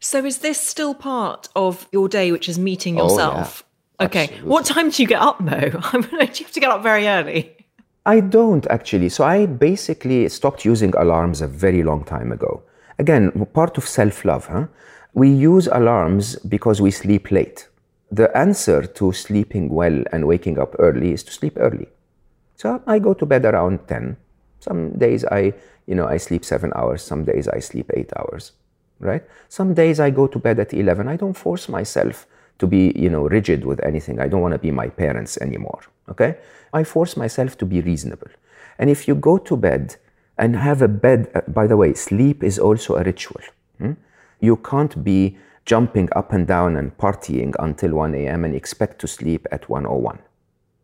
So 0.00 0.24
is 0.24 0.38
this 0.38 0.60
still 0.60 0.94
part 0.94 1.48
of 1.56 1.88
your 1.90 2.08
day, 2.08 2.30
which 2.30 2.48
is 2.48 2.58
meeting 2.58 2.98
yourself? 2.98 3.64
Oh, 3.64 4.02
yeah. 4.02 4.06
Okay. 4.06 4.22
Absolutely. 4.24 4.50
What 4.50 4.66
time 4.66 4.90
do 4.90 5.02
you 5.02 5.08
get 5.08 5.22
up, 5.22 5.40
Mo? 5.48 5.58
Do 5.60 5.68
you 5.68 6.18
have 6.18 6.52
to 6.52 6.60
get 6.60 6.70
up 6.70 6.82
very 6.82 7.08
early? 7.08 7.56
I 8.06 8.20
don't 8.20 8.66
actually. 8.66 9.08
So 9.08 9.24
I 9.24 9.46
basically 9.46 10.28
stopped 10.28 10.64
using 10.64 10.94
alarms 10.96 11.40
a 11.40 11.48
very 11.48 11.82
long 11.82 12.04
time 12.04 12.32
ago. 12.32 12.62
Again, 12.98 13.46
part 13.54 13.78
of 13.78 13.88
self 13.88 14.24
love, 14.24 14.46
huh? 14.46 14.66
We 15.14 15.30
use 15.30 15.68
alarms 15.68 16.36
because 16.36 16.80
we 16.82 16.90
sleep 16.90 17.30
late. 17.30 17.68
The 18.10 18.36
answer 18.36 18.82
to 18.82 19.12
sleeping 19.12 19.70
well 19.70 20.04
and 20.12 20.26
waking 20.26 20.58
up 20.58 20.76
early 20.78 21.12
is 21.12 21.22
to 21.24 21.32
sleep 21.32 21.54
early. 21.56 21.88
So 22.56 22.82
I 22.86 22.98
go 22.98 23.14
to 23.14 23.26
bed 23.26 23.44
around 23.44 23.88
10. 23.88 24.16
Some 24.60 24.98
days 24.98 25.24
I, 25.24 25.54
you 25.86 25.94
know, 25.94 26.06
I 26.06 26.18
sleep 26.18 26.44
7 26.44 26.72
hours, 26.76 27.02
some 27.02 27.24
days 27.24 27.48
I 27.48 27.58
sleep 27.58 27.90
8 27.94 28.12
hours, 28.16 28.52
right? 29.00 29.22
Some 29.48 29.74
days 29.74 29.98
I 29.98 30.10
go 30.10 30.26
to 30.26 30.38
bed 30.38 30.60
at 30.60 30.74
11. 30.74 31.08
I 31.08 31.16
don't 31.16 31.36
force 31.36 31.68
myself 31.68 32.26
to 32.58 32.66
be, 32.66 32.92
you 32.94 33.10
know, 33.10 33.22
rigid 33.28 33.64
with 33.64 33.84
anything. 33.84 34.20
I 34.20 34.28
don't 34.28 34.40
want 34.40 34.52
to 34.52 34.58
be 34.58 34.70
my 34.70 34.88
parents 34.88 35.36
anymore. 35.38 35.80
Okay? 36.08 36.36
I 36.72 36.84
force 36.84 37.16
myself 37.16 37.56
to 37.58 37.66
be 37.66 37.80
reasonable. 37.80 38.28
And 38.78 38.90
if 38.90 39.08
you 39.08 39.14
go 39.14 39.38
to 39.38 39.56
bed 39.56 39.96
and 40.38 40.56
have 40.56 40.82
a 40.82 40.88
bed, 40.88 41.30
uh, 41.34 41.42
by 41.48 41.66
the 41.66 41.76
way, 41.76 41.94
sleep 41.94 42.42
is 42.42 42.58
also 42.58 42.96
a 42.96 43.02
ritual. 43.02 43.40
Hmm? 43.78 43.92
You 44.40 44.56
can't 44.56 45.02
be 45.02 45.36
jumping 45.64 46.08
up 46.14 46.32
and 46.32 46.46
down 46.46 46.76
and 46.76 46.96
partying 46.98 47.54
until 47.58 47.94
1 47.94 48.14
a.m. 48.14 48.44
and 48.44 48.54
expect 48.54 48.98
to 49.00 49.06
sleep 49.06 49.46
at 49.50 49.68
101. 49.68 50.18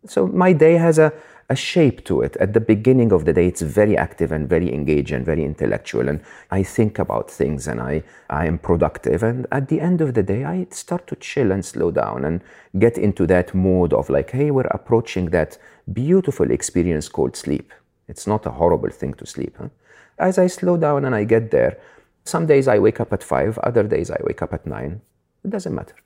So 0.06 0.26
my 0.26 0.52
day 0.52 0.74
has 0.74 0.98
a, 0.98 1.12
a 1.50 1.56
shape 1.56 2.04
to 2.04 2.22
it. 2.22 2.36
At 2.36 2.52
the 2.52 2.60
beginning 2.60 3.12
of 3.12 3.24
the 3.24 3.32
day, 3.32 3.48
it's 3.48 3.60
very 3.60 3.96
active 3.96 4.30
and 4.30 4.48
very 4.48 4.72
engaged 4.72 5.10
and 5.10 5.26
very 5.26 5.44
intellectual. 5.44 6.08
And 6.08 6.20
I 6.50 6.62
think 6.62 7.00
about 7.00 7.28
things 7.28 7.66
and 7.66 7.80
I, 7.80 8.04
I 8.30 8.46
am 8.46 8.58
productive. 8.58 9.24
And 9.24 9.48
at 9.50 9.68
the 9.68 9.80
end 9.80 10.00
of 10.00 10.14
the 10.14 10.22
day, 10.22 10.44
I 10.44 10.68
start 10.70 11.08
to 11.08 11.16
chill 11.16 11.50
and 11.50 11.64
slow 11.64 11.90
down 11.90 12.24
and 12.24 12.40
get 12.78 12.96
into 12.96 13.26
that 13.26 13.52
mode 13.52 13.92
of 13.92 14.08
like, 14.08 14.30
hey, 14.30 14.52
we're 14.52 14.68
approaching 14.70 15.30
that 15.30 15.58
beautiful 15.92 16.50
experience 16.52 17.08
called 17.08 17.36
sleep. 17.36 17.72
It's 18.06 18.28
not 18.28 18.46
a 18.46 18.50
horrible 18.50 18.90
thing 18.90 19.14
to 19.14 19.26
sleep. 19.26 19.56
Huh? 19.58 19.70
As 20.18 20.38
I 20.38 20.46
slow 20.46 20.76
down 20.76 21.04
and 21.04 21.14
I 21.16 21.24
get 21.24 21.50
there, 21.50 21.78
some 22.24 22.46
days 22.46 22.68
I 22.68 22.78
wake 22.78 23.00
up 23.00 23.12
at 23.12 23.24
five, 23.24 23.58
other 23.58 23.82
days 23.82 24.10
I 24.10 24.20
wake 24.22 24.40
up 24.40 24.52
at 24.52 24.66
nine. 24.66 25.00
It 25.44 25.50
doesn't 25.50 25.74
matter. 25.74 25.96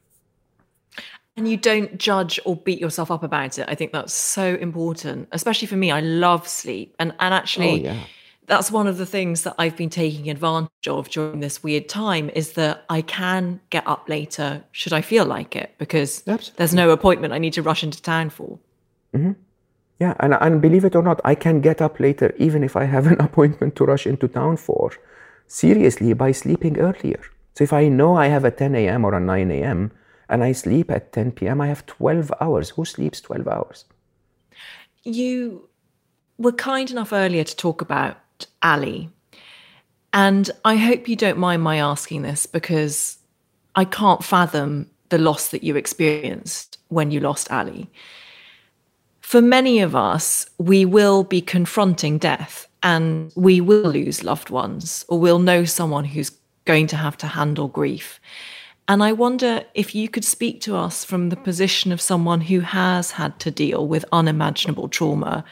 And 1.36 1.48
you 1.48 1.56
don't 1.56 1.98
judge 1.98 2.38
or 2.44 2.56
beat 2.56 2.80
yourself 2.80 3.10
up 3.10 3.24
about 3.24 3.58
it. 3.58 3.66
I 3.68 3.74
think 3.74 3.92
that's 3.92 4.12
so 4.12 4.54
important, 4.54 5.28
especially 5.32 5.66
for 5.66 5.76
me. 5.76 5.90
I 5.90 6.00
love 6.00 6.46
sleep. 6.46 6.94
And, 7.00 7.12
and 7.18 7.34
actually, 7.34 7.72
oh, 7.88 7.92
yeah. 7.92 8.00
that's 8.46 8.70
one 8.70 8.86
of 8.86 8.98
the 8.98 9.06
things 9.06 9.42
that 9.42 9.56
I've 9.58 9.76
been 9.76 9.90
taking 9.90 10.30
advantage 10.30 10.86
of 10.86 11.10
during 11.10 11.40
this 11.40 11.60
weird 11.62 11.88
time 11.88 12.30
is 12.30 12.52
that 12.52 12.84
I 12.88 13.02
can 13.02 13.60
get 13.70 13.84
up 13.84 14.08
later 14.08 14.62
should 14.70 14.92
I 14.92 15.00
feel 15.00 15.24
like 15.24 15.56
it 15.56 15.74
because 15.78 16.22
Absolutely. 16.28 16.54
there's 16.56 16.74
no 16.74 16.90
appointment 16.90 17.32
I 17.32 17.38
need 17.38 17.54
to 17.54 17.62
rush 17.62 17.82
into 17.82 18.00
town 18.00 18.30
for. 18.30 18.58
Mm-hmm. 19.12 19.32
Yeah, 20.00 20.14
and, 20.20 20.34
and 20.34 20.60
believe 20.60 20.84
it 20.84 20.94
or 20.94 21.02
not, 21.02 21.20
I 21.24 21.34
can 21.34 21.60
get 21.60 21.80
up 21.82 21.98
later 21.98 22.32
even 22.38 22.62
if 22.62 22.76
I 22.76 22.84
have 22.84 23.06
an 23.06 23.20
appointment 23.28 23.74
to 23.76 23.84
rush 23.86 24.06
into 24.06 24.28
town 24.28 24.56
for. 24.56 24.92
Seriously, 25.48 26.12
by 26.12 26.30
sleeping 26.30 26.78
earlier. 26.78 27.20
So 27.54 27.64
if 27.64 27.72
I 27.72 27.88
know 27.88 28.16
I 28.16 28.26
have 28.28 28.44
a 28.44 28.50
10 28.50 28.74
a.m. 28.76 29.04
or 29.04 29.14
a 29.14 29.20
9 29.20 29.50
a.m., 29.50 29.92
and 30.28 30.42
I 30.42 30.52
sleep 30.52 30.90
at 30.90 31.12
10 31.12 31.32
p.m., 31.32 31.60
I 31.60 31.66
have 31.66 31.86
12 31.86 32.32
hours. 32.40 32.70
Who 32.70 32.84
sleeps 32.84 33.20
12 33.20 33.48
hours? 33.48 33.84
You 35.02 35.68
were 36.38 36.52
kind 36.52 36.90
enough 36.90 37.12
earlier 37.12 37.44
to 37.44 37.56
talk 37.56 37.80
about 37.80 38.16
Ali. 38.62 39.10
And 40.12 40.50
I 40.64 40.76
hope 40.76 41.08
you 41.08 41.16
don't 41.16 41.38
mind 41.38 41.62
my 41.62 41.78
asking 41.78 42.22
this 42.22 42.46
because 42.46 43.18
I 43.74 43.84
can't 43.84 44.24
fathom 44.24 44.90
the 45.08 45.18
loss 45.18 45.48
that 45.48 45.64
you 45.64 45.76
experienced 45.76 46.78
when 46.88 47.10
you 47.10 47.20
lost 47.20 47.50
Ali. 47.50 47.90
For 49.20 49.42
many 49.42 49.80
of 49.80 49.96
us, 49.96 50.46
we 50.58 50.84
will 50.84 51.24
be 51.24 51.40
confronting 51.40 52.18
death 52.18 52.68
and 52.82 53.32
we 53.34 53.60
will 53.60 53.90
lose 53.90 54.22
loved 54.22 54.50
ones 54.50 55.04
or 55.08 55.18
we'll 55.18 55.38
know 55.38 55.64
someone 55.64 56.04
who's 56.04 56.30
going 56.64 56.86
to 56.88 56.96
have 56.96 57.16
to 57.18 57.26
handle 57.26 57.68
grief. 57.68 58.20
And 58.86 59.02
I 59.02 59.12
wonder 59.12 59.64
if 59.74 59.94
you 59.94 60.08
could 60.08 60.24
speak 60.24 60.60
to 60.62 60.76
us 60.76 61.04
from 61.04 61.30
the 61.30 61.36
position 61.36 61.90
of 61.90 62.00
someone 62.00 62.42
who 62.42 62.60
has 62.60 63.12
had 63.12 63.38
to 63.40 63.50
deal 63.50 63.86
with 63.86 64.04
unimaginable 64.12 64.88
trauma, 64.88 65.44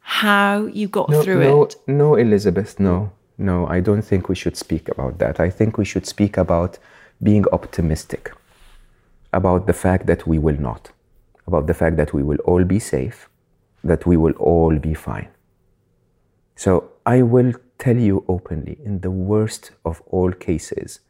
how 0.00 0.66
you 0.66 0.88
got 0.88 1.08
no, 1.08 1.22
through 1.22 1.40
no, 1.40 1.62
it. 1.62 1.76
No, 1.86 2.14
Elizabeth, 2.16 2.80
no. 2.80 3.12
No, 3.38 3.66
I 3.66 3.80
don't 3.80 4.02
think 4.02 4.28
we 4.28 4.34
should 4.34 4.56
speak 4.56 4.88
about 4.88 5.18
that. 5.18 5.38
I 5.38 5.50
think 5.50 5.78
we 5.78 5.84
should 5.84 6.06
speak 6.06 6.36
about 6.36 6.78
being 7.22 7.44
optimistic, 7.52 8.32
about 9.32 9.66
the 9.66 9.72
fact 9.72 10.06
that 10.06 10.26
we 10.26 10.38
will 10.38 10.58
not, 10.58 10.90
about 11.46 11.66
the 11.66 11.74
fact 11.74 11.96
that 11.98 12.12
we 12.12 12.22
will 12.22 12.38
all 12.38 12.64
be 12.64 12.78
safe, 12.78 13.28
that 13.84 14.06
we 14.06 14.16
will 14.16 14.32
all 14.32 14.76
be 14.78 14.94
fine. 14.94 15.28
So 16.56 16.90
I 17.04 17.22
will 17.22 17.52
tell 17.78 17.96
you 17.96 18.24
openly 18.26 18.78
in 18.82 19.00
the 19.00 19.10
worst 19.10 19.70
of 19.84 20.02
all 20.06 20.32
cases, 20.32 21.00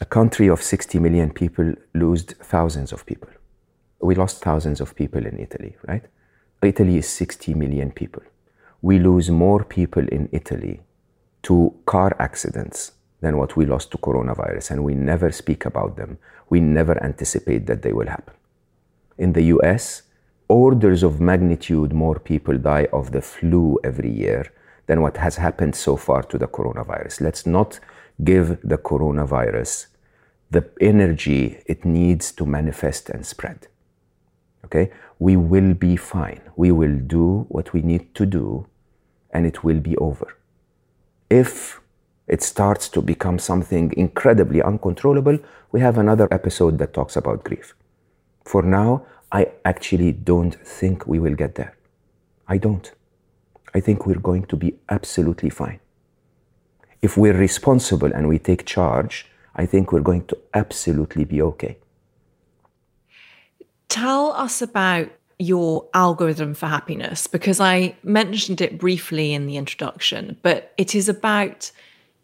a 0.00 0.04
country 0.06 0.48
of 0.48 0.62
60 0.62 0.98
million 0.98 1.30
people 1.30 1.74
lost 1.94 2.34
thousands 2.42 2.92
of 2.92 3.04
people. 3.04 3.28
We 4.00 4.14
lost 4.14 4.42
thousands 4.42 4.80
of 4.80 4.96
people 4.96 5.26
in 5.26 5.38
Italy, 5.38 5.76
right? 5.86 6.04
Italy 6.62 6.96
is 6.98 7.08
60 7.08 7.54
million 7.54 7.92
people. 7.92 8.22
We 8.82 8.98
lose 8.98 9.30
more 9.30 9.62
people 9.62 10.06
in 10.08 10.28
Italy 10.32 10.80
to 11.42 11.74
car 11.84 12.16
accidents 12.18 12.92
than 13.20 13.36
what 13.36 13.56
we 13.56 13.66
lost 13.66 13.90
to 13.90 13.98
coronavirus, 13.98 14.70
and 14.70 14.84
we 14.84 14.94
never 14.94 15.30
speak 15.30 15.66
about 15.66 15.96
them. 15.96 16.18
We 16.48 16.60
never 16.60 17.02
anticipate 17.04 17.66
that 17.66 17.82
they 17.82 17.92
will 17.92 18.08
happen. 18.08 18.34
In 19.18 19.34
the 19.34 19.42
US, 19.54 20.02
orders 20.48 21.02
of 21.02 21.20
magnitude 21.20 21.92
more 21.92 22.18
people 22.18 22.56
die 22.56 22.88
of 22.92 23.12
the 23.12 23.20
flu 23.20 23.78
every 23.84 24.10
year 24.10 24.50
than 24.86 25.02
what 25.02 25.18
has 25.18 25.36
happened 25.36 25.76
so 25.76 25.96
far 25.96 26.22
to 26.22 26.38
the 26.38 26.48
coronavirus. 26.48 27.20
Let's 27.20 27.46
not 27.46 27.78
give 28.24 28.58
the 28.62 28.78
coronavirus 28.78 29.86
the 30.50 30.68
energy 30.80 31.62
it 31.66 31.84
needs 31.84 32.32
to 32.32 32.44
manifest 32.44 33.08
and 33.10 33.24
spread. 33.24 33.68
Okay? 34.64 34.90
We 35.18 35.36
will 35.36 35.74
be 35.74 35.96
fine. 35.96 36.40
We 36.56 36.72
will 36.72 36.96
do 36.96 37.46
what 37.48 37.72
we 37.72 37.82
need 37.82 38.14
to 38.16 38.26
do 38.26 38.66
and 39.30 39.46
it 39.46 39.62
will 39.62 39.80
be 39.80 39.96
over. 39.96 40.36
If 41.28 41.80
it 42.26 42.42
starts 42.42 42.88
to 42.90 43.02
become 43.02 43.38
something 43.38 43.92
incredibly 43.96 44.62
uncontrollable, 44.62 45.38
we 45.72 45.80
have 45.80 45.98
another 45.98 46.28
episode 46.30 46.78
that 46.78 46.94
talks 46.94 47.16
about 47.16 47.44
grief. 47.44 47.74
For 48.44 48.62
now, 48.62 49.06
I 49.32 49.48
actually 49.64 50.12
don't 50.12 50.54
think 50.54 51.06
we 51.06 51.18
will 51.18 51.34
get 51.34 51.54
there. 51.54 51.76
I 52.48 52.58
don't. 52.58 52.90
I 53.74 53.80
think 53.80 54.06
we're 54.06 54.18
going 54.18 54.44
to 54.46 54.56
be 54.56 54.74
absolutely 54.88 55.50
fine. 55.50 55.79
If 57.02 57.16
we're 57.16 57.36
responsible 57.36 58.12
and 58.12 58.28
we 58.28 58.38
take 58.38 58.66
charge, 58.66 59.26
I 59.56 59.66
think 59.66 59.92
we're 59.92 60.00
going 60.00 60.26
to 60.26 60.38
absolutely 60.54 61.24
be 61.24 61.42
okay. 61.42 61.78
Tell 63.88 64.32
us 64.32 64.62
about 64.62 65.10
your 65.38 65.88
algorithm 65.94 66.54
for 66.54 66.66
happiness 66.66 67.26
because 67.26 67.60
I 67.60 67.96
mentioned 68.02 68.60
it 68.60 68.78
briefly 68.78 69.32
in 69.32 69.46
the 69.46 69.56
introduction, 69.56 70.36
but 70.42 70.72
it 70.76 70.94
is 70.94 71.08
about 71.08 71.72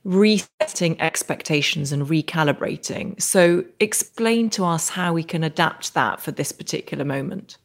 resetting 0.05 1.01
expectations 1.01 1.91
and 1.93 2.07
recalibrating. 2.07 3.21
So, 3.21 3.65
explain 3.81 4.51
to 4.51 4.65
us 4.65 4.91
how 4.91 5.13
we 5.13 5.25
can 5.25 5.43
adapt 5.43 5.95
that 5.95 6.21
for 6.21 6.31
this 6.31 6.53
particular 6.53 7.05
moment. 7.05 7.57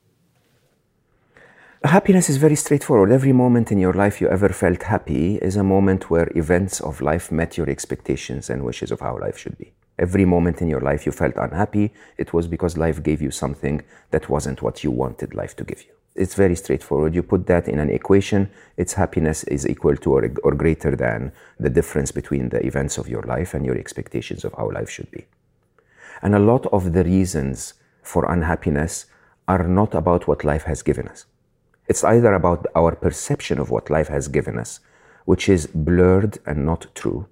Happiness 1.83 2.29
is 2.29 2.37
very 2.37 2.55
straightforward. 2.55 3.11
Every 3.11 3.33
moment 3.33 3.71
in 3.71 3.79
your 3.79 3.93
life 3.93 4.21
you 4.21 4.29
ever 4.29 4.49
felt 4.49 4.83
happy 4.83 5.37
is 5.37 5.55
a 5.55 5.63
moment 5.63 6.11
where 6.11 6.31
events 6.35 6.79
of 6.79 7.01
life 7.01 7.31
met 7.31 7.57
your 7.57 7.67
expectations 7.67 8.51
and 8.51 8.63
wishes 8.63 8.91
of 8.91 8.99
how 8.99 9.17
life 9.17 9.35
should 9.35 9.57
be. 9.57 9.73
Every 9.97 10.23
moment 10.23 10.61
in 10.61 10.67
your 10.67 10.79
life 10.79 11.07
you 11.07 11.11
felt 11.11 11.35
unhappy, 11.37 11.91
it 12.19 12.33
was 12.33 12.45
because 12.45 12.77
life 12.77 13.01
gave 13.01 13.19
you 13.19 13.31
something 13.31 13.81
that 14.11 14.29
wasn't 14.29 14.61
what 14.61 14.83
you 14.83 14.91
wanted 14.91 15.33
life 15.33 15.55
to 15.55 15.63
give 15.63 15.81
you. 15.81 15.91
It's 16.13 16.35
very 16.35 16.55
straightforward. 16.55 17.15
You 17.15 17.23
put 17.23 17.47
that 17.47 17.67
in 17.67 17.79
an 17.79 17.89
equation, 17.89 18.51
its 18.77 18.93
happiness 18.93 19.43
is 19.45 19.67
equal 19.67 19.95
to 19.97 20.13
or, 20.13 20.31
or 20.43 20.53
greater 20.53 20.95
than 20.95 21.31
the 21.59 21.71
difference 21.71 22.11
between 22.11 22.49
the 22.49 22.63
events 22.63 22.99
of 22.99 23.09
your 23.09 23.23
life 23.23 23.55
and 23.55 23.65
your 23.65 23.75
expectations 23.75 24.45
of 24.45 24.53
how 24.53 24.69
life 24.69 24.89
should 24.91 25.09
be. 25.09 25.25
And 26.21 26.35
a 26.35 26.39
lot 26.39 26.67
of 26.67 26.93
the 26.93 27.03
reasons 27.03 27.73
for 28.03 28.31
unhappiness 28.31 29.07
are 29.47 29.67
not 29.67 29.95
about 29.95 30.27
what 30.27 30.43
life 30.43 30.65
has 30.65 30.83
given 30.83 31.07
us. 31.07 31.25
It's 31.91 32.05
either 32.05 32.33
about 32.33 32.67
our 32.73 32.95
perception 32.95 33.59
of 33.59 33.69
what 33.69 33.89
life 33.89 34.07
has 34.07 34.29
given 34.29 34.57
us, 34.57 34.79
which 35.25 35.49
is 35.49 35.67
blurred 35.67 36.39
and 36.45 36.65
not 36.65 36.87
true. 36.95 37.27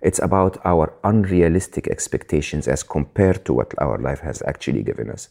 It's 0.00 0.18
about 0.18 0.56
our 0.64 0.94
unrealistic 1.04 1.86
expectations 1.88 2.66
as 2.66 2.82
compared 2.82 3.44
to 3.44 3.52
what 3.52 3.74
our 3.76 3.98
life 3.98 4.20
has 4.20 4.42
actually 4.46 4.82
given 4.82 5.10
us. 5.10 5.28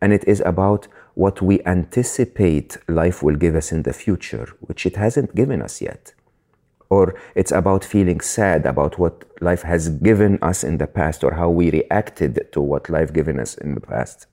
And 0.00 0.12
it 0.12 0.24
is 0.26 0.42
about 0.44 0.88
what 1.14 1.40
we 1.40 1.62
anticipate 1.66 2.78
life 2.88 3.22
will 3.22 3.36
give 3.36 3.54
us 3.54 3.70
in 3.70 3.84
the 3.84 3.92
future, 3.92 4.48
which 4.58 4.86
it 4.86 4.96
hasn't 4.96 5.36
given 5.36 5.62
us 5.62 5.80
yet. 5.80 6.12
Or 6.90 7.14
it's 7.36 7.52
about 7.52 7.84
feeling 7.84 8.20
sad 8.20 8.66
about 8.66 8.98
what 8.98 9.22
life 9.40 9.62
has 9.62 9.88
given 9.88 10.40
us 10.42 10.64
in 10.64 10.78
the 10.78 10.88
past 10.88 11.22
or 11.22 11.34
how 11.34 11.50
we 11.50 11.70
reacted 11.70 12.48
to 12.50 12.60
what 12.60 12.90
life 12.90 13.12
given 13.12 13.38
us 13.38 13.54
in 13.54 13.76
the 13.76 13.86
past 13.92 14.26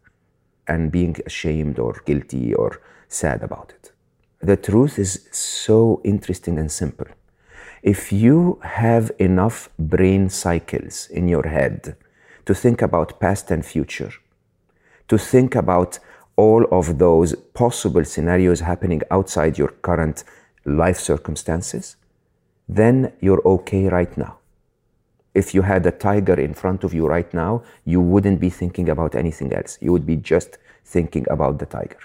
and 0.68 0.92
being 0.92 1.16
ashamed 1.28 1.78
or 1.78 2.02
guilty 2.08 2.56
or 2.56 2.82
sad 3.14 3.44
about 3.44 3.74
it. 3.78 3.92
The 4.40 4.58
truth 4.58 5.00
is 5.00 5.28
so 5.32 6.02
interesting 6.04 6.58
and 6.58 6.72
simple. 6.72 7.08
If 7.82 8.12
you 8.12 8.60
have 8.64 9.12
enough 9.20 9.70
brain 9.78 10.30
cycles 10.30 11.08
in 11.10 11.28
your 11.28 11.48
head 11.48 11.96
to 12.46 12.54
think 12.54 12.82
about 12.82 13.20
past 13.20 13.52
and 13.52 13.66
future, 13.66 14.12
to 15.08 15.18
think 15.18 15.56
about 15.56 16.00
all 16.36 16.66
of 16.72 16.98
those 16.98 17.36
possible 17.54 18.04
scenarios 18.04 18.62
happening 18.62 19.02
outside 19.12 19.58
your 19.58 19.70
current 19.82 20.24
life 20.66 21.00
circumstances, 21.00 21.96
then 22.68 23.14
you're 23.20 23.42
okay 23.46 23.88
right 23.88 24.18
now. 24.18 24.38
If 25.34 25.54
you 25.54 25.64
had 25.64 25.86
a 25.86 25.92
tiger 25.92 26.40
in 26.40 26.54
front 26.54 26.84
of 26.84 26.94
you 26.94 27.08
right 27.08 27.32
now, 27.34 27.64
you 27.86 28.00
wouldn't 28.02 28.40
be 28.40 28.50
thinking 28.50 28.90
about 28.90 29.16
anything 29.16 29.54
else. 29.54 29.78
You 29.82 29.92
would 29.92 30.06
be 30.06 30.16
just 30.16 30.58
thinking 30.86 31.26
about 31.30 31.60
the 31.60 31.66
tiger. 31.66 31.98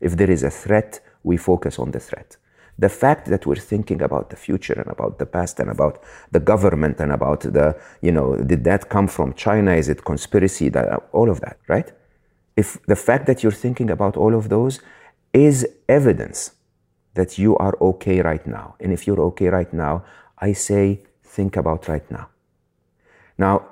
If 0.00 0.16
there 0.16 0.30
is 0.30 0.42
a 0.42 0.50
threat, 0.50 1.00
we 1.22 1.36
focus 1.36 1.78
on 1.78 1.90
the 1.90 2.00
threat. 2.00 2.36
The 2.78 2.88
fact 2.88 3.26
that 3.26 3.44
we're 3.46 3.56
thinking 3.56 4.00
about 4.00 4.30
the 4.30 4.36
future 4.36 4.72
and 4.72 4.90
about 4.90 5.18
the 5.18 5.26
past 5.26 5.60
and 5.60 5.68
about 5.68 6.02
the 6.32 6.40
government 6.40 6.98
and 6.98 7.12
about 7.12 7.40
the, 7.40 7.78
you 8.00 8.10
know, 8.10 8.36
did 8.36 8.64
that 8.64 8.88
come 8.88 9.06
from 9.06 9.34
China? 9.34 9.72
Is 9.72 9.88
it 9.88 10.04
conspiracy? 10.04 10.70
That, 10.70 10.86
all 11.12 11.28
of 11.28 11.40
that, 11.40 11.58
right? 11.68 11.92
If 12.56 12.78
the 12.86 12.96
fact 12.96 13.26
that 13.26 13.42
you're 13.42 13.52
thinking 13.52 13.90
about 13.90 14.16
all 14.16 14.34
of 14.34 14.48
those 14.48 14.80
is 15.32 15.66
evidence 15.88 16.52
that 17.14 17.38
you 17.38 17.56
are 17.56 17.76
okay 17.80 18.20
right 18.20 18.46
now. 18.46 18.76
And 18.80 18.92
if 18.92 19.06
you're 19.06 19.20
okay 19.20 19.48
right 19.48 19.72
now, 19.72 20.04
I 20.38 20.52
say, 20.52 21.02
think 21.22 21.56
about 21.56 21.88
right 21.88 22.08
now. 22.10 22.28
Now, 23.36 23.68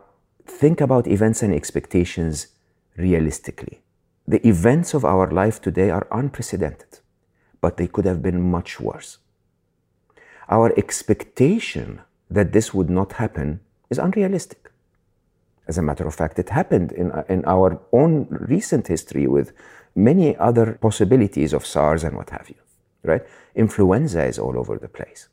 think 0.46 0.80
about 0.80 1.06
events 1.06 1.42
and 1.42 1.54
expectations 1.54 2.48
realistically. 2.96 3.80
The 4.28 4.46
events 4.46 4.92
of 4.92 5.06
our 5.06 5.30
life 5.30 5.58
today 5.58 5.88
are 5.88 6.06
unprecedented, 6.12 6.98
but 7.62 7.78
they 7.78 7.86
could 7.86 8.04
have 8.04 8.20
been 8.20 8.42
much 8.42 8.78
worse. 8.78 9.16
Our 10.50 10.70
expectation 10.76 12.02
that 12.30 12.52
this 12.52 12.74
would 12.74 12.90
not 12.90 13.14
happen 13.14 13.60
is 13.88 13.98
unrealistic. 13.98 14.70
As 15.66 15.78
a 15.78 15.82
matter 15.82 16.06
of 16.06 16.14
fact, 16.14 16.38
it 16.38 16.50
happened 16.50 16.92
in, 16.92 17.10
uh, 17.10 17.24
in 17.30 17.42
our 17.46 17.80
own 17.90 18.26
recent 18.28 18.88
history 18.88 19.26
with 19.26 19.52
many 19.96 20.36
other 20.36 20.74
possibilities 20.74 21.54
of 21.54 21.64
SARS 21.64 22.04
and 22.04 22.14
what 22.14 22.28
have 22.28 22.50
you, 22.50 22.60
right? 23.04 23.22
Influenza 23.54 24.26
is 24.26 24.38
all 24.38 24.58
over 24.58 24.76
the 24.76 24.88
place. 24.88 25.28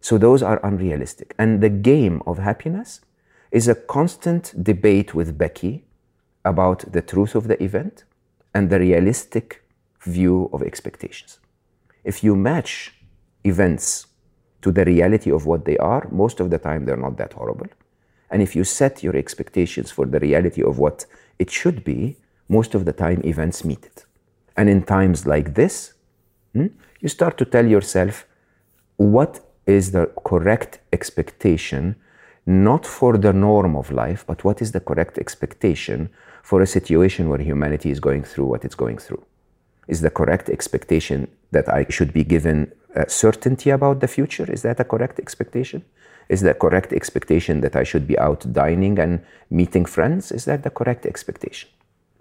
So 0.00 0.18
those 0.18 0.40
are 0.40 0.64
unrealistic. 0.64 1.34
And 1.36 1.60
the 1.60 1.68
game 1.68 2.22
of 2.28 2.38
happiness 2.38 3.00
is 3.50 3.66
a 3.66 3.74
constant 3.74 4.54
debate 4.62 5.14
with 5.16 5.36
Becky 5.36 5.84
about 6.44 6.92
the 6.92 7.02
truth 7.02 7.34
of 7.34 7.48
the 7.48 7.60
event 7.60 8.04
and 8.54 8.70
the 8.70 8.78
realistic 8.78 9.62
view 10.00 10.50
of 10.52 10.62
expectations. 10.62 11.38
If 12.04 12.24
you 12.24 12.34
match 12.34 12.94
events 13.44 14.06
to 14.62 14.72
the 14.72 14.84
reality 14.84 15.30
of 15.30 15.46
what 15.46 15.64
they 15.64 15.76
are, 15.78 16.06
most 16.10 16.40
of 16.40 16.50
the 16.50 16.58
time 16.58 16.84
they're 16.84 16.96
not 16.96 17.16
that 17.18 17.32
horrible. 17.32 17.68
And 18.30 18.42
if 18.42 18.54
you 18.54 18.64
set 18.64 19.02
your 19.02 19.16
expectations 19.16 19.90
for 19.90 20.06
the 20.06 20.20
reality 20.20 20.62
of 20.62 20.78
what 20.78 21.06
it 21.38 21.50
should 21.50 21.84
be, 21.84 22.16
most 22.48 22.74
of 22.74 22.84
the 22.84 22.92
time 22.92 23.20
events 23.24 23.64
meet 23.64 23.84
it. 23.84 24.04
And 24.56 24.68
in 24.68 24.82
times 24.82 25.26
like 25.26 25.54
this, 25.54 25.94
hmm, 26.52 26.66
you 27.00 27.08
start 27.08 27.38
to 27.38 27.44
tell 27.44 27.66
yourself 27.66 28.26
what 28.96 29.40
is 29.66 29.92
the 29.92 30.06
correct 30.24 30.80
expectation, 30.92 31.96
not 32.46 32.84
for 32.86 33.16
the 33.16 33.32
norm 33.32 33.76
of 33.76 33.90
life, 33.90 34.24
but 34.26 34.44
what 34.44 34.60
is 34.60 34.72
the 34.72 34.80
correct 34.80 35.18
expectation 35.18 36.10
for 36.42 36.60
a 36.60 36.66
situation 36.66 37.28
where 37.28 37.40
humanity 37.40 37.90
is 37.90 38.00
going 38.00 38.24
through 38.24 38.46
what 38.46 38.64
it's 38.64 38.74
going 38.74 38.98
through. 38.98 39.24
Is 39.88 40.00
the 40.00 40.10
correct 40.10 40.48
expectation 40.48 41.28
that 41.50 41.68
I 41.68 41.86
should 41.88 42.12
be 42.12 42.24
given 42.24 42.72
uh, 42.94 43.06
certainty 43.08 43.70
about 43.70 44.00
the 44.00 44.08
future? 44.08 44.50
Is 44.50 44.62
that 44.62 44.80
a 44.80 44.84
correct 44.84 45.18
expectation? 45.18 45.84
Is 46.28 46.42
the 46.42 46.54
correct 46.54 46.92
expectation 46.92 47.60
that 47.62 47.74
I 47.74 47.82
should 47.82 48.06
be 48.06 48.16
out 48.18 48.52
dining 48.52 48.98
and 48.98 49.20
meeting 49.50 49.84
friends? 49.84 50.30
Is 50.30 50.44
that 50.44 50.62
the 50.62 50.70
correct 50.70 51.04
expectation? 51.06 51.68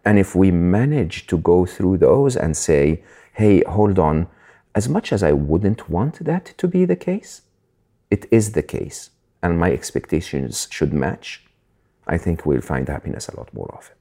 And 0.04 0.18
if 0.18 0.36
we 0.36 0.50
manage 0.50 1.28
to 1.28 1.38
go 1.38 1.66
through 1.66 1.98
those 1.98 2.36
and 2.36 2.58
say, 2.58 3.04
hey, 3.34 3.62
hold 3.68 4.00
on, 4.00 4.28
as 4.74 4.90
much 4.90 5.14
as 5.14 5.22
I 5.22 5.34
wouldn't 5.34 5.90
want 5.90 6.26
that 6.26 6.54
to 6.58 6.68
be 6.68 6.86
the 6.86 6.96
case, 6.96 7.42
it 8.10 8.26
is 8.32 8.54
the 8.54 8.64
case, 8.64 9.12
and 9.44 9.60
my 9.60 9.72
expectations 9.72 10.68
should 10.72 10.94
match, 10.94 11.46
I 12.08 12.18
think 12.18 12.46
we'll 12.46 12.62
find 12.62 12.88
happiness 12.88 13.28
a 13.28 13.38
lot 13.38 13.54
more 13.54 13.70
often. 13.74 13.96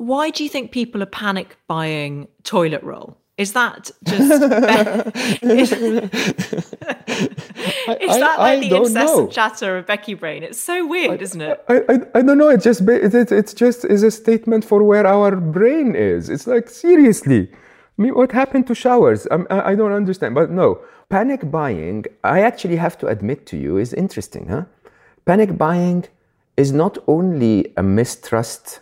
Why 0.00 0.30
do 0.30 0.42
you 0.42 0.48
think 0.48 0.72
people 0.72 1.02
are 1.02 1.12
panic 1.24 1.58
buying 1.68 2.26
toilet 2.42 2.82
roll? 2.82 3.18
Is 3.36 3.52
that 3.52 3.90
just 4.04 4.30
is, 5.42 5.72
is 5.72 6.70
that 8.24 8.36
I, 8.38 8.56
like 8.56 8.70
the 8.70 8.76
incessant 8.76 9.18
know. 9.18 9.28
chatter 9.28 9.76
of 9.76 9.86
Becky 9.86 10.14
Brain? 10.14 10.42
It's 10.42 10.58
so 10.58 10.86
weird, 10.86 11.20
isn't 11.20 11.42
it? 11.42 11.62
I, 11.68 11.82
I, 11.90 12.00
I 12.14 12.22
don't 12.22 12.38
know. 12.38 12.48
It's 12.48 12.64
just 12.64 12.80
it, 12.80 13.14
it's 13.14 13.52
just 13.52 13.84
is 13.84 14.02
a 14.02 14.10
statement 14.10 14.64
for 14.64 14.82
where 14.82 15.06
our 15.06 15.36
brain 15.36 15.94
is. 15.94 16.30
It's 16.30 16.46
like 16.46 16.70
seriously. 16.70 17.50
I 17.52 18.02
mean, 18.02 18.14
what 18.14 18.32
happened 18.32 18.68
to 18.68 18.74
showers? 18.74 19.26
I, 19.30 19.72
I 19.72 19.74
don't 19.74 19.92
understand. 19.92 20.34
But 20.34 20.50
no, 20.50 20.80
panic 21.10 21.50
buying. 21.50 22.06
I 22.24 22.40
actually 22.40 22.76
have 22.76 22.96
to 23.00 23.06
admit 23.06 23.44
to 23.48 23.58
you 23.58 23.76
is 23.76 23.92
interesting, 23.92 24.48
huh? 24.48 24.64
Panic 25.26 25.58
buying 25.58 26.06
is 26.56 26.72
not 26.72 26.96
only 27.06 27.74
a 27.76 27.82
mistrust 27.82 28.80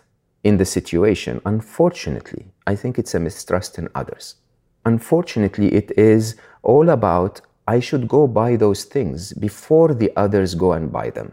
in 0.48 0.56
the 0.56 0.64
situation. 0.64 1.40
Unfortunately, 1.44 2.46
I 2.66 2.74
think 2.74 2.98
it's 2.98 3.14
a 3.14 3.20
mistrust 3.20 3.78
in 3.78 3.88
others. 3.94 4.36
Unfortunately, 4.84 5.68
it 5.80 5.88
is 5.96 6.36
all 6.62 6.88
about 6.88 7.42
I 7.66 7.80
should 7.80 8.08
go 8.08 8.26
buy 8.26 8.56
those 8.56 8.84
things 8.84 9.34
before 9.34 9.92
the 9.92 10.10
others 10.16 10.54
go 10.54 10.72
and 10.72 10.90
buy 10.90 11.10
them. 11.10 11.32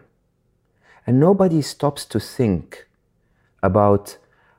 And 1.08 1.18
nobody 1.18 1.62
stops 1.62 2.04
to 2.06 2.20
think 2.20 2.88
about, 3.64 4.18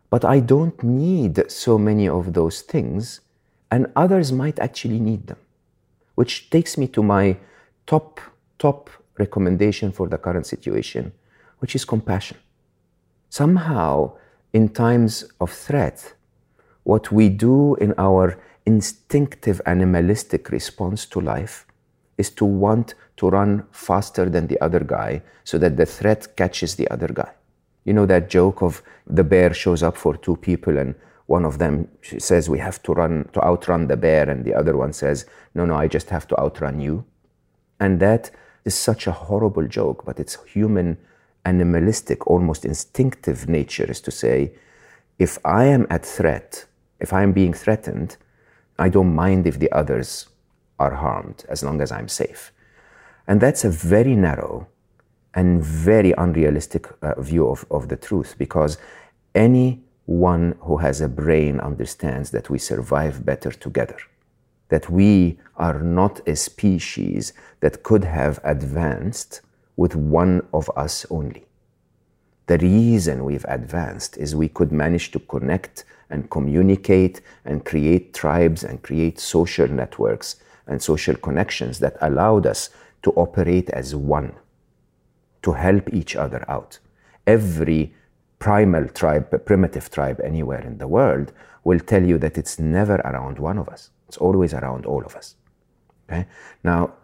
but 0.08 0.24
I 0.24 0.40
don't 0.40 0.82
need 0.82 1.34
so 1.50 1.76
many 1.76 2.08
of 2.08 2.32
those 2.32 2.62
things, 2.62 3.20
and 3.70 3.92
others 3.94 4.32
might 4.32 4.58
actually 4.58 5.00
need 5.00 5.26
them. 5.26 5.40
Which 6.14 6.48
takes 6.48 6.78
me 6.78 6.86
to 6.88 7.02
my 7.02 7.36
top, 7.86 8.20
top 8.58 8.88
recommendation 9.18 9.92
for 9.92 10.08
the 10.08 10.16
current 10.16 10.46
situation, 10.46 11.12
which 11.58 11.74
is 11.74 11.84
compassion. 11.84 12.38
Somehow, 13.28 14.16
in 14.56 14.70
times 14.70 15.12
of 15.38 15.52
threat, 15.52 16.14
what 16.84 17.12
we 17.12 17.28
do 17.28 17.74
in 17.74 17.92
our 17.98 18.38
instinctive 18.64 19.60
animalistic 19.66 20.48
response 20.48 21.04
to 21.04 21.20
life 21.20 21.66
is 22.16 22.30
to 22.30 22.46
want 22.46 22.94
to 23.18 23.28
run 23.28 23.66
faster 23.70 24.30
than 24.30 24.46
the 24.46 24.58
other 24.62 24.80
guy 24.80 25.20
so 25.44 25.58
that 25.58 25.76
the 25.76 25.84
threat 25.84 26.34
catches 26.38 26.74
the 26.76 26.88
other 26.88 27.08
guy. 27.08 27.30
You 27.84 27.92
know 27.92 28.06
that 28.06 28.30
joke 28.30 28.62
of 28.62 28.82
the 29.06 29.24
bear 29.24 29.52
shows 29.52 29.82
up 29.82 29.94
for 29.98 30.16
two 30.16 30.36
people 30.36 30.78
and 30.78 30.94
one 31.26 31.44
of 31.44 31.58
them 31.58 31.88
says 32.18 32.48
we 32.48 32.58
have 32.58 32.82
to 32.84 32.94
run 32.94 33.28
to 33.34 33.44
outrun 33.44 33.88
the 33.88 33.98
bear 33.98 34.30
and 34.30 34.42
the 34.42 34.54
other 34.54 34.74
one 34.74 34.94
says 34.94 35.26
no 35.54 35.66
no 35.66 35.74
I 35.76 35.86
just 35.86 36.08
have 36.08 36.26
to 36.28 36.40
outrun 36.40 36.80
you. 36.80 37.04
And 37.78 38.00
that 38.00 38.30
is 38.64 38.74
such 38.74 39.06
a 39.06 39.12
horrible 39.12 39.66
joke 39.68 40.06
but 40.06 40.18
it's 40.18 40.42
human 40.46 40.96
animalistic 41.46 42.26
almost 42.26 42.64
instinctive 42.64 43.48
nature 43.48 43.90
is 43.90 44.00
to 44.02 44.10
say 44.10 44.52
if 45.18 45.38
I 45.44 45.64
am 45.64 45.86
at 45.88 46.04
threat 46.04 46.66
if 47.00 47.12
I 47.12 47.22
am 47.22 47.32
being 47.32 47.54
threatened 47.54 48.16
I 48.78 48.88
don't 48.88 49.14
mind 49.14 49.46
if 49.46 49.58
the 49.58 49.72
others 49.72 50.28
are 50.78 50.94
harmed 50.94 51.44
as 51.48 51.62
long 51.62 51.80
as 51.80 51.90
I'm 51.90 52.08
safe. 52.08 52.52
And 53.26 53.40
that's 53.40 53.64
a 53.64 53.70
very 53.70 54.14
narrow 54.14 54.68
and 55.34 55.62
very 55.62 56.12
unrealistic 56.12 56.86
uh, 57.02 57.20
view 57.20 57.48
of, 57.48 57.64
of 57.70 57.88
the 57.88 57.96
truth 57.96 58.36
because 58.38 58.78
anyone 59.34 60.56
who 60.60 60.78
has 60.78 61.00
a 61.00 61.08
brain 61.08 61.60
understands 61.60 62.30
that 62.30 62.48
we 62.50 62.58
survive 62.58 63.24
better 63.24 63.50
together, 63.50 63.98
that 64.68 64.88
we 64.90 65.38
are 65.56 65.80
not 65.80 66.26
a 66.28 66.36
species 66.36 67.32
that 67.60 67.82
could 67.82 68.04
have 68.04 68.40
advanced 68.44 69.40
with 69.76 69.94
one 69.94 70.46
of 70.52 70.70
us 70.76 71.06
only. 71.10 71.46
The 72.46 72.58
reason 72.58 73.24
we've 73.24 73.44
advanced 73.48 74.16
is 74.16 74.34
we 74.36 74.48
could 74.48 74.72
manage 74.72 75.10
to 75.12 75.18
connect 75.18 75.84
and 76.10 76.30
communicate 76.30 77.20
and 77.44 77.64
create 77.64 78.14
tribes 78.14 78.62
and 78.62 78.82
create 78.82 79.18
social 79.18 79.68
networks 79.68 80.36
and 80.66 80.80
social 80.80 81.16
connections 81.16 81.78
that 81.80 81.96
allowed 82.00 82.46
us 82.46 82.70
to 83.02 83.10
operate 83.12 83.70
as 83.70 83.94
one, 83.94 84.32
to 85.42 85.52
help 85.52 85.92
each 85.92 86.16
other 86.16 86.44
out. 86.48 86.78
Every 87.26 87.94
primal 88.38 88.88
tribe, 88.88 89.44
primitive 89.44 89.90
tribe 89.90 90.20
anywhere 90.22 90.60
in 90.60 90.78
the 90.78 90.86
world 90.86 91.32
will 91.64 91.80
tell 91.80 92.04
you 92.04 92.18
that 92.18 92.38
it's 92.38 92.58
never 92.58 92.96
around 92.96 93.38
one 93.38 93.58
of 93.58 93.68
us. 93.68 93.90
It's 94.08 94.16
always 94.18 94.54
around 94.54 94.86
all 94.86 95.04
of 95.04 95.16
us. 95.16 95.34
Okay? 96.08 96.26
Now, 96.62 96.94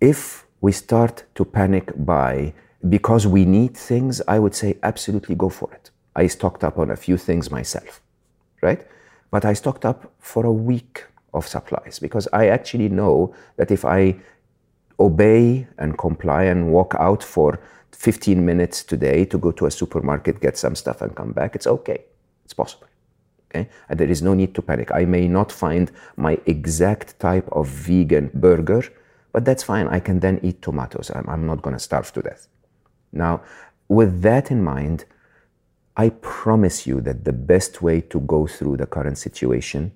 if 0.00 0.46
we 0.60 0.72
start 0.72 1.24
to 1.34 1.44
panic 1.44 1.92
buy 1.96 2.54
because 2.88 3.26
we 3.26 3.44
need 3.44 3.76
things, 3.76 4.22
I 4.26 4.38
would 4.38 4.54
say 4.54 4.78
absolutely 4.82 5.34
go 5.34 5.48
for 5.48 5.72
it. 5.72 5.90
I 6.16 6.26
stocked 6.26 6.64
up 6.64 6.78
on 6.78 6.90
a 6.90 6.96
few 6.96 7.16
things 7.16 7.50
myself 7.50 8.00
right? 8.62 8.86
But 9.30 9.44
I 9.44 9.52
stocked 9.52 9.84
up 9.84 10.12
for 10.18 10.46
a 10.46 10.52
week 10.52 11.04
of 11.32 11.46
supplies 11.46 11.98
because 11.98 12.28
I 12.32 12.48
actually 12.48 12.88
know 12.88 13.34
that 13.56 13.70
if 13.70 13.84
I 13.84 14.16
obey 14.98 15.66
and 15.78 15.96
comply 15.96 16.44
and 16.44 16.72
walk 16.72 16.94
out 16.98 17.22
for 17.22 17.60
15 17.92 18.44
minutes 18.44 18.82
today 18.82 19.24
to 19.26 19.38
go 19.38 19.52
to 19.52 19.66
a 19.66 19.70
supermarket, 19.70 20.40
get 20.40 20.56
some 20.58 20.74
stuff, 20.74 21.00
and 21.02 21.14
come 21.14 21.32
back, 21.32 21.54
it's 21.54 21.66
okay. 21.66 22.04
It's 22.44 22.54
possible. 22.54 22.86
Okay? 23.50 23.68
And 23.88 23.98
there 23.98 24.10
is 24.10 24.22
no 24.22 24.34
need 24.34 24.54
to 24.54 24.62
panic. 24.62 24.90
I 24.92 25.04
may 25.04 25.28
not 25.28 25.52
find 25.52 25.90
my 26.16 26.38
exact 26.46 27.18
type 27.18 27.48
of 27.52 27.68
vegan 27.68 28.30
burger, 28.34 28.82
but 29.32 29.44
that's 29.44 29.62
fine. 29.62 29.86
I 29.88 30.00
can 30.00 30.20
then 30.20 30.40
eat 30.42 30.62
tomatoes. 30.62 31.10
I'm, 31.14 31.28
I'm 31.28 31.46
not 31.46 31.62
going 31.62 31.74
to 31.74 31.80
starve 31.80 32.12
to 32.12 32.22
death. 32.22 32.48
Now, 33.12 33.42
with 33.88 34.22
that 34.22 34.50
in 34.50 34.62
mind, 34.62 35.04
I 35.96 36.10
promise 36.10 36.86
you 36.86 37.00
that 37.02 37.24
the 37.24 37.32
best 37.32 37.82
way 37.82 38.00
to 38.00 38.20
go 38.20 38.46
through 38.46 38.78
the 38.78 38.86
current 38.86 39.18
situation 39.18 39.92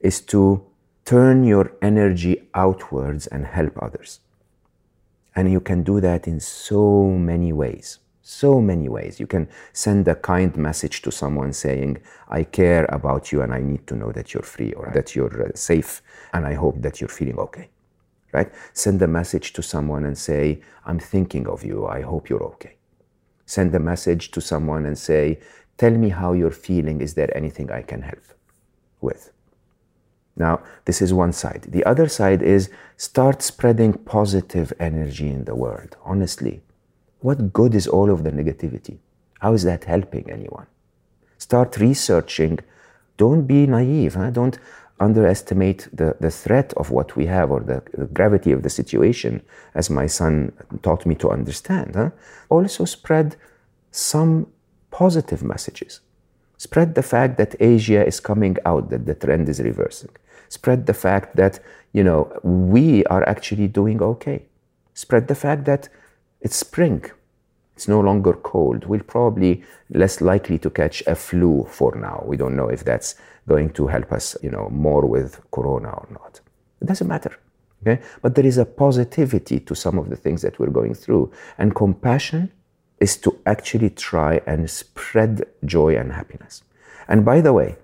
is 0.00 0.20
to 0.22 0.64
turn 1.04 1.44
your 1.44 1.72
energy 1.82 2.48
outwards 2.54 3.26
and 3.26 3.46
help 3.46 3.80
others. 3.82 4.20
And 5.34 5.50
you 5.50 5.60
can 5.60 5.82
do 5.82 6.00
that 6.00 6.28
in 6.28 6.40
so 6.40 7.04
many 7.08 7.52
ways. 7.52 7.98
So 8.22 8.60
many 8.60 8.88
ways. 8.88 9.18
You 9.18 9.26
can 9.26 9.48
send 9.72 10.06
a 10.06 10.14
kind 10.14 10.56
message 10.56 11.02
to 11.02 11.10
someone 11.10 11.52
saying, 11.52 11.98
I 12.28 12.44
care 12.44 12.84
about 12.88 13.32
you 13.32 13.42
and 13.42 13.52
I 13.52 13.60
need 13.60 13.86
to 13.88 13.96
know 13.96 14.12
that 14.12 14.32
you're 14.32 14.44
free 14.44 14.72
or 14.74 14.90
that 14.94 15.16
you're 15.16 15.48
uh, 15.48 15.50
safe 15.54 16.02
and 16.32 16.46
I 16.46 16.54
hope 16.54 16.80
that 16.82 17.00
you're 17.00 17.08
feeling 17.08 17.38
okay. 17.38 17.68
Right? 18.32 18.50
Send 18.72 19.00
a 19.02 19.06
message 19.06 19.52
to 19.54 19.62
someone 19.62 20.04
and 20.04 20.16
say, 20.16 20.62
I'm 20.86 20.98
thinking 20.98 21.46
of 21.46 21.64
you. 21.64 21.86
I 21.86 22.00
hope 22.00 22.28
you're 22.28 22.44
okay. 22.44 22.76
Send 23.46 23.74
a 23.74 23.78
message 23.78 24.30
to 24.32 24.40
someone 24.40 24.86
and 24.86 24.98
say, 24.98 25.40
Tell 25.78 25.90
me 25.90 26.10
how 26.10 26.32
you're 26.32 26.50
feeling. 26.50 27.00
Is 27.00 27.14
there 27.14 27.34
anything 27.36 27.70
I 27.70 27.82
can 27.82 28.02
help 28.02 28.24
with? 29.00 29.32
Now, 30.36 30.60
this 30.84 31.02
is 31.02 31.12
one 31.12 31.32
side. 31.32 31.66
The 31.68 31.84
other 31.84 32.08
side 32.08 32.42
is 32.42 32.70
start 32.96 33.42
spreading 33.42 33.92
positive 33.92 34.72
energy 34.78 35.28
in 35.28 35.44
the 35.44 35.54
world, 35.54 35.96
honestly 36.04 36.62
what 37.22 37.52
good 37.52 37.74
is 37.74 37.86
all 37.86 38.10
of 38.10 38.24
the 38.24 38.32
negativity? 38.32 38.98
How 39.38 39.54
is 39.54 39.62
that 39.62 39.84
helping 39.84 40.30
anyone? 40.30 40.66
Start 41.38 41.76
researching. 41.78 42.58
Don't 43.16 43.46
be 43.46 43.66
naive. 43.66 44.14
Huh? 44.14 44.30
Don't 44.30 44.58
underestimate 45.02 45.88
the, 45.92 46.16
the 46.20 46.30
threat 46.30 46.72
of 46.74 46.90
what 46.90 47.16
we 47.16 47.26
have 47.26 47.50
or 47.50 47.60
the, 47.60 47.82
the, 47.92 48.06
gravity 48.06 48.52
of 48.52 48.62
the 48.62 48.70
situation, 48.70 49.42
as 49.74 49.90
my 49.90 50.06
son 50.06 50.52
taught 50.82 51.04
me 51.04 51.14
to 51.16 51.28
understand. 51.30 51.94
Huh? 51.94 52.10
Also, 52.48 52.84
spread 52.84 53.36
some 53.90 54.46
positive 54.90 55.42
messages. 55.42 56.00
Spread 56.56 56.94
the 56.94 57.02
fact 57.02 57.38
that 57.38 57.56
Asia 57.58 58.06
is 58.06 58.20
coming 58.20 58.56
out, 58.64 58.90
that 58.90 59.04
the 59.04 59.14
trend 59.14 59.48
is 59.48 59.60
reversing. 59.60 60.10
Spread 60.48 60.86
the 60.86 60.94
fact 60.94 61.36
that, 61.36 61.58
you 61.92 62.04
know, 62.04 62.20
we 62.42 63.04
are 63.06 63.28
actually 63.28 63.68
doing 63.68 64.00
okay. 64.00 64.44
Spread 64.94 65.26
the 65.26 65.34
fact 65.34 65.64
that 65.64 65.88
it's 66.40 66.56
spring. 66.56 67.10
It's 67.82 67.88
no 67.88 67.98
longer 67.98 68.34
cold. 68.34 68.86
We're 68.86 69.02
probably 69.02 69.64
less 69.90 70.20
likely 70.20 70.56
to 70.60 70.70
catch 70.70 71.02
a 71.08 71.16
flu 71.16 71.66
for 71.68 71.96
now. 71.96 72.22
We 72.24 72.36
don't 72.36 72.54
know 72.54 72.68
if 72.68 72.84
that's 72.84 73.16
going 73.48 73.70
to 73.70 73.88
help 73.88 74.12
us, 74.12 74.36
you 74.40 74.50
know, 74.50 74.68
more 74.70 75.04
with 75.04 75.40
corona 75.50 75.88
or 75.88 76.06
not. 76.12 76.38
It 76.80 76.86
doesn't 76.86 77.08
matter. 77.08 77.36
Okay? 77.80 78.00
But 78.22 78.36
there 78.36 78.46
is 78.46 78.56
a 78.58 78.64
positivity 78.64 79.58
to 79.58 79.74
some 79.74 79.98
of 79.98 80.10
the 80.10 80.14
things 80.14 80.42
that 80.42 80.60
we're 80.60 80.70
going 80.70 80.94
through. 80.94 81.32
And 81.58 81.74
compassion 81.74 82.52
is 83.00 83.16
to 83.16 83.36
actually 83.46 83.90
try 83.90 84.40
and 84.46 84.70
spread 84.70 85.42
joy 85.64 85.96
and 85.96 86.12
happiness. 86.12 86.62
And 87.08 87.24
by 87.24 87.40
the 87.40 87.52
way, 87.52 87.78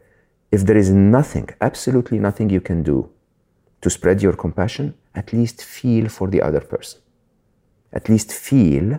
if 0.53 0.65
there 0.65 0.77
is 0.77 0.91
nothing, 0.91 1.49
absolutely 1.61 2.21
nothing 2.21 2.51
you 2.51 2.61
can 2.61 2.85
do 2.85 3.11
to 3.81 3.91
spread 3.91 4.23
your 4.23 4.35
compassion, 4.35 4.95
at 5.17 5.33
least 5.33 5.65
feel 5.65 6.09
for 6.09 6.29
the 6.29 6.41
other 6.41 6.61
person 6.61 7.01
at 7.93 8.09
least 8.09 8.33
feel 8.33 8.99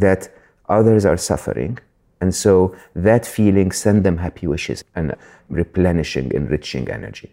that 0.00 0.28
others 0.68 1.04
are 1.04 1.16
suffering. 1.16 1.78
And 2.20 2.34
so 2.34 2.74
that 2.94 3.26
feeling 3.26 3.72
send 3.72 4.04
them 4.04 4.18
happy 4.18 4.46
wishes 4.46 4.84
and 4.94 5.14
replenishing, 5.48 6.32
enriching 6.32 6.90
energy. 6.90 7.32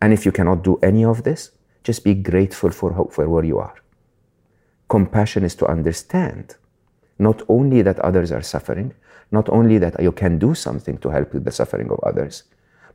And 0.00 0.12
if 0.12 0.26
you 0.26 0.32
cannot 0.32 0.64
do 0.64 0.78
any 0.82 1.04
of 1.04 1.22
this, 1.22 1.50
just 1.84 2.04
be 2.04 2.14
grateful 2.14 2.70
for 2.70 2.92
hope 2.92 3.12
for 3.12 3.28
where 3.28 3.44
you 3.44 3.58
are. 3.58 3.74
Compassion 4.88 5.44
is 5.44 5.54
to 5.56 5.66
understand 5.66 6.56
not 7.18 7.42
only 7.48 7.82
that 7.82 7.98
others 8.00 8.32
are 8.32 8.42
suffering, 8.42 8.94
not 9.30 9.48
only 9.48 9.78
that 9.78 10.00
you 10.02 10.12
can 10.12 10.38
do 10.38 10.54
something 10.54 10.98
to 10.98 11.08
help 11.08 11.32
with 11.32 11.44
the 11.44 11.52
suffering 11.52 11.90
of 11.90 12.00
others, 12.00 12.44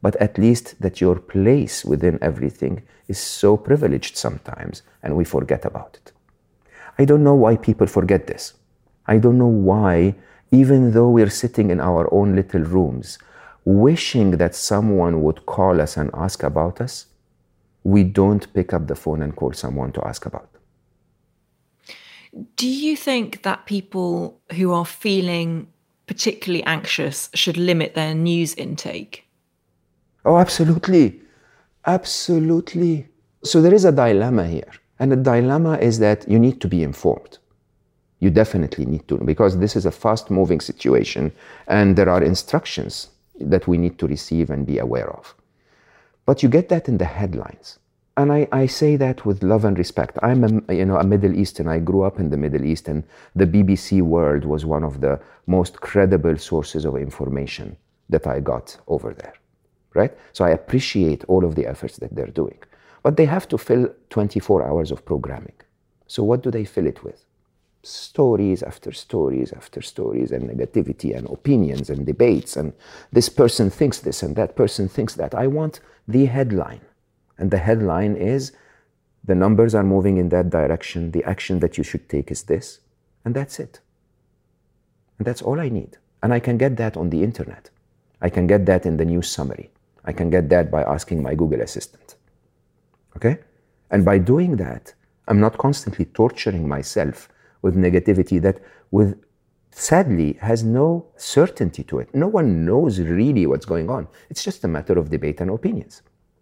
but 0.02 0.16
at 0.18 0.38
least 0.38 0.80
that 0.82 1.02
your 1.02 1.16
place 1.16 1.84
within 1.84 2.20
everything 2.22 2.84
is 3.08 3.18
so 3.18 3.58
privileged 3.58 4.16
sometimes 4.16 4.84
and 5.02 5.16
we 5.16 5.24
forget 5.24 5.66
about 5.66 5.98
it. 6.00 6.12
I 7.00 7.06
don't 7.06 7.24
know 7.24 7.36
why 7.36 7.58
people 7.58 7.88
forget 7.88 8.28
this. 8.28 8.54
I 9.08 9.18
don't 9.18 9.38
know 9.38 9.48
why, 9.48 10.16
even 10.52 10.92
though 10.92 11.10
we're 11.10 11.30
sitting 11.30 11.70
in 11.70 11.80
our 11.80 12.12
own 12.14 12.36
little 12.36 12.62
rooms, 12.62 13.18
wishing 13.66 14.32
that 14.38 14.56
someone 14.56 15.22
would 15.24 15.46
call 15.46 15.82
us 15.82 15.98
and 15.98 16.10
ask 16.14 16.44
about 16.44 16.82
us, 16.82 17.08
we 17.84 18.04
don't 18.04 18.52
pick 18.54 18.74
up 18.74 18.88
the 18.88 18.96
phone 18.96 19.22
and 19.22 19.36
call 19.36 19.54
someone 19.54 19.92
to 19.94 20.06
ask 20.06 20.26
about. 20.26 20.50
Do 22.56 22.68
you 22.68 22.96
think 22.96 23.44
that 23.44 23.66
people 23.66 24.40
who 24.54 24.74
are 24.74 24.86
feeling 24.86 25.68
particularly 26.06 26.64
anxious 26.66 27.30
should 27.34 27.58
limit 27.58 27.96
their 27.96 28.14
news 28.14 28.54
intake? 28.56 29.26
Oh, 30.26 30.38
absolutely. 30.38 31.22
Absolutely. 31.86 33.08
So 33.44 33.62
there 33.62 33.74
is 33.74 33.86
a 33.86 33.92
dilemma 33.92 34.48
here. 34.48 34.72
And 35.00 35.12
the 35.12 35.16
dilemma 35.16 35.78
is 35.78 36.00
that 36.00 36.28
you 36.28 36.40
need 36.40 36.60
to 36.62 36.68
be 36.68 36.84
informed. 36.84 37.38
You 38.20 38.30
definitely 38.30 38.86
need 38.86 39.08
to, 39.08 39.18
because 39.18 39.58
this 39.58 39.76
is 39.76 39.86
a 39.86 39.92
fast 39.92 40.32
moving 40.32 40.60
situation 40.60 41.32
and 41.68 41.96
there 41.96 42.10
are 42.10 42.24
instructions 42.24 43.10
that 43.40 43.68
we 43.68 43.78
need 43.78 44.00
to 44.00 44.08
receive 44.08 44.50
and 44.50 44.66
be 44.66 44.80
aware 44.80 45.10
of. 45.12 45.36
But 46.26 46.44
you 46.44 46.50
get 46.50 46.70
that 46.70 46.88
in 46.88 46.98
the 46.98 47.06
headlines. 47.06 47.80
And 48.18 48.32
I, 48.32 48.48
I 48.52 48.66
say 48.66 48.96
that 48.96 49.26
with 49.28 49.44
love 49.44 49.64
and 49.64 49.78
respect. 49.78 50.18
I'm 50.24 50.44
a, 50.44 50.74
you 50.74 50.86
know, 50.86 50.98
a 50.98 51.04
Middle 51.04 51.36
Eastern. 51.36 51.68
I 51.68 51.78
grew 51.78 52.02
up 52.02 52.20
in 52.20 52.32
the 52.32 52.38
Middle 52.38 52.66
East, 52.66 52.88
and 52.88 53.04
the 53.36 53.46
BBC 53.46 54.02
World 54.02 54.44
was 54.44 54.66
one 54.66 54.84
of 54.84 55.02
the 55.02 55.22
most 55.46 55.82
credible 55.82 56.36
sources 56.38 56.84
of 56.84 56.96
information 56.96 57.78
that 58.10 58.26
I 58.26 58.40
got 58.40 58.76
over 58.88 59.14
there. 59.14 59.36
Right? 59.94 60.18
So 60.34 60.44
I 60.44 60.50
appreciate 60.50 61.24
all 61.26 61.46
of 61.46 61.54
the 61.54 61.68
efforts 61.68 61.98
that 61.98 62.16
they're 62.16 62.26
doing. 62.42 62.58
But 63.04 63.18
they 63.18 63.26
have 63.26 63.48
to 63.50 63.58
fill 63.58 63.94
24 64.10 64.68
hours 64.68 64.92
of 64.92 65.06
programming. 65.06 65.54
So 66.08 66.24
what 66.24 66.42
do 66.42 66.50
they 66.50 66.66
fill 66.66 66.88
it 66.88 67.04
with? 67.04 67.24
Stories 67.88 68.64
after 68.64 68.92
stories 68.92 69.54
after 69.54 69.82
stories, 69.82 70.32
and 70.32 70.50
negativity 70.50 71.16
and 71.16 71.26
opinions 71.30 71.90
and 71.90 72.06
debates. 72.06 72.58
And 72.58 72.74
this 73.14 73.30
person 73.30 73.70
thinks 73.70 74.00
this 74.00 74.24
and 74.24 74.36
that 74.36 74.58
person 74.58 74.90
thinks 74.90 75.16
that. 75.16 75.34
I 75.34 75.48
want 75.48 75.80
the 76.06 76.26
headline. 76.26 76.82
And 77.38 77.50
the 77.50 77.60
headline 77.60 78.18
is 78.18 78.52
the 79.24 79.36
numbers 79.36 79.74
are 79.74 79.84
moving 79.84 80.18
in 80.18 80.28
that 80.30 80.50
direction. 80.50 81.12
The 81.12 81.24
action 81.24 81.60
that 81.60 81.78
you 81.78 81.84
should 81.86 82.10
take 82.10 82.30
is 82.30 82.44
this. 82.44 82.80
And 83.24 83.34
that's 83.34 83.58
it. 83.58 83.80
And 85.18 85.26
that's 85.26 85.42
all 85.42 85.60
I 85.60 85.70
need. 85.70 85.98
And 86.22 86.34
I 86.34 86.40
can 86.42 86.58
get 86.58 86.76
that 86.78 86.98
on 86.98 87.10
the 87.10 87.24
internet. 87.24 87.70
I 88.22 88.30
can 88.30 88.48
get 88.48 88.66
that 88.66 88.86
in 88.86 88.98
the 88.98 89.06
news 89.06 89.30
summary. 89.30 89.70
I 90.04 90.12
can 90.12 90.30
get 90.30 90.50
that 90.50 90.70
by 90.70 90.84
asking 90.84 91.24
my 91.24 91.36
Google 91.36 91.62
Assistant. 91.62 92.16
Okay? 93.16 93.40
And 93.92 94.04
by 94.04 94.18
doing 94.18 94.58
that, 94.58 94.94
I'm 95.28 95.40
not 95.40 95.58
constantly 95.58 96.06
torturing 96.06 96.68
myself 96.68 97.30
with 97.62 97.76
negativity 97.76 98.42
that 98.42 98.60
with 98.92 99.18
sadly 99.72 100.34
has 100.42 100.64
no 100.64 101.06
certainty 101.18 101.84
to 101.84 102.00
it. 102.00 102.14
No 102.14 102.28
one 102.28 102.66
knows 102.66 103.00
really 103.00 103.46
what's 103.46 103.66
going 103.66 103.90
on. 103.90 104.08
It's 104.30 104.44
just 104.44 104.64
a 104.64 104.68
matter 104.68 104.98
of 104.98 105.10
debate 105.10 105.40
and 105.40 105.52
opinions. 105.52 106.02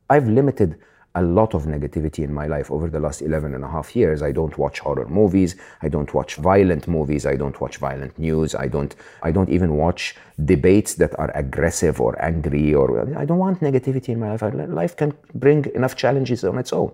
I've 0.09 0.27
limited 0.27 0.77
a 1.15 1.21
lot 1.21 1.53
of 1.53 1.63
negativity 1.63 2.23
in 2.23 2.33
my 2.33 2.45
life 2.45 2.69
over 2.69 2.89
the 2.89 2.99
last 2.99 3.21
11 3.21 3.55
and 3.55 3.63
a 3.63 3.67
half 3.69 3.95
years. 3.95 4.21
I 4.21 4.33
don't 4.33 4.57
watch 4.57 4.79
horror 4.79 5.07
movies. 5.07 5.55
I 5.81 5.87
don't 5.87 6.13
watch 6.13 6.35
violent 6.35 6.87
movies. 6.87 7.25
I 7.25 7.35
don't 7.35 7.59
watch 7.59 7.77
violent 7.77 8.19
news. 8.19 8.53
I 8.53 8.67
don't, 8.67 8.93
I 9.23 9.31
don't 9.31 9.49
even 9.49 9.75
watch 9.75 10.15
debates 10.43 10.95
that 10.95 11.17
are 11.17 11.31
aggressive 11.33 12.01
or 12.01 12.21
angry 12.21 12.73
or 12.73 13.17
I 13.17 13.23
don't 13.23 13.37
want 13.37 13.61
negativity 13.61 14.09
in 14.09 14.19
my 14.19 14.31
life. 14.31 14.43
Life 14.43 14.97
can 14.97 15.13
bring 15.33 15.65
enough 15.73 15.95
challenges 15.95 16.43
on 16.43 16.57
its 16.57 16.73
own. 16.73 16.93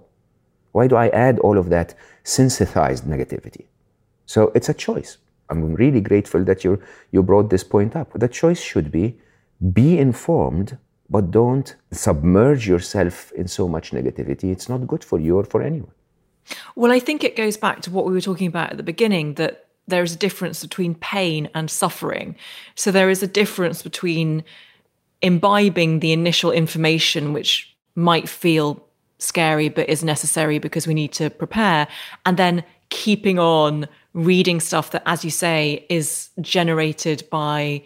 Why 0.72 0.88
do 0.88 0.96
I 0.96 1.10
add 1.10 1.40
all 1.40 1.58
of 1.58 1.70
that 1.70 1.96
synthesized 2.24 3.06
negativity? 3.06 3.66
So 4.26 4.52
it's 4.56 4.70
a 4.70 4.74
choice. 4.74 5.18
I'm 5.50 5.74
really 5.74 6.02
grateful 6.02 6.44
that 6.46 6.64
you 6.64 6.82
you 7.12 7.24
brought 7.24 7.50
this 7.50 7.64
point 7.64 7.96
up. 7.96 8.12
The 8.14 8.28
choice 8.28 8.62
should 8.62 8.92
be 8.92 9.18
be 9.74 9.98
informed 9.98 10.78
but 11.12 11.30
don't 11.30 11.76
submerge 11.92 12.68
yourself 12.68 13.34
in 13.34 13.48
so 13.48 13.68
much 13.68 13.92
negativity. 13.92 14.46
It's 14.46 14.70
not 14.70 14.88
good 14.88 15.04
for 15.04 15.20
you 15.20 15.38
or 15.38 15.44
for 15.44 15.62
anyone. 15.62 15.92
Well, 16.76 16.92
I 16.92 17.00
think 17.00 17.24
it 17.24 17.36
goes 17.36 17.58
back 17.58 17.82
to 17.82 17.92
what 17.92 18.06
we 18.06 18.14
were 18.14 18.22
talking 18.22 18.48
about 18.48 18.72
at 18.72 18.78
the 18.78 18.84
beginning 18.84 19.34
that 19.34 19.66
there 19.88 20.04
is 20.04 20.14
a 20.14 20.18
difference 20.18 20.62
between 20.62 20.96
pain 20.96 21.50
and 21.54 21.70
suffering. 21.70 22.36
So 22.76 22.92
there 22.92 23.10
is 23.10 23.22
a 23.22 23.28
difference 23.28 23.82
between 23.82 24.44
imbibing 25.22 26.00
the 26.00 26.14
initial 26.14 26.52
information, 26.52 27.34
which 27.34 27.76
might 27.96 28.30
feel 28.30 28.82
scary 29.20 29.70
but 29.70 29.90
is 29.90 30.04
necessary 30.04 30.60
because 30.60 30.88
we 30.88 30.94
need 30.94 31.12
to 31.14 31.30
prepare, 31.30 31.88
and 32.26 32.38
then 32.38 32.64
keeping 32.90 33.38
on 33.38 33.88
reading 34.14 34.60
stuff 34.60 34.92
that, 34.92 35.04
as 35.06 35.24
you 35.24 35.32
say, 35.32 35.86
is 35.90 36.30
generated 36.42 37.24
by 37.30 37.84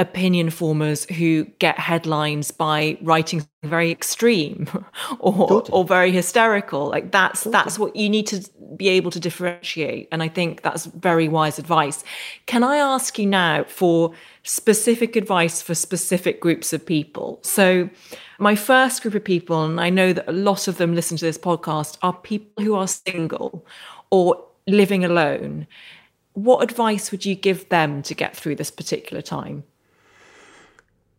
opinion 0.00 0.50
formers 0.50 1.04
who 1.04 1.44
get 1.60 1.78
headlines 1.78 2.50
by 2.50 2.98
writing 3.00 3.46
very 3.62 3.92
extreme 3.92 4.66
or 5.20 5.46
totally. 5.46 5.70
or 5.70 5.84
very 5.84 6.10
hysterical 6.10 6.86
like 6.88 7.12
that's 7.12 7.44
totally. 7.44 7.52
that's 7.52 7.78
what 7.78 7.94
you 7.94 8.10
need 8.10 8.26
to 8.26 8.44
be 8.76 8.88
able 8.88 9.08
to 9.08 9.20
differentiate 9.20 10.08
and 10.10 10.20
i 10.20 10.26
think 10.26 10.62
that's 10.62 10.86
very 10.86 11.28
wise 11.28 11.60
advice 11.60 12.02
can 12.46 12.64
i 12.64 12.76
ask 12.76 13.20
you 13.20 13.26
now 13.26 13.62
for 13.64 14.12
specific 14.42 15.14
advice 15.14 15.62
for 15.62 15.76
specific 15.76 16.40
groups 16.40 16.72
of 16.72 16.84
people 16.84 17.38
so 17.42 17.88
my 18.40 18.56
first 18.56 19.00
group 19.00 19.14
of 19.14 19.22
people 19.22 19.64
and 19.64 19.80
i 19.80 19.88
know 19.88 20.12
that 20.12 20.28
a 20.28 20.32
lot 20.32 20.66
of 20.66 20.76
them 20.76 20.92
listen 20.92 21.16
to 21.16 21.24
this 21.24 21.38
podcast 21.38 21.98
are 22.02 22.12
people 22.12 22.64
who 22.64 22.74
are 22.74 22.88
single 22.88 23.64
or 24.10 24.44
living 24.66 25.04
alone 25.04 25.66
what 26.34 26.62
advice 26.62 27.12
would 27.12 27.24
you 27.24 27.36
give 27.36 27.68
them 27.68 28.02
to 28.02 28.14
get 28.14 28.36
through 28.36 28.56
this 28.56 28.70
particular 28.70 29.22
time? 29.22 29.62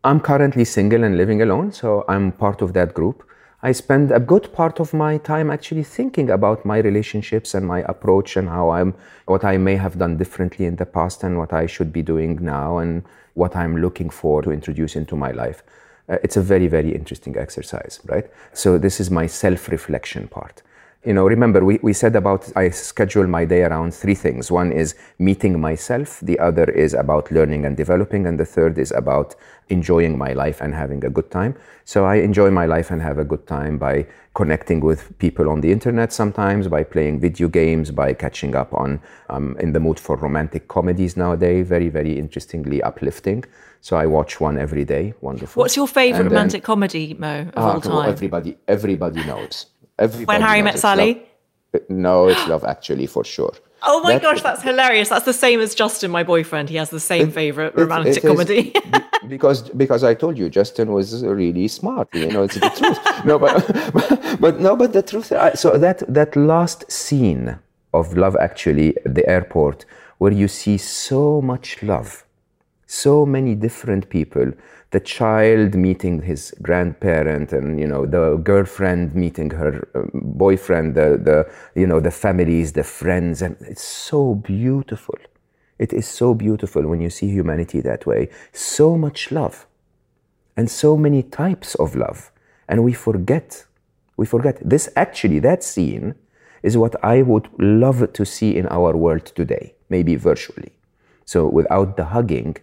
I'm 0.04 0.20
currently 0.20 0.64
single 0.64 1.02
and 1.02 1.16
living 1.16 1.42
alone, 1.42 1.72
so 1.72 2.04
I'm 2.06 2.32
part 2.32 2.62
of 2.62 2.74
that 2.74 2.94
group. 2.94 3.24
I 3.62 3.72
spend 3.72 4.12
a 4.12 4.20
good 4.20 4.52
part 4.52 4.78
of 4.78 4.92
my 4.92 5.16
time 5.16 5.50
actually 5.50 5.82
thinking 5.82 6.30
about 6.30 6.64
my 6.64 6.78
relationships 6.78 7.54
and 7.54 7.66
my 7.66 7.80
approach 7.88 8.36
and 8.36 8.48
how 8.48 8.70
I'm, 8.70 8.94
what 9.24 9.42
I 9.42 9.56
may 9.56 9.76
have 9.76 9.98
done 9.98 10.18
differently 10.18 10.66
in 10.66 10.76
the 10.76 10.86
past 10.86 11.24
and 11.24 11.38
what 11.38 11.52
I 11.52 11.66
should 11.66 11.92
be 11.92 12.02
doing 12.02 12.38
now 12.44 12.78
and 12.78 13.02
what 13.34 13.56
I'm 13.56 13.78
looking 13.78 14.10
for 14.10 14.42
to 14.42 14.52
introduce 14.52 14.94
into 14.94 15.16
my 15.16 15.30
life. 15.32 15.62
Uh, 16.08 16.18
it's 16.22 16.36
a 16.36 16.42
very, 16.42 16.68
very 16.68 16.94
interesting 16.94 17.36
exercise, 17.36 18.00
right? 18.04 18.30
So 18.52 18.78
this 18.78 19.00
is 19.00 19.10
my 19.10 19.26
self-reflection 19.26 20.28
part 20.28 20.62
you 21.04 21.12
know, 21.12 21.26
remember 21.26 21.64
we, 21.64 21.78
we 21.82 21.92
said 21.92 22.16
about 22.16 22.50
I 22.56 22.70
schedule 22.70 23.26
my 23.26 23.44
day 23.44 23.62
around 23.62 23.94
three 23.94 24.14
things. 24.14 24.50
One 24.50 24.72
is 24.72 24.94
meeting 25.18 25.60
myself, 25.60 26.20
the 26.20 26.38
other 26.38 26.64
is 26.64 26.94
about 26.94 27.30
learning 27.30 27.64
and 27.64 27.76
developing, 27.76 28.26
and 28.26 28.38
the 28.40 28.44
third 28.44 28.78
is 28.78 28.90
about 28.92 29.36
enjoying 29.68 30.18
my 30.18 30.32
life 30.32 30.60
and 30.60 30.74
having 30.74 31.04
a 31.04 31.10
good 31.10 31.30
time. 31.30 31.54
So 31.84 32.04
I 32.04 32.16
enjoy 32.16 32.50
my 32.50 32.66
life 32.66 32.90
and 32.90 33.00
have 33.02 33.18
a 33.18 33.24
good 33.24 33.46
time 33.46 33.78
by 33.78 34.06
connecting 34.34 34.80
with 34.80 35.16
people 35.18 35.48
on 35.48 35.60
the 35.60 35.70
internet 35.70 36.12
sometimes, 36.12 36.68
by 36.68 36.82
playing 36.82 37.20
video 37.20 37.48
games, 37.48 37.90
by 37.90 38.12
catching 38.12 38.54
up 38.56 38.74
on 38.74 39.00
um, 39.28 39.56
in 39.60 39.72
the 39.72 39.80
mood 39.80 39.98
for 40.00 40.16
romantic 40.16 40.68
comedies 40.68 41.16
nowadays. 41.16 41.66
Very, 41.68 41.88
very 41.88 42.18
interestingly 42.18 42.82
uplifting. 42.82 43.44
So 43.80 43.96
I 43.96 44.06
watch 44.06 44.40
one 44.40 44.58
every 44.58 44.84
day. 44.84 45.14
Wonderful. 45.20 45.60
What's 45.60 45.76
your 45.76 45.86
favorite 45.86 46.24
romantic 46.24 46.64
comedy, 46.64 47.14
Mo, 47.14 47.46
of 47.54 47.56
uh, 47.56 47.72
all 47.72 47.80
time? 47.80 48.10
Everybody, 48.10 48.56
everybody 48.66 49.24
knows. 49.24 49.66
Everybody 49.98 50.26
when 50.26 50.46
Harry 50.46 50.62
met 50.62 50.78
Sally? 50.78 51.14
Love. 51.72 51.82
No, 51.88 52.28
it's 52.28 52.46
Love 52.48 52.64
Actually 52.64 53.06
for 53.06 53.24
sure. 53.24 53.52
Oh 53.82 54.00
my 54.00 54.14
that, 54.14 54.22
gosh, 54.22 54.42
that's 54.42 54.62
hilarious. 54.62 55.10
That's 55.10 55.24
the 55.24 55.32
same 55.32 55.60
as 55.60 55.74
Justin, 55.74 56.10
my 56.10 56.22
boyfriend. 56.22 56.70
He 56.70 56.76
has 56.76 56.90
the 56.90 57.00
same 57.00 57.28
it, 57.28 57.32
favorite 57.32 57.74
romantic 57.76 58.16
it, 58.16 58.24
it 58.24 58.28
comedy. 58.28 58.74
because 59.28 59.68
because 59.70 60.02
I 60.02 60.14
told 60.14 60.38
you 60.38 60.48
Justin 60.48 60.92
was 60.92 61.24
really 61.24 61.68
smart. 61.68 62.08
You 62.14 62.28
know, 62.28 62.44
it's 62.44 62.54
the 62.54 62.70
truth. 62.70 63.24
no, 63.24 63.38
but, 63.38 63.92
but, 63.92 64.36
but 64.40 64.60
no, 64.60 64.76
but 64.76 64.92
the 64.92 65.02
truth. 65.02 65.30
I, 65.32 65.52
so 65.52 65.76
that 65.78 66.02
that 66.12 66.34
last 66.36 66.90
scene 66.90 67.58
of 67.92 68.16
Love 68.16 68.36
Actually 68.36 68.96
at 69.04 69.14
the 69.14 69.28
airport, 69.28 69.84
where 70.18 70.32
you 70.32 70.48
see 70.48 70.78
so 70.78 71.40
much 71.42 71.82
love, 71.82 72.24
so 72.86 73.26
many 73.26 73.54
different 73.54 74.08
people 74.08 74.52
the 74.90 75.00
child 75.00 75.74
meeting 75.74 76.22
his 76.22 76.54
grandparent 76.62 77.52
and 77.52 77.78
you 77.78 77.86
know 77.86 78.06
the 78.06 78.36
girlfriend 78.36 79.14
meeting 79.14 79.50
her 79.50 79.88
um, 79.94 80.10
boyfriend 80.14 80.94
the, 80.94 81.18
the 81.22 81.50
you 81.80 81.86
know 81.86 82.00
the 82.00 82.10
families 82.10 82.72
the 82.72 82.84
friends 82.84 83.42
and 83.42 83.56
it's 83.60 83.82
so 83.82 84.34
beautiful. 84.34 85.16
It 85.78 85.92
is 85.92 86.08
so 86.08 86.32
beautiful 86.32 86.86
when 86.86 87.00
you 87.02 87.10
see 87.10 87.28
humanity 87.28 87.80
that 87.82 88.06
way. 88.06 88.30
So 88.52 88.96
much 88.96 89.30
love 89.30 89.66
and 90.56 90.70
so 90.70 90.96
many 90.96 91.22
types 91.22 91.74
of 91.74 91.94
love. 91.94 92.32
And 92.68 92.82
we 92.82 92.92
forget 92.92 93.66
we 94.16 94.24
forget. 94.24 94.58
This 94.64 94.88
actually 94.96 95.40
that 95.40 95.62
scene 95.62 96.14
is 96.62 96.76
what 96.76 96.96
i 97.04 97.22
would 97.22 97.48
love 97.58 98.12
to 98.14 98.24
see 98.24 98.56
in 98.56 98.66
our 98.68 98.96
world 98.96 99.26
today 99.26 99.74
maybe 99.88 100.16
virtually. 100.16 100.72
So 101.24 101.46
without 101.46 101.96
the 101.96 102.06
hugging 102.06 102.56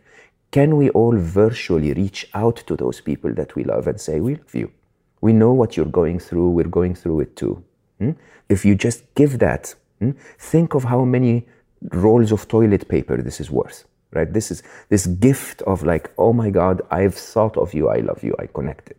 can 0.54 0.78
we 0.78 0.92
all 0.92 1.18
virtually 1.18 1.94
reach 1.94 2.30
out 2.36 2.58
to 2.68 2.76
those 2.76 3.02
people 3.02 3.34
that 3.34 3.56
we 3.56 3.64
love 3.64 3.88
and 3.88 4.00
say, 4.00 4.20
We 4.20 4.36
love 4.36 4.54
you? 4.54 4.72
We 5.20 5.34
know 5.34 5.52
what 5.52 5.76
you're 5.76 5.94
going 6.02 6.20
through, 6.20 6.50
we're 6.50 6.76
going 6.80 6.94
through 6.94 7.22
it 7.22 7.36
too. 7.36 7.64
Hmm? 7.98 8.12
If 8.50 8.64
you 8.64 8.76
just 8.76 9.02
give 9.16 9.40
that, 9.40 9.74
hmm? 10.00 10.12
think 10.38 10.76
of 10.76 10.84
how 10.84 11.06
many 11.06 11.48
rolls 11.92 12.32
of 12.32 12.48
toilet 12.48 12.88
paper 12.88 13.18
this 13.18 13.42
is 13.42 13.50
worth, 13.50 13.86
right? 14.12 14.32
This 14.32 14.52
is 14.52 14.62
this 14.90 15.08
gift 15.08 15.64
of 15.64 15.84
like, 15.84 16.12
oh 16.20 16.34
my 16.34 16.52
God, 16.52 16.84
I've 16.92 17.16
thought 17.16 17.58
of 17.58 17.74
you, 17.74 17.90
I 17.90 17.98
love 17.98 18.24
you, 18.24 18.36
I 18.38 18.46
connected. 18.46 18.98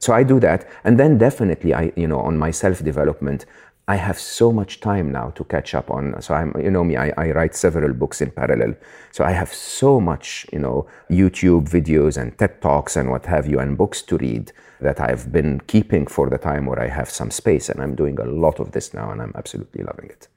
So 0.00 0.12
I 0.12 0.22
do 0.22 0.38
that. 0.40 0.68
And 0.84 0.98
then 0.98 1.16
definitely 1.16 1.72
I, 1.72 1.92
you 1.96 2.08
know, 2.08 2.20
on 2.20 2.36
my 2.36 2.50
self-development, 2.50 3.46
I 3.90 3.96
have 3.96 4.20
so 4.20 4.52
much 4.52 4.78
time 4.78 5.10
now 5.10 5.30
to 5.30 5.42
catch 5.42 5.74
up 5.74 5.90
on. 5.90 6.22
So 6.22 6.32
I'm, 6.32 6.52
you 6.56 6.70
know 6.70 6.84
me, 6.84 6.96
I, 6.96 7.12
I, 7.16 7.32
write 7.32 7.56
several 7.56 7.92
books 7.92 8.20
in 8.20 8.30
parallel. 8.30 8.76
So 9.10 9.24
I 9.24 9.32
have 9.32 9.52
so 9.52 10.00
much, 10.00 10.46
you 10.52 10.60
know, 10.60 10.86
YouTube 11.10 11.68
videos 11.68 12.16
and 12.16 12.38
TED 12.38 12.62
Talks 12.62 12.94
and 12.96 13.10
what 13.10 13.26
have 13.26 13.48
you, 13.48 13.58
and 13.58 13.76
books 13.76 14.00
to 14.02 14.16
read 14.18 14.52
that 14.80 15.00
I've 15.00 15.32
been 15.32 15.60
keeping 15.66 16.06
for 16.06 16.30
the 16.30 16.38
time 16.38 16.66
where 16.66 16.80
I 16.80 16.86
have 16.86 17.10
some 17.10 17.32
space. 17.32 17.68
And 17.68 17.82
I'm 17.82 17.96
doing 17.96 18.16
a 18.20 18.26
lot 18.26 18.60
of 18.60 18.70
this 18.70 18.94
now, 18.94 19.10
and 19.10 19.20
I'm 19.20 19.32
absolutely 19.34 19.82
loving 19.82 20.08
it. 20.08 20.28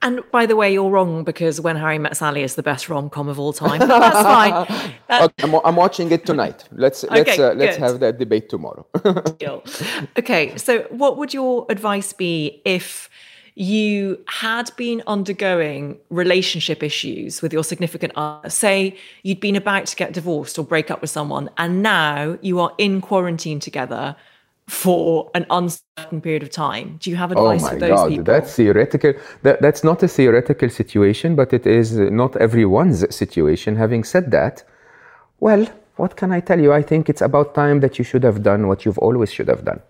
And 0.00 0.22
by 0.30 0.46
the 0.46 0.54
way, 0.54 0.72
you're 0.72 0.90
wrong 0.90 1.24
because 1.24 1.60
When 1.60 1.76
Harry 1.76 1.98
Met 1.98 2.16
Sally 2.16 2.42
is 2.42 2.54
the 2.54 2.62
best 2.62 2.88
rom 2.88 3.10
com 3.10 3.28
of 3.28 3.38
all 3.40 3.52
time. 3.52 3.80
That's 3.80 4.22
fine. 4.22 4.92
That... 5.08 5.22
Okay, 5.22 5.44
I'm, 5.44 5.54
I'm, 5.64 5.76
watching 5.76 6.12
it 6.12 6.26
tonight. 6.26 6.64
Let's 6.70 7.02
let's 7.04 7.38
uh, 7.38 7.54
let's 7.56 7.78
have 7.78 7.98
that 8.00 8.18
debate 8.18 8.50
tomorrow. 8.50 8.86
okay, 10.18 10.54
so 10.58 10.80
what 10.90 11.16
would 11.16 11.32
your 11.32 11.64
advice 11.70 12.12
be 12.12 12.60
if 12.66 13.08
you 13.54 14.22
had 14.28 14.70
been 14.76 15.02
undergoing 15.06 15.96
relationship 16.10 16.82
issues 16.82 17.40
with 17.40 17.54
your 17.54 17.64
significant 17.64 18.12
other? 18.16 18.50
Say 18.50 18.98
you'd 19.22 19.40
been 19.40 19.56
about 19.56 19.86
to 19.86 19.96
get 19.96 20.12
divorced 20.12 20.58
or 20.58 20.62
break 20.62 20.90
up 20.90 21.00
with 21.00 21.08
someone, 21.08 21.48
and 21.56 21.82
now 21.82 22.36
you 22.42 22.60
are 22.60 22.74
in 22.76 23.00
quarantine 23.00 23.60
together 23.60 24.14
for 24.68 25.30
an 25.34 25.46
uncertain 25.50 26.20
period 26.20 26.42
of 26.42 26.50
time. 26.50 26.98
Do 27.00 27.10
you 27.10 27.16
have 27.16 27.32
oh 27.32 27.50
advice 27.50 27.64
oh 27.64 27.72
for 27.72 27.80
those 27.80 27.90
God, 27.90 28.08
people? 28.08 28.24
That's 28.24 28.54
theoretical. 28.54 29.14
That, 29.42 29.60
that's 29.60 29.82
not 29.82 30.02
a 30.02 30.08
theoretical 30.08 30.68
situation, 30.68 31.34
but 31.34 31.52
it 31.52 31.66
is 31.66 31.96
not 31.96 32.36
everyone's 32.36 33.14
situation. 33.14 33.76
Having 33.76 34.04
said 34.04 34.30
that, 34.30 34.64
well, 35.40 35.66
what 35.96 36.16
can 36.16 36.30
I 36.32 36.40
tell 36.40 36.60
you? 36.60 36.72
I 36.72 36.82
think 36.82 37.08
it's 37.08 37.22
about 37.22 37.54
time 37.54 37.80
that 37.80 37.98
you 37.98 38.04
should 38.04 38.22
have 38.22 38.42
done 38.42 38.68
what 38.68 38.84
you've 38.84 38.98
always 38.98 39.32
should 39.32 39.48
have 39.48 39.64
done. 39.64 39.80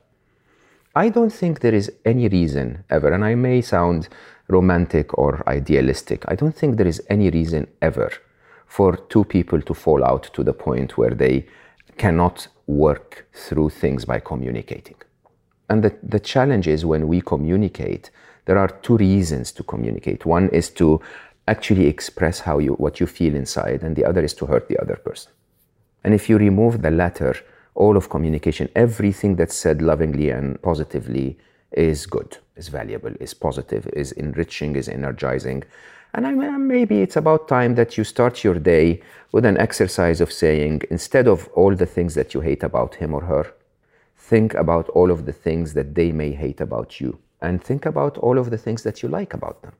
I 0.94 1.10
don't 1.10 1.32
think 1.32 1.60
there 1.60 1.74
is 1.74 1.92
any 2.04 2.28
reason 2.28 2.84
ever, 2.88 3.12
and 3.12 3.24
I 3.24 3.34
may 3.34 3.60
sound 3.60 4.08
romantic 4.48 5.16
or 5.18 5.42
idealistic, 5.46 6.24
I 6.28 6.34
don't 6.34 6.56
think 6.56 6.76
there 6.76 6.86
is 6.86 7.02
any 7.08 7.30
reason 7.30 7.66
ever 7.82 8.10
for 8.66 8.96
two 8.96 9.24
people 9.24 9.60
to 9.62 9.74
fall 9.74 10.04
out 10.04 10.24
to 10.34 10.42
the 10.42 10.52
point 10.52 10.98
where 10.98 11.14
they 11.14 11.46
cannot 11.96 12.48
work 12.68 13.26
through 13.32 13.70
things 13.70 14.04
by 14.04 14.20
communicating. 14.20 14.96
And 15.68 15.82
the, 15.82 15.96
the 16.02 16.20
challenge 16.20 16.68
is 16.68 16.84
when 16.84 17.08
we 17.08 17.20
communicate, 17.20 18.10
there 18.44 18.58
are 18.58 18.68
two 18.68 18.96
reasons 18.96 19.50
to 19.52 19.62
communicate. 19.62 20.24
One 20.24 20.48
is 20.50 20.70
to 20.70 21.00
actually 21.48 21.86
express 21.86 22.40
how 22.40 22.58
you, 22.58 22.74
what 22.74 23.00
you 23.00 23.06
feel 23.06 23.34
inside, 23.34 23.82
and 23.82 23.96
the 23.96 24.04
other 24.04 24.22
is 24.22 24.34
to 24.34 24.46
hurt 24.46 24.68
the 24.68 24.78
other 24.80 24.96
person. 24.96 25.32
And 26.04 26.14
if 26.14 26.28
you 26.28 26.38
remove 26.38 26.82
the 26.82 26.90
latter, 26.90 27.34
all 27.74 27.96
of 27.96 28.10
communication, 28.10 28.68
everything 28.76 29.36
that's 29.36 29.56
said 29.56 29.82
lovingly 29.82 30.30
and 30.30 30.60
positively 30.62 31.38
is 31.72 32.06
good, 32.06 32.38
is 32.56 32.68
valuable, 32.68 33.12
is 33.20 33.34
positive, 33.34 33.86
is 33.94 34.12
enriching, 34.12 34.76
is 34.76 34.88
energizing. 34.88 35.64
And 36.14 36.26
I 36.26 36.32
mean, 36.32 36.66
maybe 36.66 37.02
it's 37.02 37.16
about 37.16 37.48
time 37.48 37.74
that 37.74 37.98
you 37.98 38.04
start 38.04 38.42
your 38.42 38.58
day 38.58 39.02
with 39.32 39.44
an 39.44 39.58
exercise 39.58 40.20
of 40.20 40.32
saying, 40.32 40.82
instead 40.90 41.28
of 41.28 41.48
all 41.48 41.74
the 41.74 41.86
things 41.86 42.14
that 42.14 42.34
you 42.34 42.40
hate 42.40 42.62
about 42.62 42.94
him 42.94 43.14
or 43.14 43.22
her, 43.22 43.52
think 44.16 44.54
about 44.54 44.88
all 44.90 45.10
of 45.10 45.26
the 45.26 45.32
things 45.32 45.74
that 45.74 45.94
they 45.94 46.12
may 46.12 46.32
hate 46.32 46.60
about 46.60 47.00
you. 47.00 47.18
And 47.40 47.62
think 47.62 47.86
about 47.86 48.18
all 48.18 48.38
of 48.38 48.50
the 48.50 48.58
things 48.58 48.82
that 48.82 49.02
you 49.02 49.08
like 49.08 49.34
about 49.34 49.62
them. 49.62 49.72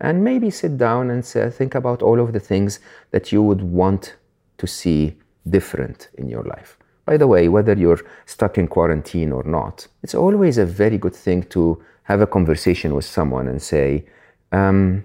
And 0.00 0.22
maybe 0.22 0.50
sit 0.50 0.76
down 0.76 1.10
and 1.10 1.24
say, 1.24 1.48
think 1.50 1.74
about 1.74 2.02
all 2.02 2.20
of 2.20 2.32
the 2.32 2.40
things 2.40 2.80
that 3.12 3.32
you 3.32 3.42
would 3.42 3.62
want 3.62 4.16
to 4.58 4.66
see 4.66 5.16
different 5.48 6.10
in 6.18 6.28
your 6.28 6.42
life. 6.42 6.76
By 7.06 7.16
the 7.16 7.26
way, 7.26 7.48
whether 7.48 7.72
you're 7.72 8.00
stuck 8.26 8.58
in 8.58 8.66
quarantine 8.66 9.32
or 9.32 9.44
not, 9.44 9.86
it's 10.02 10.14
always 10.14 10.58
a 10.58 10.66
very 10.66 10.98
good 10.98 11.14
thing 11.14 11.44
to 11.44 11.82
have 12.02 12.20
a 12.20 12.26
conversation 12.26 12.94
with 12.94 13.04
someone 13.04 13.48
and 13.48 13.62
say, 13.62 14.04
um, 14.52 15.04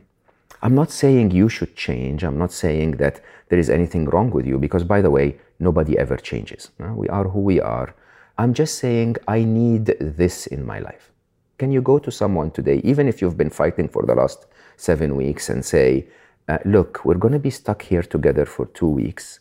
I'm 0.64 0.76
not 0.76 0.92
saying 0.92 1.32
you 1.32 1.50
should 1.50 1.76
change. 1.76 2.24
I'm 2.24 2.38
not 2.38 2.52
saying 2.52 2.92
that 2.98 3.22
there 3.50 3.60
is 3.60 3.70
anything 3.70 4.06
wrong 4.06 4.30
with 4.30 4.46
you, 4.46 4.58
because 4.60 4.84
by 4.84 5.02
the 5.02 5.10
way, 5.10 5.38
nobody 5.60 5.98
ever 5.98 6.18
changes. 6.18 6.72
We 6.80 7.08
are 7.10 7.26
who 7.26 7.40
we 7.40 7.60
are. 7.60 7.96
I'm 8.38 8.54
just 8.54 8.78
saying 8.78 9.18
I 9.28 9.44
need 9.44 9.86
this 10.00 10.48
in 10.48 10.66
my 10.66 10.80
life. 10.80 11.12
Can 11.58 11.72
you 11.72 11.82
go 11.82 12.00
to 12.00 12.12
someone 12.12 12.52
today, 12.52 12.82
even 12.84 13.08
if 13.08 13.22
you've 13.22 13.38
been 13.38 13.50
fighting 13.50 13.88
for 13.88 14.04
the 14.06 14.16
last 14.16 14.46
seven 14.78 15.16
weeks, 15.16 15.50
and 15.50 15.64
say, 15.66 16.08
uh, 16.48 16.58
Look, 16.66 17.06
we're 17.06 17.24
going 17.26 17.34
to 17.34 17.40
be 17.40 17.52
stuck 17.52 17.82
here 17.84 18.04
together 18.04 18.46
for 18.46 18.66
two 18.68 18.88
weeks. 18.88 19.40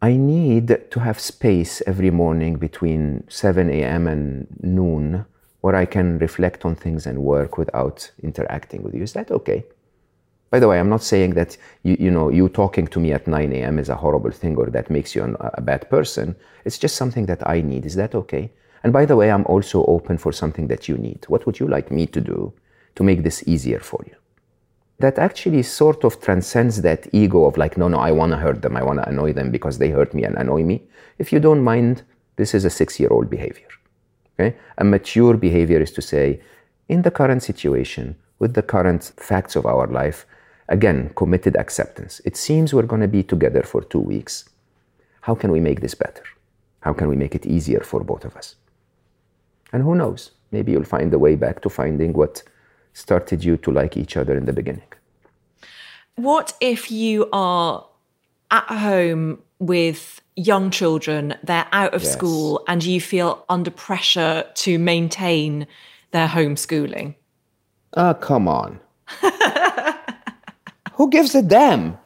I 0.00 0.16
need 0.16 0.90
to 0.90 1.00
have 1.00 1.18
space 1.18 1.82
every 1.86 2.10
morning 2.10 2.56
between 2.56 3.24
7 3.28 3.68
a.m. 3.70 4.06
and 4.06 4.46
noon 4.62 5.26
where 5.60 5.74
I 5.74 5.86
can 5.86 6.18
reflect 6.18 6.64
on 6.64 6.76
things 6.76 7.06
and 7.06 7.18
work 7.18 7.58
without 7.58 8.12
interacting 8.22 8.84
with 8.84 8.94
you. 8.94 9.02
Is 9.02 9.12
that 9.14 9.32
okay? 9.32 9.64
By 10.50 10.60
the 10.60 10.68
way, 10.68 10.80
I'm 10.80 10.88
not 10.88 11.02
saying 11.02 11.34
that 11.34 11.56
you, 11.82 11.96
you 12.00 12.10
know 12.10 12.30
you 12.30 12.48
talking 12.48 12.86
to 12.88 13.00
me 13.00 13.12
at 13.12 13.26
9 13.26 13.52
a.m. 13.52 13.78
is 13.78 13.88
a 13.88 13.96
horrible 13.96 14.30
thing 14.30 14.56
or 14.56 14.66
that 14.70 14.90
makes 14.90 15.14
you 15.14 15.22
an, 15.22 15.36
a 15.40 15.60
bad 15.60 15.90
person. 15.90 16.36
It's 16.64 16.78
just 16.78 16.96
something 16.96 17.26
that 17.26 17.46
I 17.46 17.60
need. 17.60 17.84
Is 17.84 17.96
that 17.96 18.14
okay? 18.14 18.50
And 18.82 18.92
by 18.92 19.04
the 19.04 19.16
way, 19.16 19.30
I'm 19.30 19.44
also 19.46 19.84
open 19.84 20.18
for 20.18 20.32
something 20.32 20.68
that 20.68 20.88
you 20.88 20.96
need. 20.96 21.26
What 21.28 21.44
would 21.46 21.60
you 21.60 21.68
like 21.68 21.90
me 21.90 22.06
to 22.06 22.20
do 22.20 22.52
to 22.94 23.02
make 23.02 23.22
this 23.22 23.46
easier 23.46 23.80
for 23.80 24.02
you? 24.06 24.14
that 24.98 25.18
actually 25.18 25.62
sort 25.62 26.04
of 26.04 26.20
transcends 26.20 26.82
that 26.82 27.06
ego 27.12 27.44
of 27.44 27.56
like, 27.56 27.76
no, 27.76 27.88
no, 27.88 27.98
I 27.98 28.10
want 28.10 28.32
to 28.32 28.38
hurt 28.38 28.62
them. 28.62 28.76
I 28.76 28.82
want 28.82 28.98
to 28.98 29.08
annoy 29.08 29.32
them 29.32 29.50
because 29.50 29.78
they 29.78 29.90
hurt 29.90 30.12
me 30.12 30.24
and 30.24 30.36
annoy 30.36 30.64
me. 30.64 30.82
If 31.18 31.32
you 31.32 31.38
don't 31.38 31.62
mind, 31.62 32.02
this 32.36 32.52
is 32.52 32.64
a 32.64 32.70
six 32.70 32.98
year 32.98 33.10
old 33.10 33.30
behavior. 33.30 33.68
Okay? 34.34 34.56
A 34.78 34.84
mature 34.84 35.36
behavior 35.36 35.80
is 35.80 35.92
to 35.92 36.02
say, 36.02 36.40
in 36.88 37.02
the 37.02 37.10
current 37.10 37.42
situation, 37.42 38.16
with 38.40 38.54
the 38.54 38.62
current 38.62 39.12
facts 39.16 39.54
of 39.56 39.66
our 39.66 39.86
life, 39.86 40.26
again, 40.68 41.10
committed 41.16 41.56
acceptance. 41.56 42.20
It 42.24 42.36
seems 42.36 42.74
we're 42.74 42.82
going 42.82 43.02
to 43.02 43.08
be 43.08 43.22
together 43.22 43.62
for 43.62 43.82
two 43.82 44.00
weeks. 44.00 44.48
How 45.22 45.34
can 45.34 45.50
we 45.50 45.60
make 45.60 45.80
this 45.80 45.94
better? 45.94 46.22
How 46.80 46.92
can 46.92 47.08
we 47.08 47.16
make 47.16 47.34
it 47.34 47.46
easier 47.46 47.80
for 47.80 48.04
both 48.04 48.24
of 48.24 48.36
us? 48.36 48.54
And 49.72 49.82
who 49.82 49.94
knows? 49.94 50.32
Maybe 50.50 50.72
you'll 50.72 50.84
find 50.84 51.10
the 51.10 51.18
way 51.18 51.34
back 51.34 51.60
to 51.62 51.68
finding 51.68 52.12
what 52.12 52.42
started 52.92 53.44
you 53.44 53.56
to 53.58 53.70
like 53.70 53.96
each 53.96 54.16
other 54.16 54.36
in 54.36 54.46
the 54.46 54.52
beginning. 54.52 54.90
What 56.14 56.54
if 56.60 56.90
you 56.90 57.28
are 57.32 57.86
at 58.50 58.64
home 58.64 59.42
with 59.58 60.20
young 60.36 60.70
children, 60.70 61.34
they're 61.42 61.68
out 61.72 61.94
of 61.94 62.02
yes. 62.02 62.12
school, 62.12 62.64
and 62.66 62.82
you 62.82 63.00
feel 63.00 63.44
under 63.48 63.70
pressure 63.70 64.44
to 64.54 64.78
maintain 64.78 65.66
their 66.12 66.28
homeschooling? 66.28 67.14
Ah, 67.94 68.14
come 68.14 68.48
on. 68.48 68.80
Who 70.98 71.08
gives 71.08 71.32
a 71.36 71.42
damn? 71.42 71.96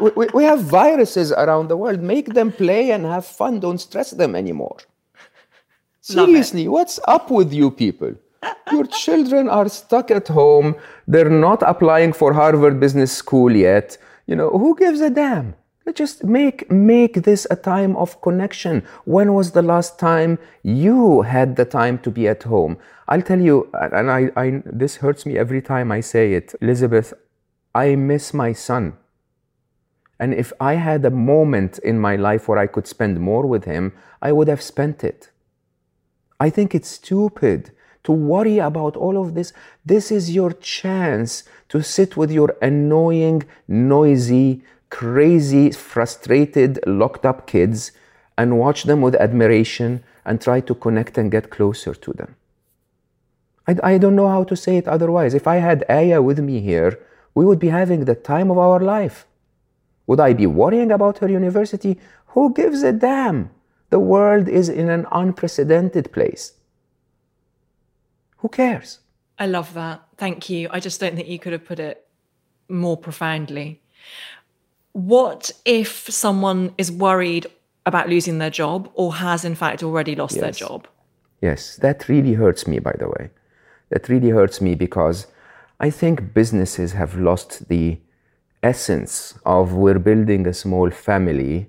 we, 0.00 0.10
we, 0.16 0.26
we, 0.32 0.44
have 0.44 0.60
viruses 0.62 1.32
around 1.32 1.66
the 1.66 1.76
world. 1.76 2.00
Make 2.00 2.34
them 2.34 2.52
play 2.52 2.92
and 2.92 3.04
have 3.04 3.26
fun. 3.26 3.58
Don't 3.58 3.78
stress 3.78 4.12
them 4.12 4.36
anymore. 4.36 4.76
Seriously, 6.00 6.68
what's 6.68 7.00
up 7.08 7.32
with 7.32 7.52
you 7.52 7.72
people? 7.72 8.14
Your 8.70 8.86
children 9.04 9.48
are 9.48 9.68
stuck 9.68 10.12
at 10.12 10.28
home. 10.28 10.76
They're 11.08 11.36
not 11.48 11.64
applying 11.66 12.12
for 12.12 12.32
Harvard 12.32 12.78
Business 12.78 13.10
School 13.10 13.56
yet. 13.56 13.98
You 14.28 14.36
know, 14.36 14.50
who 14.50 14.76
gives 14.76 15.00
a 15.00 15.10
damn? 15.10 15.56
Just 15.92 16.22
make 16.22 16.70
make 16.70 17.24
this 17.24 17.44
a 17.50 17.56
time 17.56 17.96
of 17.96 18.22
connection. 18.22 18.84
When 19.04 19.34
was 19.34 19.50
the 19.50 19.62
last 19.62 19.98
time 19.98 20.38
you 20.62 21.22
had 21.22 21.56
the 21.56 21.64
time 21.64 21.98
to 22.04 22.10
be 22.10 22.28
at 22.28 22.44
home? 22.44 22.78
I'll 23.08 23.20
tell 23.20 23.40
you, 23.40 23.68
and 23.74 24.08
I, 24.08 24.30
I 24.36 24.62
this 24.64 24.96
hurts 24.96 25.26
me 25.26 25.36
every 25.36 25.60
time 25.60 25.90
I 25.90 26.00
say 26.00 26.34
it, 26.34 26.54
Elizabeth. 26.60 27.12
I 27.74 27.96
miss 27.96 28.34
my 28.34 28.52
son. 28.52 28.96
And 30.20 30.34
if 30.34 30.52
I 30.60 30.74
had 30.74 31.04
a 31.04 31.10
moment 31.10 31.78
in 31.78 31.98
my 31.98 32.16
life 32.16 32.46
where 32.46 32.58
I 32.58 32.66
could 32.66 32.86
spend 32.86 33.18
more 33.18 33.46
with 33.46 33.64
him, 33.64 33.92
I 34.20 34.32
would 34.32 34.48
have 34.48 34.62
spent 34.62 35.02
it. 35.02 35.30
I 36.38 36.50
think 36.50 36.74
it's 36.74 36.88
stupid 36.88 37.72
to 38.04 38.12
worry 38.12 38.58
about 38.58 38.96
all 38.96 39.20
of 39.20 39.34
this. 39.34 39.52
This 39.84 40.10
is 40.10 40.34
your 40.34 40.52
chance 40.52 41.44
to 41.68 41.82
sit 41.82 42.16
with 42.16 42.30
your 42.30 42.56
annoying, 42.60 43.44
noisy, 43.66 44.62
crazy, 44.90 45.70
frustrated, 45.70 46.78
locked 46.86 47.24
up 47.24 47.46
kids 47.46 47.92
and 48.36 48.58
watch 48.58 48.84
them 48.84 49.00
with 49.00 49.14
admiration 49.16 50.04
and 50.24 50.40
try 50.40 50.60
to 50.60 50.74
connect 50.74 51.18
and 51.18 51.30
get 51.30 51.50
closer 51.50 51.94
to 51.94 52.12
them. 52.12 52.36
I, 53.66 53.76
I 53.82 53.98
don't 53.98 54.16
know 54.16 54.28
how 54.28 54.44
to 54.44 54.56
say 54.56 54.76
it 54.76 54.88
otherwise. 54.88 55.34
If 55.34 55.46
I 55.46 55.56
had 55.56 55.84
Aya 55.88 56.20
with 56.20 56.40
me 56.40 56.60
here, 56.60 56.98
we 57.34 57.44
would 57.44 57.58
be 57.58 57.68
having 57.68 58.04
the 58.04 58.14
time 58.14 58.50
of 58.50 58.58
our 58.58 58.80
life. 58.80 59.26
Would 60.06 60.20
I 60.20 60.32
be 60.32 60.46
worrying 60.46 60.90
about 60.90 61.18
her 61.18 61.28
university? 61.28 61.98
Who 62.28 62.52
gives 62.52 62.82
a 62.82 62.92
damn? 62.92 63.50
The 63.90 64.00
world 64.00 64.48
is 64.48 64.68
in 64.68 64.88
an 64.88 65.06
unprecedented 65.12 66.12
place. 66.12 66.54
Who 68.38 68.48
cares? 68.48 68.98
I 69.38 69.46
love 69.46 69.74
that. 69.74 70.02
Thank 70.16 70.50
you. 70.50 70.68
I 70.70 70.80
just 70.80 71.00
don't 71.00 71.14
think 71.14 71.28
you 71.28 71.38
could 71.38 71.52
have 71.52 71.64
put 71.64 71.78
it 71.78 72.06
more 72.68 72.96
profoundly. 72.96 73.80
What 74.92 75.52
if 75.64 76.08
someone 76.10 76.74
is 76.76 76.90
worried 76.90 77.46
about 77.86 78.08
losing 78.08 78.38
their 78.38 78.50
job 78.50 78.90
or 78.94 79.14
has, 79.14 79.44
in 79.44 79.54
fact, 79.54 79.82
already 79.82 80.14
lost 80.14 80.36
yes. 80.36 80.42
their 80.42 80.52
job? 80.52 80.86
Yes, 81.40 81.76
that 81.76 82.08
really 82.08 82.34
hurts 82.34 82.66
me, 82.66 82.78
by 82.78 82.94
the 82.98 83.08
way. 83.08 83.30
That 83.90 84.08
really 84.08 84.30
hurts 84.30 84.60
me 84.60 84.74
because 84.74 85.26
I 85.82 85.90
think 85.90 86.32
businesses 86.32 86.92
have 86.92 87.16
lost 87.16 87.68
the 87.68 87.98
essence 88.62 89.34
of 89.44 89.72
we're 89.72 89.98
building 89.98 90.46
a 90.46 90.54
small 90.54 90.90
family 90.90 91.66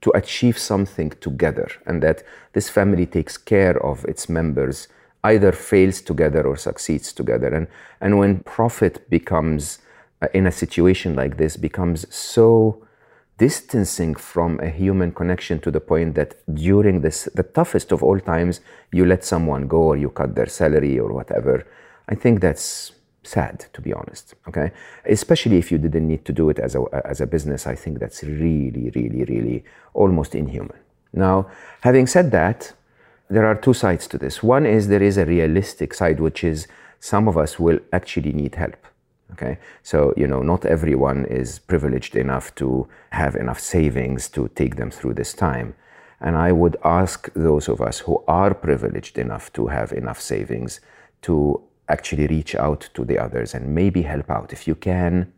to 0.00 0.10
achieve 0.16 0.58
something 0.58 1.10
together 1.20 1.68
and 1.86 2.02
that 2.02 2.24
this 2.54 2.68
family 2.68 3.06
takes 3.06 3.38
care 3.38 3.80
of 3.86 4.04
its 4.06 4.28
members 4.28 4.88
either 5.22 5.52
fails 5.52 6.00
together 6.00 6.44
or 6.44 6.56
succeeds 6.56 7.12
together. 7.12 7.54
And 7.54 7.68
and 8.00 8.18
when 8.18 8.40
profit 8.40 9.08
becomes 9.08 9.78
uh, 10.20 10.26
in 10.34 10.48
a 10.48 10.52
situation 10.52 11.14
like 11.14 11.36
this 11.36 11.56
becomes 11.56 12.12
so 12.12 12.84
distancing 13.38 14.16
from 14.16 14.58
a 14.58 14.70
human 14.70 15.12
connection 15.12 15.60
to 15.60 15.70
the 15.70 15.80
point 15.80 16.16
that 16.16 16.34
during 16.52 17.02
this 17.02 17.28
the 17.36 17.44
toughest 17.44 17.92
of 17.92 18.02
all 18.02 18.18
times 18.18 18.60
you 18.90 19.06
let 19.06 19.24
someone 19.24 19.68
go 19.68 19.82
or 19.90 19.96
you 19.96 20.10
cut 20.10 20.34
their 20.34 20.46
salary 20.46 20.98
or 20.98 21.12
whatever 21.12 21.66
i 22.08 22.14
think 22.14 22.40
that's 22.40 22.92
sad 23.22 23.66
to 23.72 23.80
be 23.80 23.92
honest 23.92 24.34
okay? 24.48 24.72
Especially 25.04 25.58
if 25.58 25.70
you 25.70 25.78
didn't 25.78 26.08
need 26.08 26.24
to 26.24 26.32
do 26.32 26.50
it 26.50 26.58
as 26.58 26.74
a 26.74 26.82
as 27.04 27.20
a 27.20 27.26
business 27.26 27.66
i 27.66 27.74
think 27.74 27.98
that's 27.98 28.22
really 28.22 28.90
really 28.94 29.24
really 29.24 29.64
almost 29.94 30.34
inhuman. 30.34 30.78
Now 31.12 31.46
having 31.80 32.06
said 32.06 32.30
that 32.32 32.72
there 33.28 33.46
are 33.46 33.54
two 33.54 33.72
sides 33.72 34.06
to 34.08 34.18
this. 34.18 34.42
One 34.42 34.66
is 34.66 34.88
there 34.88 35.02
is 35.02 35.16
a 35.16 35.24
realistic 35.24 35.94
side 35.94 36.20
which 36.20 36.44
is 36.44 36.68
some 37.00 37.28
of 37.28 37.38
us 37.38 37.58
will 37.58 37.78
actually 37.92 38.32
need 38.32 38.54
help 38.56 38.76
okay? 39.32 39.58
So 39.82 40.12
you 40.16 40.26
know 40.26 40.42
not 40.42 40.64
everyone 40.64 41.24
is 41.26 41.58
privileged 41.58 42.16
enough 42.16 42.54
to 42.56 42.88
have 43.10 43.34
enough 43.36 43.60
savings 43.60 44.28
to 44.30 44.48
take 44.54 44.76
them 44.76 44.90
through 44.90 45.14
this 45.14 45.32
time. 45.32 45.74
And 46.20 46.36
i 46.36 46.52
would 46.52 46.76
ask 46.84 47.32
those 47.34 47.68
of 47.68 47.80
us 47.80 48.00
who 48.00 48.22
are 48.28 48.54
privileged 48.54 49.18
enough 49.18 49.52
to 49.54 49.66
have 49.66 49.92
enough 49.92 50.20
savings 50.20 50.80
to 51.22 51.60
actually 51.94 52.26
reach 52.26 52.52
out 52.66 52.82
to 52.94 53.04
the 53.04 53.18
others 53.18 53.54
and 53.54 53.74
maybe 53.74 54.02
help 54.02 54.28
out. 54.30 54.52
If 54.52 54.66
you 54.68 54.74
can, 54.74 55.32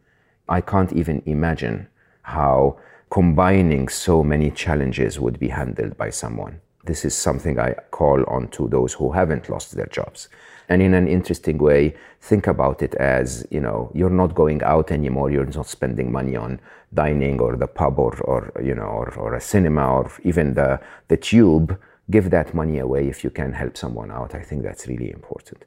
I 0.49 0.61
can't 0.61 0.93
even 0.93 1.23
imagine 1.27 1.89
how 2.23 2.79
combining 3.11 3.89
so 3.89 4.23
many 4.23 4.51
challenges 4.51 5.21
would 5.21 5.39
be 5.39 5.49
handled 5.49 5.97
by 5.97 6.11
someone. 6.11 6.61
This 6.85 7.05
is 7.05 7.15
something 7.15 7.59
I 7.59 7.75
call 7.91 8.25
on 8.37 8.49
to 8.49 8.69
those 8.69 8.93
who 8.93 9.13
haven't 9.13 9.49
lost 9.49 9.69
their 9.73 9.87
jobs. 9.87 10.29
And 10.69 10.83
in 10.83 10.95
an 10.95 11.09
interesting 11.09 11.59
way, 11.59 11.95
think 12.21 12.47
about 12.47 12.83
it 12.83 12.95
as, 12.95 13.47
you 13.51 13.61
know, 13.61 13.91
you're 13.95 14.11
not 14.23 14.35
going 14.35 14.63
out 14.63 14.91
anymore, 14.91 15.31
you're 15.31 15.47
not 15.47 15.67
spending 15.67 16.11
money 16.11 16.37
on 16.37 16.61
dining 16.93 17.41
or 17.41 17.57
the 17.57 17.67
pub 17.67 17.99
or, 17.99 18.15
or 18.23 18.53
you 18.63 18.75
know, 18.75 18.91
or, 19.01 19.15
or 19.15 19.35
a 19.35 19.41
cinema 19.41 19.87
or 19.99 20.13
even 20.23 20.55
the, 20.55 20.81
the 21.09 21.17
tube. 21.17 21.79
Give 22.11 22.31
that 22.31 22.53
money 22.53 22.79
away 22.79 23.09
if 23.09 23.25
you 23.25 23.31
can 23.31 23.53
help 23.53 23.77
someone 23.77 24.11
out. 24.11 24.35
I 24.35 24.43
think 24.43 24.63
that's 24.63 24.87
really 24.87 25.11
important. 25.11 25.65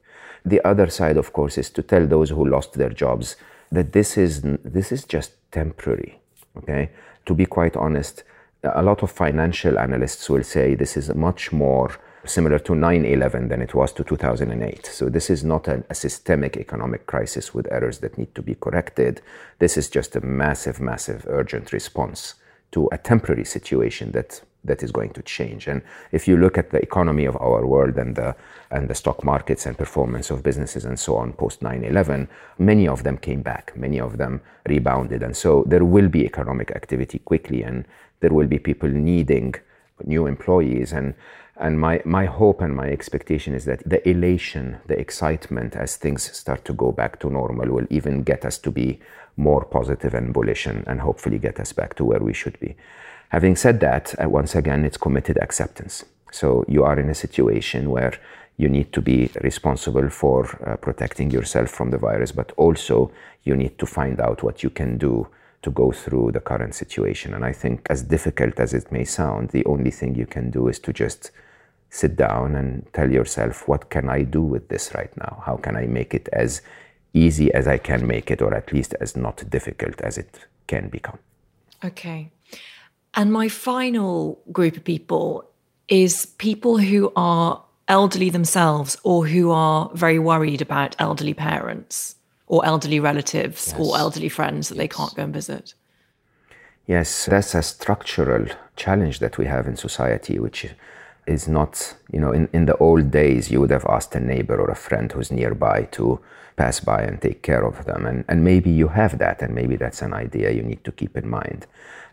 The 0.48 0.66
other 0.66 0.88
side, 0.88 1.18
of 1.18 1.32
course, 1.32 1.58
is 1.58 1.70
to 1.70 1.82
tell 1.82 2.06
those 2.06 2.30
who 2.30 2.48
lost 2.48 2.72
their 2.72 2.88
jobs 2.88 3.36
that 3.70 3.92
this 3.92 4.16
is, 4.16 4.40
this 4.64 4.92
is 4.92 5.04
just 5.04 5.32
temporary. 5.52 6.18
Okay? 6.56 6.90
To 7.26 7.34
be 7.34 7.44
quite 7.44 7.76
honest, 7.76 8.24
a 8.62 8.82
lot 8.82 9.02
of 9.02 9.10
financial 9.10 9.78
analysts 9.78 10.30
will 10.30 10.42
say 10.42 10.74
this 10.74 10.96
is 10.96 11.14
much 11.14 11.52
more 11.52 11.90
similar 12.24 12.58
to 12.58 12.74
9 12.74 13.04
11 13.04 13.48
than 13.48 13.60
it 13.60 13.74
was 13.74 13.92
to 13.92 14.04
2008. 14.04 14.86
So, 14.86 15.08
this 15.08 15.30
is 15.30 15.44
not 15.44 15.68
a, 15.68 15.84
a, 15.90 15.94
systemic 15.94 16.56
economic 16.56 17.06
crisis 17.06 17.54
with 17.54 17.70
errors 17.70 17.98
that 17.98 18.18
need 18.18 18.34
to 18.34 18.42
be 18.42 18.54
corrected. 18.54 19.20
This 19.58 19.76
is 19.76 19.88
just 19.88 20.16
a 20.16 20.20
massive, 20.20 20.80
massive, 20.80 21.26
urgent 21.28 21.72
response 21.72 22.34
to 22.72 22.88
a 22.90 22.98
temporary 22.98 23.44
situation 23.44 24.12
that 24.12 24.40
that 24.64 24.82
is 24.82 24.92
going 24.92 25.10
to 25.10 25.22
change. 25.22 25.66
And 25.68 25.82
if 26.12 26.28
you 26.28 26.36
look 26.36 26.58
at 26.58 26.70
the 26.70 26.82
economy 26.82 27.24
of 27.26 27.36
our 27.36 27.66
world 27.66 27.96
and 27.96 28.16
the 28.16 28.34
and 28.70 28.88
the 28.88 28.94
stock 28.94 29.24
markets 29.24 29.66
and 29.66 29.78
performance 29.78 30.30
of 30.30 30.42
businesses 30.42 30.84
and 30.84 30.98
so 30.98 31.16
on 31.16 31.32
post 31.32 31.60
9/11, 31.60 32.28
many 32.58 32.88
of 32.88 33.02
them 33.02 33.18
came 33.18 33.42
back, 33.42 33.72
many 33.76 34.00
of 34.00 34.18
them 34.18 34.40
rebounded, 34.68 35.22
and 35.22 35.36
so 35.36 35.64
there 35.66 35.84
will 35.84 36.08
be 36.08 36.24
economic 36.24 36.70
activity 36.72 37.18
quickly, 37.20 37.62
and 37.62 37.84
there 38.20 38.32
will 38.32 38.48
be 38.48 38.58
people 38.58 38.88
needing 38.88 39.54
new 40.04 40.26
employees 40.26 40.92
and 40.92 41.14
and 41.60 41.80
my, 41.80 42.00
my 42.04 42.24
hope 42.24 42.60
and 42.60 42.74
my 42.74 42.88
expectation 42.88 43.52
is 43.52 43.64
that 43.64 43.82
the 43.84 44.08
elation, 44.08 44.78
the 44.86 44.98
excitement 44.98 45.74
as 45.74 45.96
things 45.96 46.22
start 46.36 46.64
to 46.66 46.72
go 46.72 46.92
back 46.92 47.18
to 47.20 47.30
normal 47.30 47.68
will 47.68 47.86
even 47.90 48.22
get 48.22 48.44
us 48.44 48.58
to 48.58 48.70
be 48.70 49.00
more 49.36 49.64
positive 49.64 50.14
and 50.14 50.32
bullish 50.32 50.66
and, 50.66 50.86
and 50.86 51.00
hopefully 51.00 51.38
get 51.38 51.58
us 51.58 51.72
back 51.72 51.94
to 51.96 52.04
where 52.04 52.20
we 52.20 52.32
should 52.32 52.58
be. 52.60 52.76
Having 53.30 53.56
said 53.56 53.80
that, 53.80 54.14
uh, 54.22 54.28
once 54.28 54.54
again, 54.54 54.84
it's 54.84 54.96
committed 54.96 55.38
acceptance. 55.38 56.04
So 56.30 56.64
you 56.68 56.84
are 56.84 56.98
in 56.98 57.08
a 57.08 57.14
situation 57.14 57.90
where 57.90 58.12
you 58.56 58.68
need 58.68 58.92
to 58.92 59.00
be 59.00 59.30
responsible 59.42 60.10
for 60.10 60.46
uh, 60.66 60.76
protecting 60.76 61.30
yourself 61.30 61.70
from 61.70 61.90
the 61.90 61.98
virus, 61.98 62.32
but 62.32 62.52
also 62.56 63.10
you 63.44 63.54
need 63.54 63.78
to 63.78 63.86
find 63.86 64.20
out 64.20 64.42
what 64.42 64.62
you 64.62 64.70
can 64.70 64.98
do 64.98 65.28
to 65.62 65.70
go 65.70 65.92
through 65.92 66.32
the 66.32 66.40
current 66.40 66.74
situation. 66.74 67.34
And 67.34 67.44
I 67.44 67.52
think, 67.52 67.86
as 67.90 68.02
difficult 68.02 68.58
as 68.60 68.74
it 68.74 68.90
may 68.90 69.04
sound, 69.04 69.50
the 69.50 69.64
only 69.66 69.90
thing 69.90 70.14
you 70.14 70.26
can 70.26 70.50
do 70.50 70.68
is 70.68 70.78
to 70.80 70.92
just 70.92 71.30
sit 71.90 72.16
down 72.16 72.54
and 72.54 72.86
tell 72.92 73.10
yourself, 73.10 73.66
what 73.66 73.90
can 73.90 74.08
I 74.08 74.22
do 74.22 74.42
with 74.42 74.68
this 74.68 74.92
right 74.94 75.14
now? 75.16 75.42
How 75.46 75.56
can 75.56 75.76
I 75.76 75.86
make 75.86 76.14
it 76.14 76.28
as 76.32 76.62
easy 77.14 77.52
as 77.52 77.66
I 77.66 77.78
can 77.78 78.06
make 78.06 78.30
it, 78.30 78.42
or 78.42 78.54
at 78.54 78.72
least 78.72 78.94
as 79.00 79.16
not 79.16 79.48
difficult 79.48 80.00
as 80.00 80.18
it 80.18 80.46
can 80.66 80.88
become. 80.88 81.18
Okay. 81.84 82.30
And 83.14 83.32
my 83.32 83.48
final 83.48 84.40
group 84.52 84.76
of 84.76 84.84
people 84.84 85.48
is 85.88 86.26
people 86.26 86.78
who 86.78 87.12
are 87.16 87.62
elderly 87.88 88.30
themselves 88.30 88.96
or 89.02 89.26
who 89.26 89.50
are 89.50 89.90
very 89.94 90.18
worried 90.18 90.60
about 90.60 90.94
elderly 90.98 91.34
parents 91.34 92.16
or 92.46 92.64
elderly 92.64 93.00
relatives 93.00 93.68
yes. 93.68 93.80
or 93.80 93.96
elderly 93.96 94.28
friends 94.28 94.68
that 94.68 94.76
yes. 94.76 94.82
they 94.82 94.88
can't 94.88 95.14
go 95.14 95.22
and 95.22 95.34
visit. 95.34 95.74
Yes, 96.86 97.26
that's 97.26 97.54
a 97.54 97.62
structural 97.62 98.46
challenge 98.76 99.18
that 99.18 99.36
we 99.36 99.44
have 99.46 99.66
in 99.66 99.76
society, 99.76 100.38
which 100.38 100.66
is 101.26 101.46
not, 101.46 101.94
you 102.10 102.18
know, 102.18 102.32
in, 102.32 102.48
in 102.54 102.64
the 102.64 102.76
old 102.78 103.10
days, 103.10 103.50
you 103.50 103.60
would 103.60 103.70
have 103.70 103.84
asked 103.86 104.14
a 104.14 104.20
neighbor 104.20 104.58
or 104.58 104.70
a 104.70 104.74
friend 104.74 105.12
who's 105.12 105.30
nearby 105.30 105.82
to 105.92 106.18
pass 106.56 106.80
by 106.80 107.02
and 107.02 107.20
take 107.20 107.42
care 107.42 107.64
of 107.64 107.84
them. 107.84 108.06
And, 108.06 108.24
and 108.26 108.42
maybe 108.42 108.70
you 108.70 108.88
have 108.88 109.18
that, 109.18 109.42
and 109.42 109.54
maybe 109.54 109.76
that's 109.76 110.00
an 110.00 110.14
idea 110.14 110.50
you 110.50 110.62
need 110.62 110.82
to 110.84 110.92
keep 110.92 111.16
in 111.16 111.28
mind. 111.28 111.66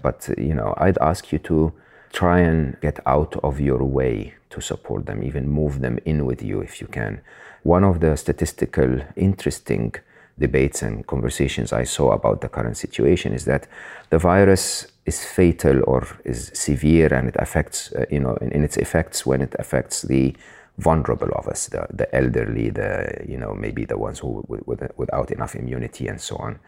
But, 0.06 0.30
you 0.38 0.53
know, 0.53 0.76
I'd 0.78 0.99
ask 0.99 1.32
you 1.32 1.39
to 1.49 1.74
try 2.14 2.38
and 2.39 2.80
get 2.80 2.99
out 3.08 3.34
of 3.43 3.60
your 3.60 3.84
way 3.84 4.36
to 4.51 4.62
support 4.62 5.08
them, 5.08 5.24
even 5.24 5.49
move 5.49 5.82
them 5.82 5.97
in 6.06 6.28
with 6.28 6.43
you 6.43 6.62
if 6.62 6.80
you 6.80 6.86
can. 6.86 7.22
One 7.64 7.84
of 7.84 8.01
the 8.01 8.16
statistical 8.16 9.01
interesting 9.16 9.95
debates 10.38 10.84
and 10.84 11.08
conversations 11.08 11.74
I 11.74 11.86
saw 11.86 12.12
about 12.12 12.41
the 12.41 12.49
current 12.49 12.78
situation 12.78 13.34
is 13.34 13.45
that 13.45 13.68
the 14.12 14.20
virus 14.20 14.86
is 15.08 15.26
fatal 15.26 15.82
or 15.88 16.06
is 16.24 16.51
severe 16.53 17.12
and 17.12 17.28
it 17.28 17.36
affects, 17.39 17.91
uh, 17.93 18.06
you 18.12 18.20
know, 18.20 18.36
in, 18.41 18.51
in, 18.51 18.64
its 18.64 18.78
effects 18.78 19.26
when 19.26 19.41
it 19.41 19.56
affects 19.58 20.03
the 20.03 20.36
vulnerable 20.78 21.32
of 21.34 21.47
us, 21.47 21.68
the, 21.70 21.88
the 21.91 22.08
elderly, 22.14 22.70
the, 22.70 23.26
you 23.28 23.38
know, 23.38 23.56
maybe 23.56 23.86
the 23.86 23.97
ones 23.97 24.20
who 24.20 24.45
with, 24.47 24.68
with, 24.68 24.91
without 24.97 25.32
enough 25.32 25.56
immunity 25.56 26.08
and 26.08 26.22
so 26.22 26.36
on. 26.36 26.60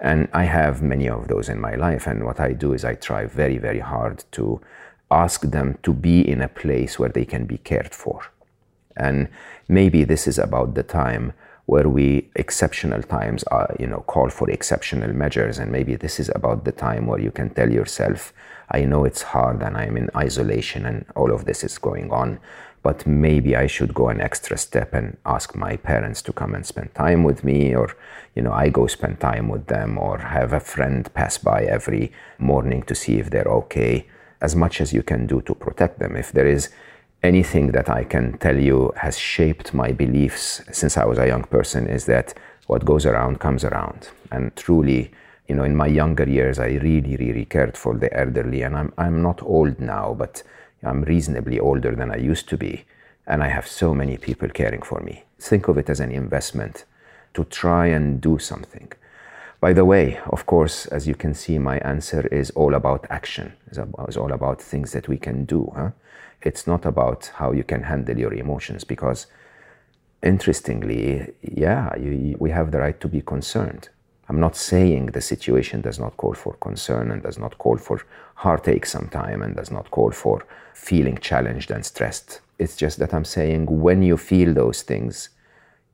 And 0.00 0.28
I 0.32 0.44
have 0.44 0.82
many 0.82 1.08
of 1.08 1.28
those 1.28 1.48
in 1.48 1.60
my 1.60 1.74
life. 1.74 2.06
And 2.06 2.24
what 2.24 2.40
I 2.40 2.52
do 2.52 2.72
is 2.72 2.84
I 2.84 2.94
try 2.94 3.26
very, 3.26 3.58
very 3.58 3.80
hard 3.80 4.24
to 4.32 4.60
ask 5.10 5.42
them 5.42 5.78
to 5.82 5.92
be 5.92 6.28
in 6.28 6.40
a 6.40 6.48
place 6.48 6.98
where 6.98 7.08
they 7.08 7.24
can 7.24 7.46
be 7.46 7.58
cared 7.58 7.94
for. 7.94 8.22
And 8.96 9.28
maybe 9.68 10.04
this 10.04 10.26
is 10.26 10.38
about 10.38 10.74
the 10.74 10.82
time 10.82 11.32
where 11.66 11.88
we 11.88 12.30
exceptional 12.34 13.02
times 13.02 13.42
are, 13.44 13.74
you 13.78 13.86
know, 13.86 14.00
call 14.00 14.30
for 14.30 14.50
exceptional 14.50 15.12
measures. 15.12 15.58
And 15.58 15.70
maybe 15.70 15.96
this 15.96 16.18
is 16.18 16.30
about 16.34 16.64
the 16.64 16.72
time 16.72 17.06
where 17.06 17.20
you 17.20 17.30
can 17.30 17.50
tell 17.50 17.70
yourself, 17.70 18.32
I 18.70 18.84
know 18.84 19.04
it's 19.04 19.22
hard 19.22 19.62
and 19.62 19.76
I'm 19.76 19.96
in 19.96 20.10
isolation 20.16 20.86
and 20.86 21.04
all 21.14 21.32
of 21.32 21.44
this 21.44 21.62
is 21.64 21.76
going 21.76 22.10
on, 22.10 22.40
but 22.82 23.06
maybe 23.06 23.56
I 23.56 23.66
should 23.66 23.94
go 23.94 24.08
an 24.08 24.20
extra 24.20 24.56
step 24.56 24.94
and 24.94 25.16
ask 25.24 25.56
my 25.56 25.76
parents 25.76 26.22
to 26.22 26.32
come 26.32 26.54
and 26.54 26.64
spend 26.64 26.94
time 26.94 27.24
with 27.24 27.44
me, 27.44 27.74
or, 27.74 27.96
you 28.34 28.42
know, 28.42 28.52
I 28.52 28.68
go 28.68 28.86
spend 28.86 29.20
time 29.20 29.48
with 29.48 29.66
them, 29.66 29.98
or 29.98 30.18
have 30.18 30.52
a 30.52 30.60
friend 30.60 31.12
pass 31.14 31.38
by 31.38 31.64
every 31.64 32.12
morning 32.38 32.82
to 32.84 32.94
see 32.94 33.18
if 33.18 33.30
they're 33.30 33.44
okay, 33.44 34.06
as 34.40 34.54
much 34.54 34.80
as 34.80 34.92
you 34.92 35.02
can 35.02 35.26
do 35.26 35.42
to 35.42 35.54
protect 35.54 35.98
them. 35.98 36.16
If 36.16 36.32
there 36.32 36.46
is 36.46 36.70
anything 37.22 37.72
that 37.72 37.88
I 37.88 38.04
can 38.04 38.38
tell 38.38 38.56
you 38.56 38.92
has 38.96 39.18
shaped 39.18 39.74
my 39.74 39.92
beliefs 39.92 40.62
since 40.70 40.96
I 40.96 41.04
was 41.04 41.18
a 41.18 41.26
young 41.26 41.44
person 41.44 41.86
is 41.86 42.06
that 42.06 42.34
what 42.68 42.84
goes 42.84 43.06
around 43.06 43.40
comes 43.40 43.64
around. 43.64 44.08
And 44.30 44.54
truly, 44.54 45.10
you 45.48 45.54
know, 45.54 45.64
in 45.64 45.74
my 45.74 45.86
younger 45.86 46.28
years, 46.28 46.58
I 46.58 46.66
really, 46.66 47.16
really 47.16 47.44
cared 47.44 47.76
for 47.76 47.96
the 47.96 48.12
elderly. 48.16 48.62
And 48.62 48.76
I'm, 48.76 48.92
I'm 48.98 49.22
not 49.22 49.42
old 49.42 49.80
now, 49.80 50.14
but 50.16 50.42
I'm 50.82 51.02
reasonably 51.02 51.58
older 51.58 51.94
than 51.94 52.10
I 52.10 52.16
used 52.16 52.48
to 52.48 52.56
be. 52.56 52.84
And 53.26 53.42
I 53.42 53.48
have 53.48 53.66
so 53.66 53.94
many 53.94 54.16
people 54.16 54.48
caring 54.48 54.82
for 54.82 55.00
me. 55.00 55.24
Think 55.38 55.68
of 55.68 55.76
it 55.78 55.90
as 55.90 56.00
an 56.00 56.10
investment 56.10 56.84
to 57.34 57.44
try 57.44 57.86
and 57.86 58.20
do 58.20 58.38
something. 58.38 58.90
By 59.60 59.72
the 59.72 59.84
way, 59.84 60.18
of 60.26 60.46
course, 60.46 60.86
as 60.86 61.06
you 61.08 61.14
can 61.14 61.34
see, 61.34 61.58
my 61.58 61.78
answer 61.78 62.26
is 62.28 62.50
all 62.50 62.74
about 62.74 63.06
action. 63.10 63.52
It's 63.70 64.16
all 64.16 64.32
about 64.32 64.62
things 64.62 64.92
that 64.92 65.08
we 65.08 65.16
can 65.18 65.44
do. 65.44 65.72
Huh? 65.74 65.90
It's 66.42 66.66
not 66.66 66.86
about 66.86 67.32
how 67.34 67.52
you 67.52 67.64
can 67.64 67.82
handle 67.82 68.16
your 68.16 68.32
emotions 68.32 68.84
because, 68.84 69.26
interestingly, 70.22 71.34
yeah, 71.42 71.96
you, 71.96 72.36
we 72.38 72.50
have 72.50 72.70
the 72.70 72.78
right 72.78 73.00
to 73.00 73.08
be 73.08 73.20
concerned. 73.20 73.88
I'm 74.28 74.40
not 74.40 74.56
saying 74.56 75.06
the 75.06 75.20
situation 75.20 75.80
does 75.80 75.98
not 75.98 76.16
call 76.18 76.34
for 76.34 76.54
concern 76.54 77.10
and 77.10 77.22
does 77.22 77.38
not 77.38 77.56
call 77.58 77.78
for 77.78 78.02
heartache 78.34 78.84
sometime 78.84 79.42
and 79.42 79.56
does 79.56 79.70
not 79.70 79.90
call 79.90 80.10
for 80.10 80.44
feeling 80.74 81.16
challenged 81.18 81.70
and 81.70 81.84
stressed. 81.84 82.40
It's 82.58 82.76
just 82.76 82.98
that 82.98 83.14
I'm 83.14 83.24
saying 83.24 83.66
when 83.66 84.02
you 84.02 84.16
feel 84.16 84.52
those 84.52 84.82
things, 84.82 85.30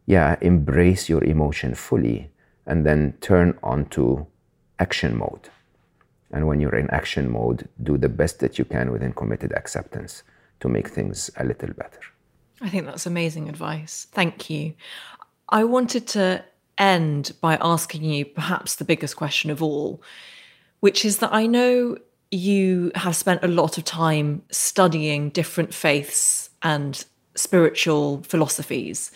yeah, 0.06 0.36
embrace 0.40 1.08
your 1.08 1.22
emotion 1.22 1.74
fully 1.74 2.30
and 2.66 2.84
then 2.84 3.14
turn 3.20 3.58
onto 3.62 4.26
action 4.78 5.16
mode. 5.16 5.48
And 6.32 6.48
when 6.48 6.58
you're 6.58 6.74
in 6.74 6.90
action 6.90 7.30
mode, 7.30 7.68
do 7.84 7.96
the 7.96 8.08
best 8.08 8.40
that 8.40 8.58
you 8.58 8.64
can 8.64 8.90
within 8.90 9.12
committed 9.12 9.52
acceptance 9.52 10.24
to 10.60 10.68
make 10.68 10.88
things 10.88 11.30
a 11.36 11.44
little 11.44 11.72
better. 11.74 12.00
I 12.60 12.68
think 12.68 12.86
that's 12.86 13.06
amazing 13.06 13.48
advice. 13.48 14.08
Thank 14.10 14.50
you. 14.50 14.74
I 15.48 15.64
wanted 15.64 16.08
to 16.08 16.44
end 16.78 17.32
by 17.40 17.58
asking 17.60 18.04
you 18.04 18.24
perhaps 18.24 18.76
the 18.76 18.84
biggest 18.84 19.16
question 19.16 19.50
of 19.50 19.62
all, 19.62 20.02
which 20.80 21.04
is 21.04 21.18
that 21.18 21.32
I 21.32 21.46
know 21.46 21.96
you 22.30 22.90
have 22.94 23.16
spent 23.16 23.44
a 23.44 23.48
lot 23.48 23.78
of 23.78 23.84
time 23.84 24.42
studying 24.50 25.30
different 25.30 25.72
faiths 25.72 26.50
and 26.62 27.04
spiritual 27.34 28.22
philosophies. 28.22 29.12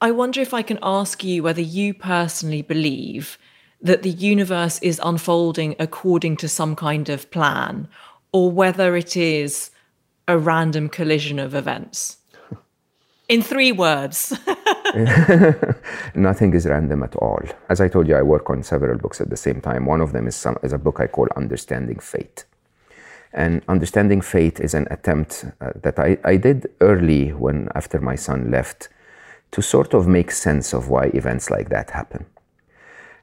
I 0.00 0.10
wonder 0.10 0.40
if 0.40 0.54
I 0.54 0.62
can 0.62 0.78
ask 0.82 1.22
you 1.22 1.42
whether 1.42 1.60
you 1.60 1.94
personally 1.94 2.62
believe 2.62 3.38
that 3.80 4.02
the 4.02 4.10
universe 4.10 4.78
is 4.80 5.00
unfolding 5.04 5.76
according 5.78 6.36
to 6.38 6.48
some 6.48 6.74
kind 6.74 7.08
of 7.08 7.30
plan, 7.30 7.88
or 8.32 8.50
whether 8.50 8.96
it 8.96 9.16
is 9.16 9.70
a 10.26 10.38
random 10.38 10.88
collision 10.88 11.38
of 11.38 11.54
events? 11.54 12.18
In 13.28 13.42
three 13.42 13.72
words. 13.72 14.36
Nothing 16.14 16.54
is 16.54 16.66
random 16.66 17.02
at 17.02 17.16
all. 17.16 17.42
As 17.68 17.80
I 17.80 17.88
told 17.88 18.06
you, 18.06 18.16
I 18.16 18.22
work 18.22 18.48
on 18.50 18.62
several 18.62 18.98
books 18.98 19.20
at 19.20 19.28
the 19.28 19.36
same 19.36 19.60
time. 19.60 19.86
One 19.86 20.00
of 20.00 20.12
them 20.12 20.26
is, 20.28 20.36
some, 20.36 20.56
is 20.62 20.72
a 20.72 20.78
book 20.78 21.00
I 21.00 21.06
call 21.06 21.26
Understanding 21.36 21.98
Fate. 21.98 22.44
And 23.32 23.62
Understanding 23.66 24.20
Fate 24.20 24.60
is 24.60 24.74
an 24.74 24.86
attempt 24.90 25.44
uh, 25.60 25.72
that 25.82 25.98
I, 25.98 26.18
I 26.24 26.36
did 26.36 26.70
early 26.80 27.30
when, 27.32 27.68
after 27.74 28.00
my 28.00 28.14
son 28.14 28.50
left, 28.50 28.88
to 29.50 29.62
sort 29.62 29.94
of 29.94 30.06
make 30.06 30.30
sense 30.30 30.72
of 30.72 30.88
why 30.88 31.06
events 31.06 31.50
like 31.50 31.70
that 31.70 31.90
happen. 31.90 32.26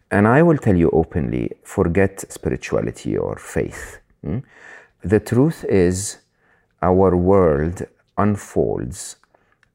And 0.10 0.28
I 0.28 0.44
will 0.44 0.58
tell 0.58 0.76
you 0.76 0.90
openly 0.92 1.52
forget 1.64 2.30
spirituality 2.30 3.18
or 3.18 3.38
faith. 3.38 4.00
Hmm? 4.22 4.40
The 5.04 5.22
truth 5.22 5.64
is, 5.66 6.18
our 6.82 7.16
world 7.16 7.84
unfolds 8.18 9.16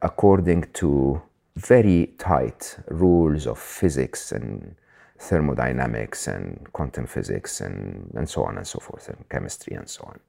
according 0.02 0.64
to 0.74 1.22
very 1.56 2.12
tight 2.18 2.76
rules 2.88 3.46
of 3.46 3.58
physics 3.58 4.30
and 4.32 4.76
thermodynamics 5.18 6.26
and 6.28 6.66
quantum 6.72 7.06
physics 7.06 7.60
and, 7.60 8.12
and 8.14 8.28
so 8.28 8.44
on 8.44 8.56
and 8.58 8.66
so 8.66 8.78
forth, 8.78 9.08
and 9.08 9.28
chemistry 9.30 9.74
and 9.74 9.88
so 9.88 10.04
on. 10.04 10.20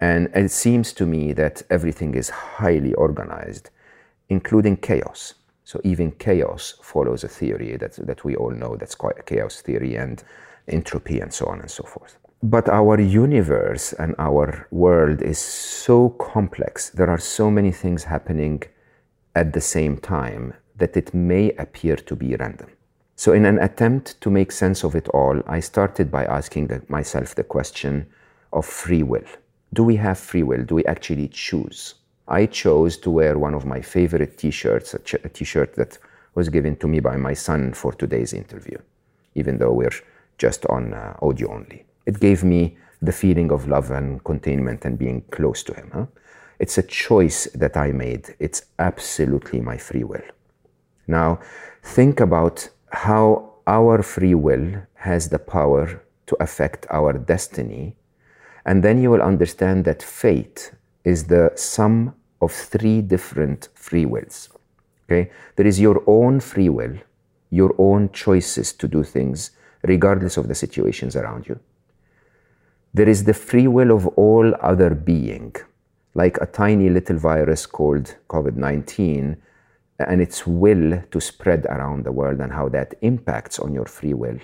And 0.00 0.28
it 0.34 0.50
seems 0.50 0.92
to 0.94 1.06
me 1.06 1.32
that 1.32 1.62
everything 1.70 2.14
is 2.14 2.28
highly 2.30 2.94
organized, 2.94 3.70
including 4.28 4.76
chaos. 4.76 5.34
So 5.64 5.80
even 5.82 6.12
chaos 6.12 6.74
follows 6.82 7.24
a 7.24 7.28
theory 7.28 7.76
that, 7.78 7.94
that 8.06 8.24
we 8.24 8.36
all 8.36 8.52
know 8.52 8.76
that's 8.76 8.94
quite 8.94 9.18
a 9.18 9.22
chaos 9.22 9.60
theory 9.60 9.96
and 9.96 10.22
entropy 10.68 11.18
and 11.20 11.32
so 11.32 11.46
on 11.46 11.60
and 11.60 11.70
so 11.70 11.82
forth. 11.82 12.18
But 12.42 12.68
our 12.68 13.00
universe 13.00 13.94
and 13.94 14.14
our 14.18 14.68
world 14.70 15.22
is 15.22 15.38
so 15.38 16.10
complex. 16.10 16.90
There 16.90 17.10
are 17.10 17.18
so 17.18 17.50
many 17.50 17.72
things 17.72 18.04
happening 18.04 18.62
at 19.36 19.52
the 19.52 19.60
same 19.60 19.98
time 19.98 20.54
that 20.76 20.96
it 20.96 21.14
may 21.14 21.52
appear 21.52 21.94
to 21.94 22.16
be 22.16 22.34
random. 22.36 22.70
So, 23.14 23.32
in 23.32 23.44
an 23.46 23.58
attempt 23.58 24.20
to 24.22 24.30
make 24.30 24.50
sense 24.50 24.82
of 24.82 24.94
it 24.94 25.08
all, 25.08 25.40
I 25.46 25.60
started 25.60 26.10
by 26.10 26.24
asking 26.24 26.70
myself 26.88 27.34
the 27.34 27.44
question 27.44 28.06
of 28.52 28.66
free 28.66 29.02
will. 29.02 29.28
Do 29.72 29.84
we 29.84 29.96
have 29.96 30.18
free 30.18 30.42
will? 30.42 30.64
Do 30.64 30.74
we 30.74 30.84
actually 30.86 31.28
choose? 31.28 31.94
I 32.28 32.46
chose 32.46 32.96
to 32.98 33.10
wear 33.10 33.38
one 33.38 33.54
of 33.54 33.64
my 33.64 33.80
favorite 33.80 34.36
t 34.38 34.50
shirts, 34.50 34.94
a 34.94 35.28
t 35.28 35.44
shirt 35.44 35.76
that 35.76 35.98
was 36.34 36.48
given 36.48 36.76
to 36.76 36.88
me 36.88 37.00
by 37.00 37.16
my 37.16 37.34
son 37.34 37.72
for 37.72 37.92
today's 37.92 38.32
interview, 38.32 38.78
even 39.34 39.58
though 39.58 39.72
we're 39.72 39.98
just 40.38 40.66
on 40.66 40.92
uh, 40.92 41.16
audio 41.22 41.52
only. 41.52 41.84
It 42.04 42.20
gave 42.20 42.44
me 42.44 42.76
the 43.00 43.12
feeling 43.12 43.50
of 43.50 43.68
love 43.68 43.90
and 43.90 44.22
containment 44.24 44.84
and 44.84 44.98
being 44.98 45.22
close 45.30 45.62
to 45.64 45.74
Him. 45.74 45.90
Huh? 45.92 46.06
It's 46.58 46.78
a 46.78 46.82
choice 46.82 47.46
that 47.54 47.76
I 47.76 47.92
made. 47.92 48.34
It's 48.38 48.66
absolutely 48.78 49.60
my 49.60 49.76
free 49.76 50.04
will. 50.04 50.24
Now, 51.06 51.40
think 51.82 52.20
about 52.20 52.68
how 52.90 53.54
our 53.66 54.02
free 54.02 54.34
will 54.34 54.82
has 54.94 55.28
the 55.28 55.38
power 55.38 56.02
to 56.26 56.36
affect 56.40 56.86
our 56.90 57.12
destiny, 57.12 57.96
and 58.64 58.82
then 58.82 59.00
you 59.00 59.10
will 59.10 59.22
understand 59.22 59.84
that 59.84 60.02
fate 60.02 60.72
is 61.04 61.24
the 61.24 61.52
sum 61.54 62.14
of 62.40 62.52
three 62.52 63.00
different 63.00 63.68
free 63.74 64.06
wills. 64.06 64.48
Okay? 65.04 65.30
There 65.54 65.66
is 65.66 65.80
your 65.80 66.02
own 66.06 66.40
free 66.40 66.68
will, 66.68 66.96
your 67.50 67.74
own 67.78 68.10
choices 68.10 68.72
to 68.74 68.88
do 68.88 69.04
things, 69.04 69.52
regardless 69.82 70.36
of 70.36 70.48
the 70.48 70.54
situations 70.54 71.14
around 71.14 71.46
you. 71.46 71.60
There 72.92 73.08
is 73.08 73.24
the 73.24 73.34
free 73.34 73.68
will 73.68 73.92
of 73.92 74.06
all 74.08 74.54
other 74.60 74.90
being, 74.94 75.54
like 76.16 76.38
a 76.40 76.46
tiny 76.46 76.88
little 76.88 77.18
virus 77.18 77.66
called 77.66 78.16
COVID 78.30 78.56
19 78.56 79.36
and 79.98 80.20
its 80.22 80.46
will 80.46 81.02
to 81.10 81.20
spread 81.20 81.66
around 81.66 82.04
the 82.04 82.12
world 82.12 82.40
and 82.40 82.52
how 82.52 82.70
that 82.70 82.94
impacts 83.02 83.58
on 83.58 83.74
your 83.74 83.84
free 83.84 84.14
will. 84.14 84.38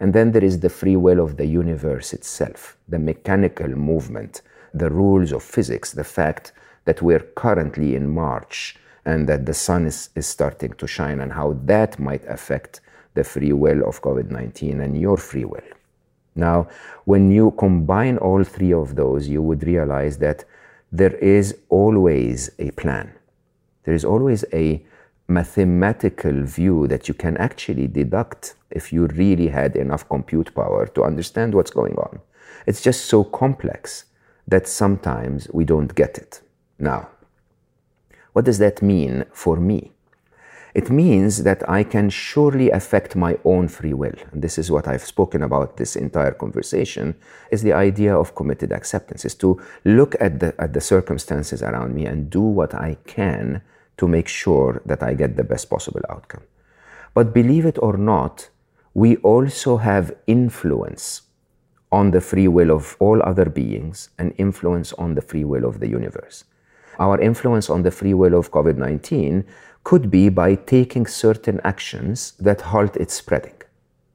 And 0.00 0.14
then 0.14 0.32
there 0.32 0.44
is 0.44 0.60
the 0.60 0.70
free 0.70 0.96
will 0.96 1.20
of 1.20 1.36
the 1.36 1.44
universe 1.44 2.14
itself, 2.14 2.78
the 2.88 2.98
mechanical 2.98 3.68
movement, 3.68 4.40
the 4.72 4.90
rules 4.90 5.30
of 5.32 5.42
physics, 5.42 5.92
the 5.92 6.04
fact 6.04 6.52
that 6.86 7.02
we're 7.02 7.26
currently 7.36 7.94
in 7.94 8.08
March 8.08 8.76
and 9.04 9.28
that 9.28 9.44
the 9.44 9.54
sun 9.54 9.84
is, 9.84 10.08
is 10.14 10.26
starting 10.26 10.72
to 10.74 10.86
shine, 10.86 11.20
and 11.20 11.32
how 11.32 11.58
that 11.64 11.98
might 11.98 12.24
affect 12.26 12.80
the 13.12 13.24
free 13.24 13.52
will 13.52 13.86
of 13.86 14.00
COVID 14.00 14.30
19 14.30 14.80
and 14.80 14.98
your 14.98 15.18
free 15.18 15.44
will. 15.44 15.68
Now, 16.34 16.68
when 17.04 17.30
you 17.30 17.50
combine 17.58 18.16
all 18.18 18.42
three 18.44 18.72
of 18.72 18.94
those, 18.94 19.28
you 19.28 19.42
would 19.42 19.64
realize 19.64 20.16
that 20.18 20.44
there 20.90 21.14
is 21.16 21.56
always 21.68 22.50
a 22.58 22.70
plan. 22.72 23.12
There 23.84 23.94
is 23.94 24.04
always 24.04 24.44
a 24.52 24.84
mathematical 25.28 26.42
view 26.44 26.86
that 26.88 27.08
you 27.08 27.14
can 27.14 27.36
actually 27.36 27.86
deduct 27.86 28.54
if 28.70 28.92
you 28.92 29.06
really 29.08 29.48
had 29.48 29.76
enough 29.76 30.08
compute 30.08 30.54
power 30.54 30.86
to 30.86 31.04
understand 31.04 31.54
what's 31.54 31.70
going 31.70 31.96
on. 31.96 32.20
It's 32.66 32.80
just 32.80 33.06
so 33.06 33.24
complex 33.24 34.04
that 34.46 34.66
sometimes 34.66 35.48
we 35.52 35.64
don't 35.64 35.94
get 35.94 36.16
it. 36.18 36.40
Now, 36.78 37.08
what 38.32 38.44
does 38.44 38.58
that 38.58 38.82
mean 38.82 39.24
for 39.32 39.56
me? 39.56 39.92
It 40.78 40.90
means 40.90 41.42
that 41.42 41.68
I 41.68 41.82
can 41.82 42.08
surely 42.08 42.70
affect 42.70 43.16
my 43.16 43.36
own 43.44 43.66
free 43.66 43.94
will. 43.94 44.14
And 44.30 44.40
this 44.40 44.58
is 44.58 44.70
what 44.70 44.86
I've 44.86 45.04
spoken 45.04 45.42
about 45.42 45.76
this 45.76 45.96
entire 45.96 46.30
conversation 46.30 47.16
is 47.50 47.62
the 47.64 47.72
idea 47.72 48.16
of 48.16 48.36
committed 48.36 48.70
acceptance, 48.70 49.24
is 49.24 49.34
to 49.42 49.60
look 49.84 50.14
at 50.20 50.38
the, 50.38 50.54
at 50.56 50.74
the 50.74 50.80
circumstances 50.80 51.64
around 51.64 51.96
me 51.96 52.06
and 52.06 52.30
do 52.30 52.42
what 52.42 52.74
I 52.74 52.96
can 53.06 53.60
to 53.96 54.06
make 54.06 54.28
sure 54.28 54.80
that 54.86 55.02
I 55.02 55.14
get 55.14 55.36
the 55.36 55.42
best 55.42 55.68
possible 55.68 56.02
outcome. 56.08 56.44
But 57.12 57.34
believe 57.34 57.66
it 57.66 57.78
or 57.82 57.96
not, 57.96 58.48
we 58.94 59.16
also 59.16 59.78
have 59.78 60.14
influence 60.28 61.22
on 61.90 62.12
the 62.12 62.20
free 62.20 62.46
will 62.46 62.70
of 62.70 62.96
all 63.00 63.20
other 63.24 63.46
beings 63.46 64.10
and 64.16 64.32
influence 64.38 64.92
on 64.92 65.16
the 65.16 65.22
free 65.22 65.44
will 65.44 65.64
of 65.64 65.80
the 65.80 65.88
universe. 65.88 66.44
Our 67.00 67.20
influence 67.20 67.70
on 67.70 67.82
the 67.82 67.90
free 67.90 68.14
will 68.14 68.34
of 68.34 68.50
COVID 68.50 68.76
19 68.76 69.44
could 69.84 70.10
be 70.10 70.28
by 70.28 70.54
taking 70.54 71.06
certain 71.06 71.60
actions 71.64 72.32
that 72.38 72.60
halt 72.60 72.96
its 72.96 73.14
spreading. 73.14 73.54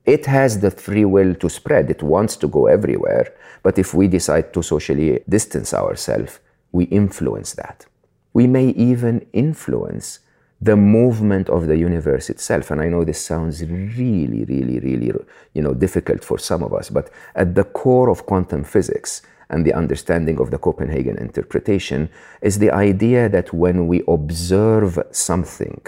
It 0.06 0.26
has 0.26 0.60
the 0.60 0.72
free 0.72 1.06
will 1.06 1.34
to 1.35 1.49
spread, 1.49 1.90
it 1.90 2.03
wants 2.03 2.35
to 2.38 2.48
go 2.48 2.68
everywhere, 2.68 3.34
but 3.64 3.80
if 3.80 3.94
we 3.94 4.07
decide 4.07 4.53
to 4.53 4.61
socially 4.61 5.23
distance 5.30 5.73
ourselves, 5.73 6.40
we 6.72 6.85
influence 6.85 7.53
that. 7.53 7.85
We 8.34 8.48
may 8.48 8.69
even 8.69 9.26
influence 9.31 10.19
the 10.64 10.76
movement 10.76 11.49
of 11.49 11.68
the 11.68 11.77
universe 11.77 12.30
itself. 12.30 12.72
And 12.72 12.81
I 12.81 12.88
know 12.88 13.03
this 13.03 13.23
sounds 13.23 13.61
really, 13.61 14.45
really, 14.45 14.80
really, 14.80 15.11
you 15.53 15.61
know, 15.61 15.73
difficult 15.73 16.23
for 16.23 16.38
some 16.38 16.64
of 16.64 16.73
us, 16.73 16.90
but 16.90 17.10
at 17.35 17.53
the 17.53 17.65
core 17.65 18.10
of 18.10 18.26
quantum 18.26 18.64
physics 18.64 19.22
and 19.54 19.66
the 19.66 19.74
understanding 19.74 20.40
of 20.40 20.50
the 20.50 20.58
Copenhagen 20.58 21.18
interpretation 21.18 22.10
is 22.42 22.58
the 22.58 22.72
idea 22.72 23.30
that 23.30 23.54
when 23.54 23.88
we 23.88 24.02
observe 24.08 24.98
something, 25.12 25.80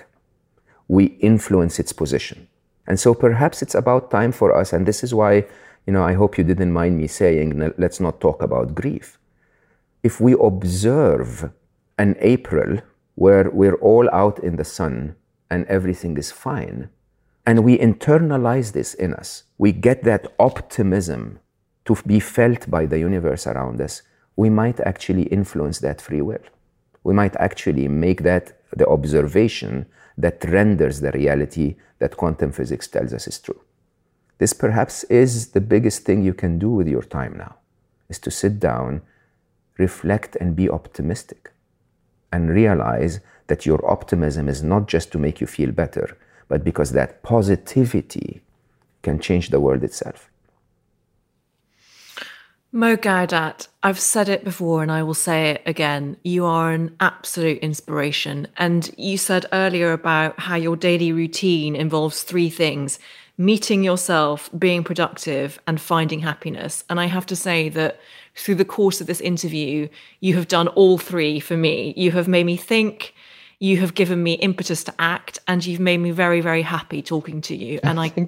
we 0.88 1.06
influence 1.32 1.80
its 1.80 1.92
position. 1.92 2.48
And 2.88 3.00
so 3.00 3.16
perhaps 3.16 3.64
it's 3.64 3.74
about 3.74 4.12
time 4.12 4.32
for 4.32 4.56
us, 4.56 4.72
and 4.72 4.86
this 4.86 5.04
is 5.04 5.14
why, 5.14 5.46
you 5.88 5.94
know, 5.94 6.04
I 6.04 6.14
hope 6.14 6.38
you 6.38 6.44
didn't 6.44 6.74
mind 6.74 7.00
me 7.00 7.08
saying, 7.08 7.74
let's 7.78 8.00
not 8.00 8.22
talk 8.22 8.44
about 8.44 8.76
grief. 8.76 9.18
If 10.04 10.22
we 10.22 10.34
observe 10.34 11.50
an 11.98 12.16
April 12.20 12.82
where 13.16 13.50
we're 13.50 13.76
all 13.76 14.08
out 14.12 14.38
in 14.40 14.58
the 14.58 14.64
sun 14.64 15.16
and 15.50 15.66
everything 15.66 16.18
is 16.18 16.32
fine. 16.32 16.90
And 17.46 17.64
we 17.64 17.78
internalize 17.78 18.74
this 18.74 18.94
in 18.94 19.14
us. 19.14 19.44
We 19.58 19.72
get 19.72 20.04
that 20.04 20.34
optimism 20.38 21.40
to 21.86 21.95
be 22.06 22.20
felt 22.20 22.70
by 22.70 22.86
the 22.86 22.99
universe 22.99 23.48
around 23.48 23.80
us. 23.82 24.02
We 24.36 24.49
might 24.49 24.80
actually 24.80 25.24
influence 25.24 25.80
that 25.80 26.02
free 26.02 26.22
will. 26.22 26.44
We 27.03 27.14
might 27.14 27.36
actually 27.38 27.88
make 27.88 28.24
that 28.24 28.60
the 28.76 28.88
observation 28.88 29.86
that 30.18 30.44
renders 30.45 30.99
the 30.99 31.12
reality 31.12 31.76
that 31.99 32.18
quantum 32.18 32.52
physics 32.52 32.88
tells 32.88 33.14
us 33.14 33.28
is 33.28 33.40
true. 33.40 33.62
This 34.38 34.53
perhaps 34.53 35.03
is 35.06 35.52
the 35.52 35.62
biggest 35.62 36.03
thing 36.03 36.24
you 36.24 36.34
can 36.34 36.60
do 36.60 36.70
with 36.70 36.88
your 36.88 37.03
time 37.03 37.38
now, 37.38 37.56
is 38.10 38.20
to 38.20 38.32
sit 38.32 38.60
down, 38.60 39.02
reflect, 39.78 40.36
and 40.38 40.56
be 40.56 40.70
optimistic 40.70 41.52
and 42.32 42.49
realize 42.49 43.22
that 43.48 43.66
your 43.66 43.80
optimism 43.90 44.49
is 44.49 44.64
not 44.64 44.88
just 44.88 45.12
to 45.12 45.20
make 45.20 45.40
you 45.40 45.48
feel 45.48 45.72
better, 45.72 46.18
but 46.48 46.64
because 46.64 46.91
that 46.91 47.24
positivity 47.24 48.41
can 49.03 49.20
change 49.20 49.49
the 49.49 49.60
world 49.60 49.84
itself. 49.84 50.30
Mo 52.76 52.97
Gawdat, 52.97 53.69
I've 53.84 54.02
said 54.02 54.27
it 54.27 54.43
before 54.43 54.84
and 54.84 54.91
I 54.91 55.02
will 55.02 55.14
say 55.14 55.52
it 55.52 55.61
again. 55.65 56.18
You 56.26 56.43
are 56.43 56.73
an 56.73 56.93
absolute 56.99 57.60
inspiration. 57.60 58.49
And 58.57 58.93
you 58.97 59.18
said 59.18 59.45
earlier 59.53 59.93
about 59.93 60.38
how 60.38 60.57
your 60.57 60.76
daily 60.76 61.14
routine 61.14 61.73
involves 61.73 62.23
three 62.23 62.49
things 62.49 62.99
meeting 63.38 63.81
yourself, 63.81 64.49
being 64.60 64.84
productive, 64.84 65.57
and 65.68 65.80
finding 65.80 66.19
happiness. 66.19 66.84
And 66.89 66.99
I 66.99 67.06
have 67.06 67.26
to 67.27 67.35
say 67.38 67.69
that 67.69 67.97
through 68.35 68.56
the 68.56 68.65
course 68.65 68.99
of 68.99 69.07
this 69.07 69.22
interview, 69.22 69.88
you 70.19 70.35
have 70.35 70.49
done 70.49 70.68
all 70.69 70.97
three 70.97 71.39
for 71.39 71.56
me. 71.56 71.93
You 71.95 72.11
have 72.11 72.27
made 72.27 72.45
me 72.45 72.57
think, 72.57 73.14
you 73.60 73.77
have 73.77 73.93
given 73.93 74.22
me 74.22 74.34
impetus 74.34 74.84
to 74.84 74.93
act, 74.99 75.39
and 75.47 75.65
you've 75.65 75.80
made 75.80 75.99
me 75.99 76.11
very, 76.11 76.41
very 76.41 76.61
happy 76.61 77.02
talking 77.02 77.39
to 77.41 77.56
you. 77.56 77.80
And 77.84 78.02
I, 78.02 78.11
you. 78.18 78.27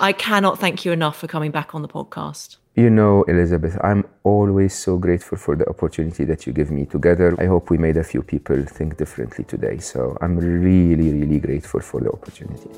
I 0.00 0.12
cannot 0.12 0.60
thank 0.60 0.84
you 0.84 0.92
enough 0.92 1.18
for 1.18 1.26
coming 1.26 1.50
back 1.50 1.74
on 1.74 1.82
the 1.82 1.88
podcast. 1.88 2.56
You 2.80 2.88
know, 2.88 3.24
Elizabeth, 3.24 3.76
I'm 3.84 4.06
always 4.24 4.72
so 4.72 4.96
grateful 4.96 5.36
for 5.36 5.54
the 5.54 5.68
opportunity 5.68 6.24
that 6.24 6.46
you 6.46 6.54
give 6.54 6.70
me 6.70 6.86
together. 6.86 7.36
I 7.38 7.44
hope 7.44 7.68
we 7.68 7.76
made 7.76 7.98
a 7.98 8.02
few 8.02 8.22
people 8.22 8.64
think 8.64 8.96
differently 8.96 9.44
today. 9.44 9.76
So 9.80 10.16
I'm 10.22 10.38
really, 10.38 11.12
really 11.12 11.40
grateful 11.40 11.80
for 11.80 12.00
the 12.00 12.10
opportunity. 12.10 12.70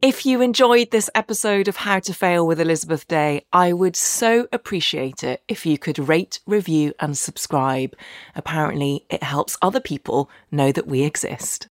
If 0.00 0.24
you 0.24 0.40
enjoyed 0.40 0.90
this 0.90 1.10
episode 1.14 1.68
of 1.68 1.76
How 1.76 1.98
to 1.98 2.14
Fail 2.14 2.46
with 2.46 2.58
Elizabeth 2.58 3.06
Day, 3.06 3.44
I 3.52 3.74
would 3.74 3.96
so 3.96 4.48
appreciate 4.50 5.22
it 5.22 5.42
if 5.46 5.66
you 5.66 5.76
could 5.76 5.98
rate, 5.98 6.40
review, 6.46 6.94
and 7.00 7.18
subscribe. 7.18 7.94
Apparently, 8.34 9.04
it 9.10 9.22
helps 9.22 9.58
other 9.60 9.80
people 9.80 10.30
know 10.50 10.72
that 10.72 10.86
we 10.86 11.02
exist. 11.02 11.68